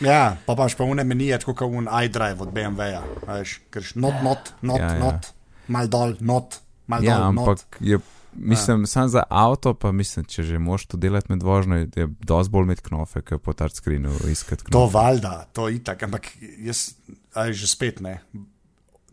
[0.00, 3.02] Ja, pa imaš pa une menije, tako kot un iDrive od BMW-ja.
[3.28, 4.94] veš, ker je not, not, not, Ja, ja, ja.
[4.94, 5.00] ja.
[5.02, 5.26] not,
[5.68, 7.64] mal dol, not, mal Ja, dol, ampak not.
[7.80, 7.98] je,
[8.34, 12.50] mislim, sam za avto, pa mislim, če že moš to delati med vožnjo, je- dosti
[12.50, 14.94] bolj imeti knofe, kot po touchscreenu iskati To knofe.
[14.94, 16.26] valjda, to je itak, ampak
[16.58, 16.94] jaz,
[17.34, 18.20] aj že spet ne.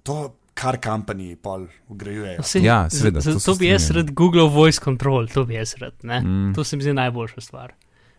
[0.04, 0.20] To
[0.54, 2.44] kar company pol ugrajujejo.
[2.44, 5.54] Sej, Ja, seveda, za- to Zato se bi jaz rad Google Voice Control, to bi
[5.54, 5.94] jaz rad.
[6.04, 6.50] Mm.
[6.50, 6.54] Mm.
[6.54, 7.74] To se mi zdi najboljša stvar.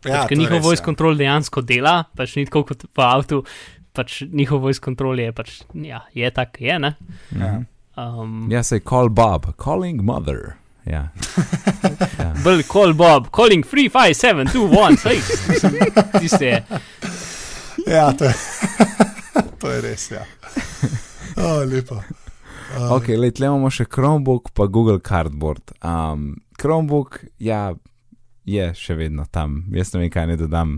[0.04, 0.84] Ja, Ja, to Ker njihov res, voice ja.
[0.84, 3.44] control dejansko dela, pač ni tako kot v avtu,
[3.92, 6.94] pač njihov voice control je pač, ja, je tak, je, ne?
[7.32, 7.62] Ja.
[7.96, 10.54] Um, Ja, sej call Bob, calling mother.
[10.88, 11.08] Ja.
[12.22, 12.30] ja.
[12.44, 16.62] Bolj call Bob, calling 35721, tiste je.
[17.86, 18.34] Ja, to je,
[19.60, 20.10] to je res.
[20.10, 20.24] Ja.
[21.36, 21.94] Oh, lepo.
[21.94, 22.02] Uh,
[22.92, 25.70] Ok, le tle imamo še Chromebook, pa Google Cardboard.
[25.80, 27.70] Um, Chromebook, ja,
[28.48, 29.62] je še vedno tam.
[29.72, 30.74] Jaz ne vem, kaj ne dodam.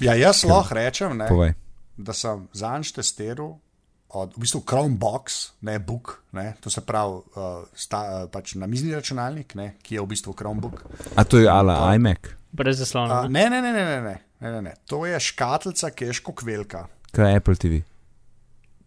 [0.00, 1.54] Ja, jaz lahko rečem, ne, Povej.
[1.96, 3.54] da sem zanj testiral
[4.22, 5.36] od v bistvu Chromebox,
[5.68, 9.98] ne Book, ne, to se pravi uh, sta, uh, pač na mizni računalnik, ne, ki
[9.98, 10.82] je v bistvu Chromebook.
[11.16, 13.20] A to je ala iMac, Brez zaslona.
[13.20, 13.50] Uh, ne?
[13.50, 14.74] ne, ne, ne, ne, ne, ne, ne, ne.
[14.88, 16.86] To je škatlica, ki je škok velika.
[17.12, 17.80] kaj je Apple TV.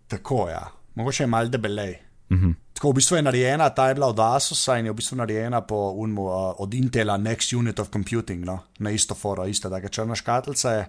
[0.07, 0.63] Tako ja,
[0.95, 1.99] mogoče je mal debelej.
[2.31, 2.51] Mhm.
[2.73, 5.61] Tako v bistvu je narejena, ta je bila od Asusa in je v bistvu narejena
[5.61, 8.59] po unmu, uh, od Intela Next Unit of Computing, no?
[8.79, 10.85] na isto foro, ista taka črna škatlica je.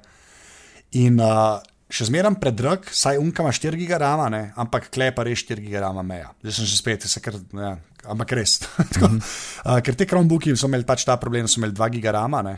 [0.93, 1.59] In uh,
[1.91, 4.43] še zmeraj predrag, saj unka ima 4 giga rama, ne?
[4.61, 6.31] ampak klepa res 4 giga rama meja.
[6.43, 7.75] Zdaj sem že spet, se kar, ja,
[8.11, 8.61] ampak res.
[8.95, 12.43] Tako, uh, ker te Chromebooki so imeli pač ta problem, so imeli 2 giga rama
[12.47, 12.57] ne?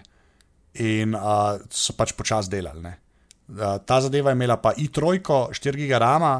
[0.80, 2.85] in uh, so pač počasi delali.
[2.85, 2.95] Ne?
[3.53, 5.20] Uh, ta zadeva je imela pa i3,
[5.53, 6.39] 4 giga rama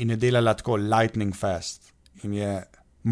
[0.00, 1.92] in je delala tako lightning fast.
[2.24, 2.50] In je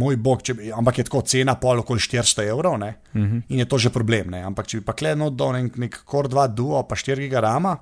[0.01, 2.95] moj bog, če, ampak je tako cena pol okoli 400 evrov, ne?
[3.13, 3.43] uh -huh.
[3.49, 4.31] in je to že problem.
[4.31, 4.43] Ne?
[4.43, 7.77] Ampak če bi pa kledno dal nek, nek Core 2 Duo, pa 4 giga rama,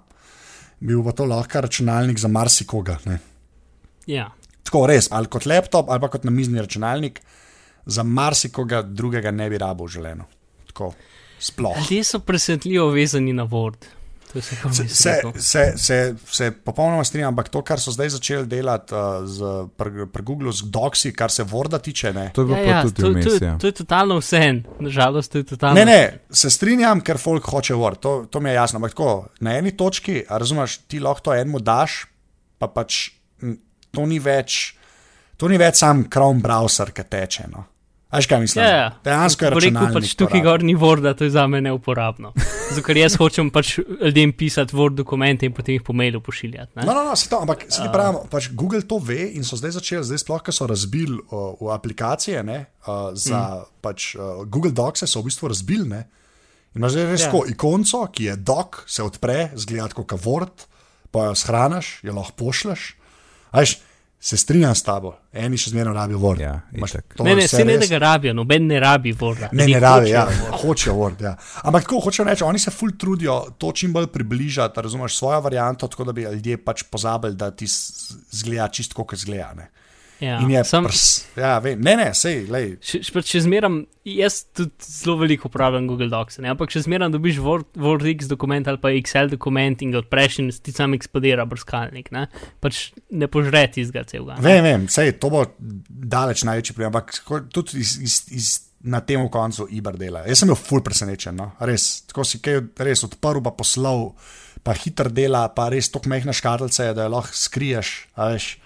[0.81, 2.99] bil pa to lahko računalnik za marsikoga.
[3.05, 3.19] Ne?
[4.07, 4.31] Ja.
[4.63, 7.21] Tako res, ali kot laptop, ali pa kot namizni računalnik,
[7.87, 10.25] za marsikoga drugega ne bi rabo želeno.
[10.67, 10.93] Tako,
[11.41, 11.77] sploh.
[11.79, 13.89] Ljudje so presenetljivo vezani na Word.
[14.29, 14.43] Se,
[14.89, 19.53] se, se, se, se popolnoma strinjam, ampak to, kar so zdaj začeli delati uh, z,
[19.81, 22.27] pri, pri Googlu z Doxi, kar se Worda tiče, ne.
[22.37, 23.55] To je bilo Ja, pa ja, tudi to, vmes, to, ja.
[23.59, 24.43] to je totalno vse,
[24.81, 25.81] nažalost, to je totalno.
[25.81, 28.83] Ne, ne, se strinjam, ker folk hoče Word, to, to mi je jasno.
[28.83, 32.03] Ampak tako, na eni točki, razumeš, ti lahko to enemu daš,
[32.59, 33.01] pa pač
[33.43, 33.57] m,
[33.95, 34.75] to ni več,
[35.41, 37.49] to ni več sam Chrome browser, ki teče.
[37.53, 37.65] No.
[38.13, 38.65] Veš kaj mislim?
[38.65, 38.91] Ja, ja.
[39.05, 39.95] Dejansko je rekel, računalnik.
[39.95, 42.33] pač tukaj gor ni Worda, to je za me neuporabno.
[42.71, 46.73] Zato, ker jaz hočem pač ljudem pisati Word dokumente in potem jih po mailu pošiljati.
[46.77, 46.87] ne.
[46.89, 49.61] No, no, no, se to, ampak se ti pravimo, pač Google to ve in so
[49.61, 53.69] zdaj začeli, zdaj sploh, ko so razbili uh, v aplikacije ne, uh, za mm.
[53.85, 55.89] pač, uh, Google Docs, so v bistvu razbili.
[55.89, 56.07] Ne,
[56.73, 57.29] in imaš zdaj res Ja.
[57.29, 60.65] tako ikonco, ki je doc, se odpre, zgleda kot Word,
[61.13, 62.95] pa jo shraniš, jo lahko pošleš.
[63.53, 63.79] A Veš,
[64.21, 66.41] se strinjam s tabo, eni še zmeraj rabijo Word.
[66.41, 66.61] Ja,
[67.21, 69.49] Ne, ne, se ne, da res- ga rabijo, noben ne rabi Worda.
[69.53, 70.59] Ne, ne rabi, ja, Word.
[70.59, 71.23] hočejo Word.
[71.23, 71.37] Ja.
[71.63, 75.89] Ampak tako hočejo reči, oni se ful trudijo to čim bolj približati, razumeš svojo varianto,
[75.89, 77.67] tako da bi ljudje pač pozabili, da ti
[78.33, 79.55] zgleda čisto, kot zgleda.
[79.55, 79.71] Ne.
[80.21, 81.03] Ja, In je sam, prs,
[81.39, 82.73] ja, vem, ne, ne, sej, lej.
[82.83, 86.51] še, še, še zmeram, jaz tudi zelo veliko uporabljam Google Docs, ne?
[86.51, 90.51] ampak še zmeram dobiš Word, WordX dokument ali pa Excel dokument in ga odpreš in
[90.51, 92.11] ti sam eksplodira brskalnik.
[92.15, 92.27] Ne?
[92.59, 94.41] Pač ne požre tistega celega.
[94.43, 98.53] Vem, vem, sej, to bo daleč največji problem, ampak tudi iz, iz, iz,
[98.91, 100.27] na tem koncu Iber dela.
[100.27, 101.53] Jaz sem bil ful presenečen, no?
[101.63, 102.09] res.
[102.11, 104.09] Tako si kaj res odprl, pa poslal,
[104.67, 108.01] pa hiter dela, pa res tako mehna škatlica je, da jo lahko skriješ.
[108.19, 108.57] veš.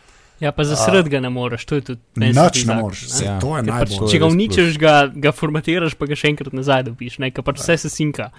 [0.43, 3.06] Ja, pa za sred ga ne moreš, to je tudi se Nič zdi ne moreš,
[3.09, 3.39] sej, Ja.
[3.39, 4.10] to je pač, najbolj.
[4.10, 7.31] če ga uničiš, ga, ga formatiraš, pa ga še enkrat nazaj dobiš, ne?
[7.31, 8.32] pač vse se sinka.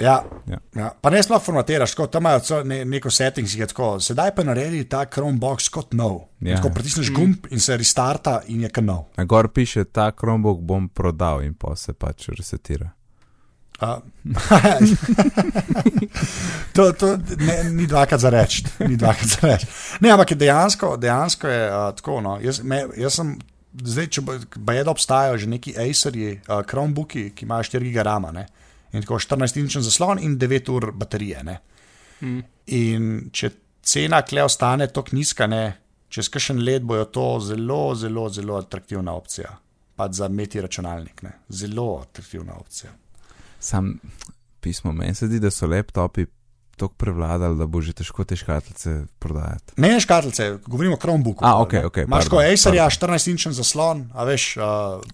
[0.00, 0.58] Ja, Ja.
[0.74, 0.88] ja.
[0.96, 3.90] Pa ne sploh formatiraš, tako, tam imajo ne, neko settings, ki je tako.
[4.00, 6.32] Sedaj pa naredi ta Chromebox kot nov.
[6.40, 6.56] Ja.
[6.56, 9.04] Tako pritisneš gumb in se restarta in je kot nov.
[9.16, 12.88] Na gor piše, ta Chromebook bom prodal in pa se pač resetira.
[16.72, 18.64] To to ne, ni dvakrat za reči.
[18.88, 19.66] Ni dvakrat za reči.
[20.00, 22.20] Ne, ampak dejansko, dejansko je uh, tako.
[22.20, 22.38] No.
[22.40, 23.34] Jaz, me, jaz sem,
[23.84, 28.06] zdaj, če pa je, da obstajajo že neki Acerji, uh, Chromebooki, ki imajo 4 giga
[28.08, 28.46] rama ne.
[28.92, 31.44] in tako 14-inčen zaslon in 9 ur baterije.
[31.44, 31.58] Ne.
[32.20, 32.40] Mm.
[32.76, 33.50] In če
[33.82, 35.62] cena kle ostane tako nizka, ne,
[36.12, 39.56] čez kakšen let bojo to zelo, zelo, zelo atraktivna opcija.
[39.96, 41.32] Pa za meti računalnik, ne.
[41.48, 42.92] zelo atraktivna opcija.
[43.62, 43.94] Sam
[44.60, 46.26] pismo, meni se zdi, da so laptopi
[46.76, 49.76] tako prevladali, da bo že težko te škatlice prodajati.
[49.76, 51.44] Ne, ne škatlice, govorimo o Chromebooku.
[51.46, 51.84] A, ok, ne.
[51.86, 53.14] ok, Imaš pardon, kot Acerja pardon.
[53.14, 54.64] 14-inčen zaslon, a veš, uh,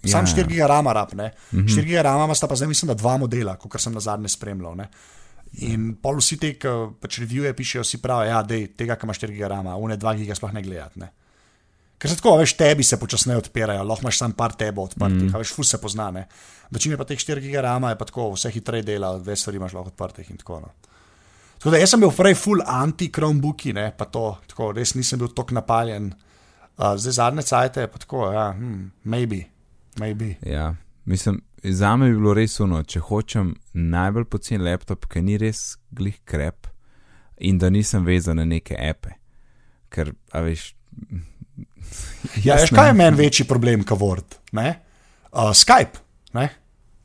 [0.02, 0.32] Ja, sam ja.
[0.36, 1.32] 4 giga rama rab, ne.
[1.52, 1.66] Mhm.
[1.66, 4.78] 4 giga rama sta pa zdaj, mislim, da dva modela, kot sem na zadnje spremljal.
[4.78, 4.88] Ne.
[5.68, 9.16] In pol vsi te, ki pač revije pišejo, si pravijo, ja, dej, tega, ki ima
[9.16, 11.08] 4 giga rama, une 2 giga sploh ne gledati.
[11.98, 15.30] Ker se tako, a veš, tebi se počasneje odpirajo, lahko imaš samo par tebo odprtih,
[15.30, 15.34] mm.
[15.34, 16.10] a veš, fus se pozna.
[16.14, 16.28] Ne.
[16.70, 19.36] Da čim je pa teh 4 giga rama, je pa tako, vse hitreje dela, dve
[19.36, 20.88] stvari imaš lahko odprtih in tako naprej.
[21.58, 25.32] Tako da jaz sem bil prej full anti-Chromebooki, ne, pa to, tako, res nisem bil
[25.34, 26.12] tako napaljen.
[26.78, 29.40] Uh, zdaj zadnje cajte je pa tako, ja, hmm, maybe,
[29.98, 30.36] maybe.
[30.46, 35.38] Ja, mislim, za me bi bilo res uno, če hočem najbolj pocen laptop, ki ni
[35.42, 36.70] res glih krep
[37.38, 39.16] in da nisem vezan na neke ape.
[39.90, 40.70] Ker, a veš.
[42.44, 44.38] Ja, veš, kaj je meni večji problem, kot Word?
[44.52, 44.74] Ne?
[45.32, 46.00] Uh, Skype,
[46.34, 46.48] ne?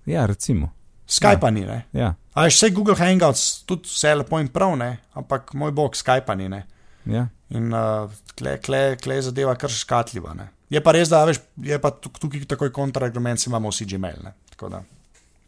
[0.10, 0.72] Ja, recimo.
[1.08, 1.52] Skype ja.
[1.52, 1.84] ni, ne?
[1.94, 4.98] Ja, A veš, vse Google Hangouts, tudi vse lepo in prav, ne?
[5.14, 6.64] Ampak moj bog, Skype ni, ne?
[7.06, 7.28] ja.
[7.54, 10.32] In uh, kle, kle, kle je zadeva kar škatljiva.
[10.34, 10.48] Ne?
[10.74, 14.24] Je pa res, da veš, je pa tuk- tukaj takoj kontraargument, si imamo vsi Gmail.
[14.26, 14.32] Ne?
[14.56, 14.80] Tako da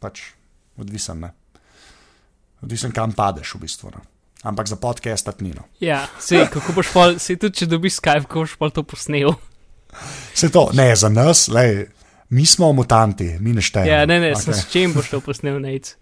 [0.03, 0.21] pač
[0.77, 1.31] odvisen, ne.
[2.61, 3.89] Odvisen, kam padeš v bistvu.
[3.95, 4.03] Ne?
[4.45, 5.65] Ampak za podcast tatnino.
[5.81, 9.33] Ja, sej, kako boš pol, sej tudi, če dobiš Skype, kako boš pol to posnel.
[10.37, 11.87] Se to, ne za nas, lej,
[12.29, 13.89] mi smo mutanti, mi ne štejemo.
[13.91, 14.51] Ja, ne, ne, okay.
[14.51, 14.61] Okej.
[14.61, 15.95] s čim boš to posnel, nec.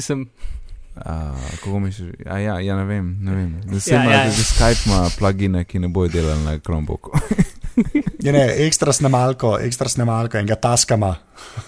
[0.00, 0.30] Mislim,
[0.96, 2.14] A, kako misliš?
[2.26, 3.16] A, ja, ja, ne vem.
[3.20, 3.60] Ne vem.
[3.64, 4.30] Da se Ja, ima, ja, ja.
[4.30, 7.10] že Skype ima plugine, ki ne bojo delali na Chromebooku.
[8.24, 11.14] Je ne, ekstra snemalko, ekstra snemalko in ga taskama,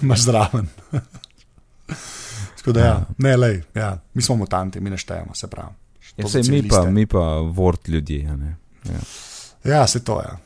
[0.02, 0.68] imaš zraven.
[2.56, 5.81] Tako da, ja, ne, lej, ja, mi smo mutanti, mi ne štejemo, se pravi.
[6.16, 8.22] Ja, sej, mi, pa, mi pa Word ljudi.
[8.22, 9.00] Ja.
[9.64, 10.28] Ja, se to je.
[10.28, 10.38] Ja.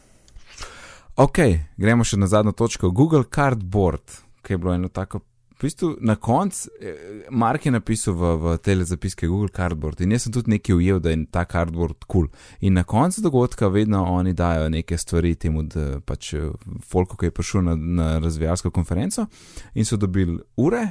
[1.16, 1.38] Ok,
[1.80, 2.90] gremo še na zadnjo točko.
[2.92, 5.22] Google Cardboard, ki je bilo eno tako.
[5.56, 10.12] V bistvu, na koncu, eh, Mark je napisal v, v tele zapiske Google Cardboard in
[10.12, 12.26] jaz sem tudi nekaj ujel, da je ta Cardboard kul.
[12.28, 12.58] Cool.
[12.68, 16.50] In na koncu dogodka vedno oni dajo neke stvari temu, da pač eh,
[16.84, 19.24] Folko, ki je prišel na, na razvijalsko konferenco
[19.72, 20.84] in so dobili ure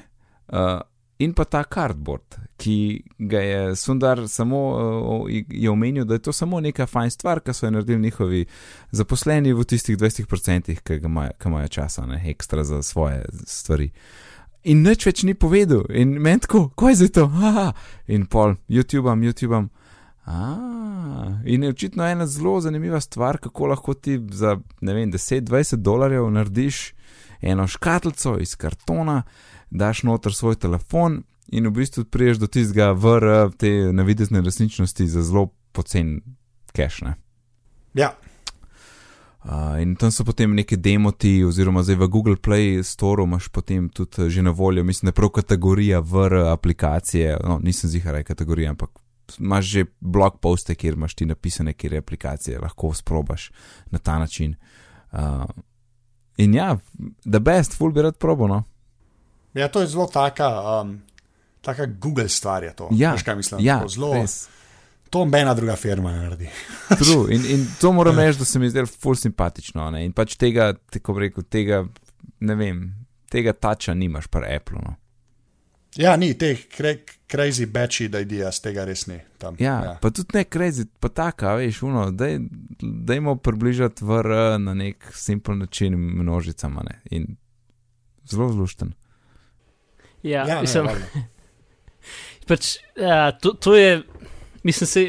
[0.49, 0.81] uh,
[1.19, 6.33] in pa ta Cardboard, ki ga je Sundar samo uh, je omenil, da je to
[6.33, 8.45] samo neka fajn stvar, ki so jo naredili njihovi
[8.91, 13.91] zaposleni v tistih 20%, ki imajo, ki imajo časa, ne, ekstra za svoje stvari.
[14.65, 17.25] In nič več ni povedal, in meni tako, kaj je zdaj to?
[17.49, 17.71] Aha.
[18.07, 19.69] In pol, YouTubeam, YouTubeam.
[20.25, 20.39] A,
[21.45, 26.31] in je očitno ena zelo zanimiva stvar, kako lahko ti za ne vem, 10-20 dolarjev
[26.33, 26.95] narediš
[27.41, 29.21] eno škatlico iz kartona,
[29.77, 35.21] daš noter svoj telefon in v bistvu priješ do tistega VR, te navidezne resničnosti za
[35.21, 36.21] zelo pocen
[36.75, 37.05] cache.
[37.05, 37.15] Ne?
[37.93, 38.15] ja.
[39.45, 43.89] Uh, in tam so potem neke demoti, oziroma zdaj v Google Play Store imaš potem
[43.93, 48.23] tudi eh, že na voljo, mislim, da je prav kategorija VR aplikacije, no, nisem zihar,
[48.23, 48.89] kategorija, ampak
[49.39, 53.51] imaš že blog poste, kjer imaš ti napisane, kje aplikacije lahko sprobaš
[53.91, 54.55] na ta način.
[55.11, 55.45] Uh,
[56.37, 56.77] in ja,
[57.21, 58.63] the best, full bi rad probo, no.
[59.55, 61.01] Ja, to je zelo taka, um,
[61.61, 62.63] taka Google stvar.
[62.63, 62.89] Je to.
[62.91, 63.61] Ja, Veš, kaj mislim?
[63.65, 64.47] ja, zelo, res.
[65.09, 66.49] to nobena druga firma ne naredi.
[66.99, 67.35] True.
[67.35, 69.89] In, in to moram reči, da se mi zdelo ful simpatično.
[69.91, 70.05] Ne?
[70.05, 71.85] In pač tega, tako rekel, tega,
[72.39, 72.85] ne vem,
[73.31, 74.81] tega tača nimaš pri Apple.
[74.83, 74.95] No?
[75.95, 76.91] Ja, ni teh cra
[77.31, 79.21] crazy batchy ideas, tega res ni.
[79.39, 79.55] Tam.
[79.59, 82.39] Ja, ja, pa tudi ne crazy, pa taka, veš, uno, daj,
[82.81, 86.83] dajmo približati VR na nek simpel način množicama.
[86.83, 86.99] Ne?
[87.15, 87.37] In
[88.27, 88.93] zelo zlušten.
[90.25, 90.89] Ja, ja mislim,
[92.49, 94.01] pač, ja, to, to je,
[94.67, 95.05] mislim, se,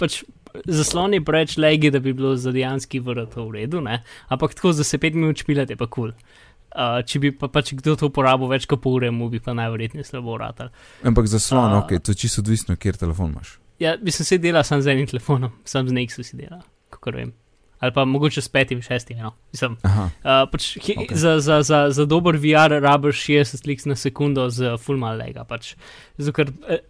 [0.00, 0.22] pač
[0.66, 4.02] zasloni preveč legi, da bi bilo za dejanski vrt v redu, ne?
[4.28, 6.10] ampak tako za se pet minut špilati je pa kul.
[6.10, 6.38] Cool.
[6.70, 9.50] Uh, če bi pa pač kdo to uporabil več kot pol ure, mu bi pa
[9.58, 10.68] najverjetneje slabo ratal.
[11.02, 13.56] Ampak zaslon, A- ok, to je čisto odvisno, kjer telefon imaš.
[13.82, 16.60] Ja, mislim, se dela sam z enim telefonom, sam z Nexus si dela,
[16.94, 17.32] kako vem.
[17.80, 19.30] Ali pa mogoče s petim, šestim, no.
[19.52, 20.84] Mislim, Aha, Uh, pač, Ok.
[20.84, 21.16] okay.
[21.16, 25.44] za, za, za, za dober VR rabiš 60 slik na sekundo z full mal lega.
[25.48, 25.74] Pač.
[26.20, 26.84] Zato, ker eh,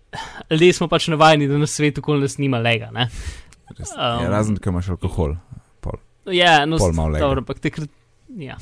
[0.51, 2.91] ljudje smo pač navajeni, da na svetu kol nas nima lega.
[2.91, 3.07] Ne?
[3.79, 3.93] res.
[3.95, 5.37] Um, ja, razen, ker imaš alkohol.
[6.31, 7.25] Ja, no, Pol malo lega.
[7.25, 7.89] dobro, ampak takrat.
[8.39, 8.59] Ja.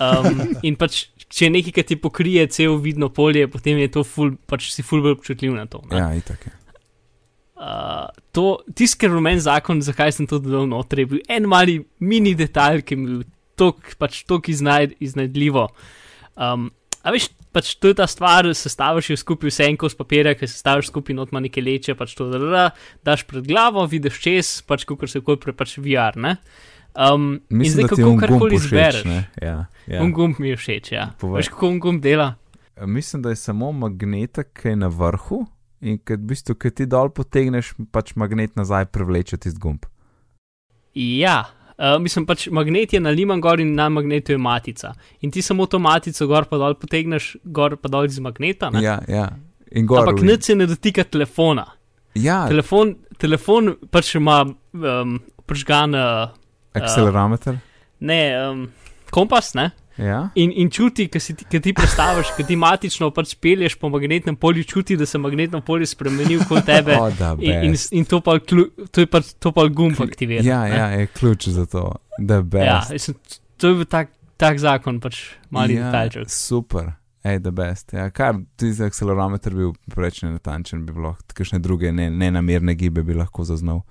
[0.00, 4.02] Um, in pač, če je nekaj, ki ti pokrije cel vidno polje, potem je to
[4.06, 5.82] ful, pač si ful bolj občutljiv na to.
[5.90, 5.98] ne.
[6.00, 6.54] Ja, itak je.
[7.64, 12.34] Uh, to, tisti rumen zakon, zakaj sem to dodal noter, je bil en mali mini
[12.36, 13.22] detalj, ki mi je bil
[13.56, 15.62] tok, pač tok iznajd, iznajdljivo.
[16.36, 16.66] Um,
[17.00, 20.50] a veš, pač to je ta stvar, sestaviš jo skupaj vse en kos papirja, ki
[20.50, 22.66] sestaviš skupaj not ima neke leče, pač to da, da,
[23.06, 26.36] daš pred glavo, vidiš čez, pač kot se pre pač VR, ne.
[26.94, 29.02] Um, in Mislim, zdaj da ti kako karkoli izbereš.
[29.08, 29.24] ne?
[29.40, 29.56] Ja,
[29.88, 30.04] ja.
[30.04, 31.08] Un gumb mi je všeč, ja.
[31.18, 31.40] Povej.
[31.40, 32.34] Veš, kako un gumb dela?
[32.84, 35.46] Mislim, da je samo magnetek, ki je na vrhu
[35.84, 39.84] in ker v bistvu, ki ti dol potegneš, pač magnet nazaj prevleče tisti gumb.
[40.94, 41.42] Ja,
[41.76, 44.94] uh, mislim pač magnet je naliman gor in na magnetu je matica.
[45.20, 48.70] In ti samo to matico gor pa dol potegneš, gor pa dol iz magneta.
[48.72, 48.82] Ne?
[48.84, 49.28] Ja, ja.
[49.74, 50.04] In gor.
[50.04, 51.66] Ampak nič se ne dotika telefona.
[52.14, 55.16] Ja, Telefon, telefon pač ima um,
[55.50, 56.30] prižgan, uh,
[56.78, 57.56] akcelerometer.
[57.98, 58.60] ne, um,
[59.10, 59.72] kompas, ne?
[59.96, 60.28] Ja.
[60.34, 64.36] In, in čuti, ki ti- ki ti predstaviš, ki ti matično pač pelješ po magnetnem
[64.36, 66.96] polju, čuti, da se magnetno polje spremeni okoli tebe.
[66.96, 70.42] O, da, In, in, in to pa, klu, to je pa, to pa gumb aktivira.
[70.42, 70.70] Ja, ne.
[70.70, 71.84] ja, je ključ za to,
[72.18, 72.42] da je ja
[72.80, 72.90] best.
[72.90, 73.16] mislim,
[73.56, 76.26] to je bil tak, tak zakon, pač mali ja, detaljček.
[76.28, 76.90] Super,
[77.22, 77.92] ej, da best.
[77.92, 83.02] Ja, kar ti za akcelerometer bil preveč nenatančen, bi bilo kakšne druge ne, nenamerne gibe
[83.02, 83.84] bi lahko zaznal.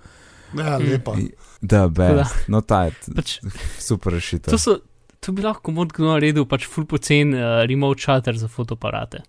[0.53, 1.15] Ja, lepa.
[1.61, 2.43] Da, best.
[2.47, 3.39] No, ta je Pač,
[3.79, 4.51] super rešitev.
[4.51, 4.81] to, so,
[5.23, 9.23] to bi lahko mod kdo naredil, pač full pocen uh, remote shutter za fotoaparate.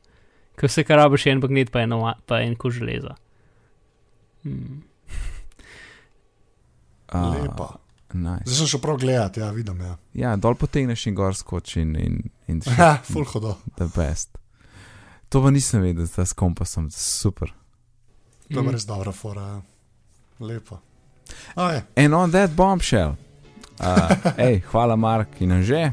[0.54, 3.14] Ker vse, kar rabiš, je en magnet, pa eno, pa en ko železa.
[4.42, 4.82] Hmm.
[7.08, 7.68] A, Lepa.
[8.14, 8.46] Nice.
[8.46, 9.80] Zdaj sem šel prav gledat, ja, vidim.
[9.80, 13.56] Ja, Ja, dol potegneš in gor skoči in, in, in še ja full hodo.
[13.76, 14.38] the best.
[15.28, 17.50] To pa nisem vedel, da s kompasom, super.
[18.46, 18.70] To je Mm.
[18.70, 19.42] res dobra fora.
[19.42, 19.62] ja.
[20.40, 20.78] Lepo.
[21.56, 23.16] A je, And on that bombshell.
[23.80, 25.90] Uh, ej, hvala Mark in Anže.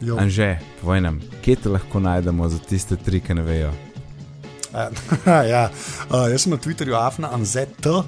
[0.00, 0.18] jo.
[0.20, 3.72] Anže, povej nam, kje te lahko najdemo za tiste tri, ki ne vejo.
[5.52, 5.70] ja,
[6.12, 8.04] uh, jaz sem na Twitterju afna anzet, uh,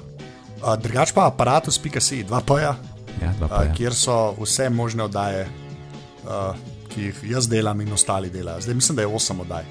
[0.77, 2.77] drugač pa aparatus.si, dva poja,
[3.21, 5.45] Ja, dva pa uh, kjer so vse možne oddaje,
[6.25, 6.55] uh,
[6.89, 8.61] ki jih jaz delam in ostali delajo.
[8.61, 9.65] Zdaj mislim, da je osem oddaj.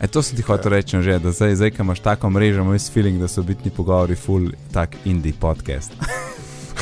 [0.00, 2.90] E, to sem ti hotel reči, že, da zdaj, zdaj, ko imaš tako mrežo, imaš
[2.90, 5.94] feeling, da so bitni pogovori full tak indie podcast.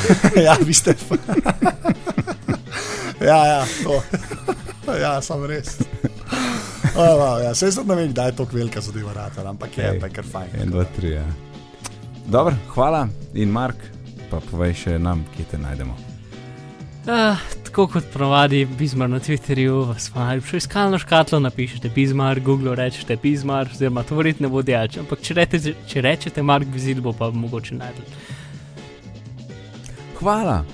[0.47, 0.95] ja, vi ste.
[3.21, 4.03] ja, ja, to.
[5.01, 5.79] ja, sem res.
[6.97, 7.55] Oh, wow, ja.
[7.55, 10.17] Sej sem ne vem, kdaj je to velika zadeva, rata, ampak je, Ej, pa je
[10.19, 10.51] kar fajn.
[10.63, 11.15] En, dva, tri.
[11.15, 11.27] Ja.
[12.27, 13.79] Dobro, hvala in Mark,
[14.31, 15.97] pa povej še nam, kje te najdemo.
[17.11, 22.75] Ah, tako kot pravadi, Bizmar na Twitterju, vas ima najljubšo iskalno škatlo, napišete Bizmar, Google
[22.77, 27.01] rečete Bizmar, oziroma to verjetno ne bo delč, ampak če, rete, če rečete Mark Vizil,
[27.01, 28.05] bo pa mogoče najdel.
[30.21, 30.65] Hvala.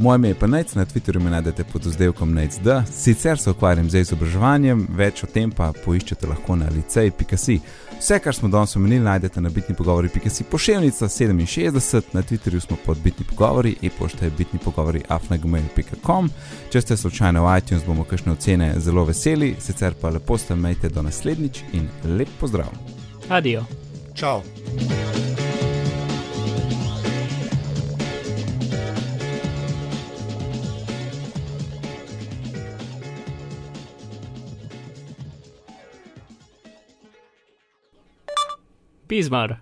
[0.00, 3.90] Moje ime je pa Nec, na Twitterju me najdete pod oddelkom NecD, sicer se ukvarjam
[3.90, 7.58] z izobraževanjem, več o tem pa poiščete lahko na licej.si.
[7.98, 13.02] Vse, kar smo danes omenili, najdete na bitni pogovori.si pošiljnica 67, na Twitterju smo pod
[13.04, 16.30] bitni pogovori, e-pošta je bitni pogovori afnagmail.com.
[16.72, 20.88] Če ste slučajno v iTunes, bomo kakšne ocene zelo veseli, sicer pa lepo ste mejte
[20.88, 22.72] do naslednjič in lep pozdrav.
[23.28, 23.68] Adijo.
[24.16, 24.40] Čau.
[39.10, 39.58] Bizmar.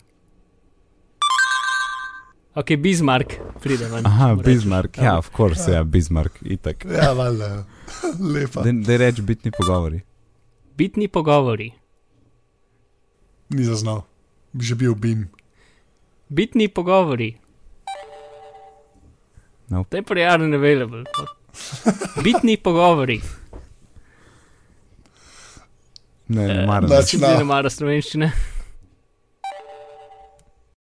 [2.55, 4.07] Ok, Bizmark, pride ven.
[4.07, 4.55] Aha, mu rečeš.
[4.55, 6.85] Bismarck, ja, of course, ja, Bismarck, itak.
[6.85, 7.65] Ja, valjda.
[8.21, 8.63] Lepa.
[8.63, 10.01] Da reč bitni pogovori.
[10.77, 11.71] Bitni pogovori.
[13.49, 14.03] Ni zaznal.
[14.53, 15.29] Bi že bil bim.
[16.29, 17.37] Bitni pogovori.
[19.69, 19.85] No.
[19.85, 21.05] Temporary unavailable.
[22.25, 23.21] Bitni pogovori.
[26.29, 26.89] Ne, ne Eh, maram.
[26.89, 27.29] Znači, no.
[27.29, 28.33] ne mara slovenščine.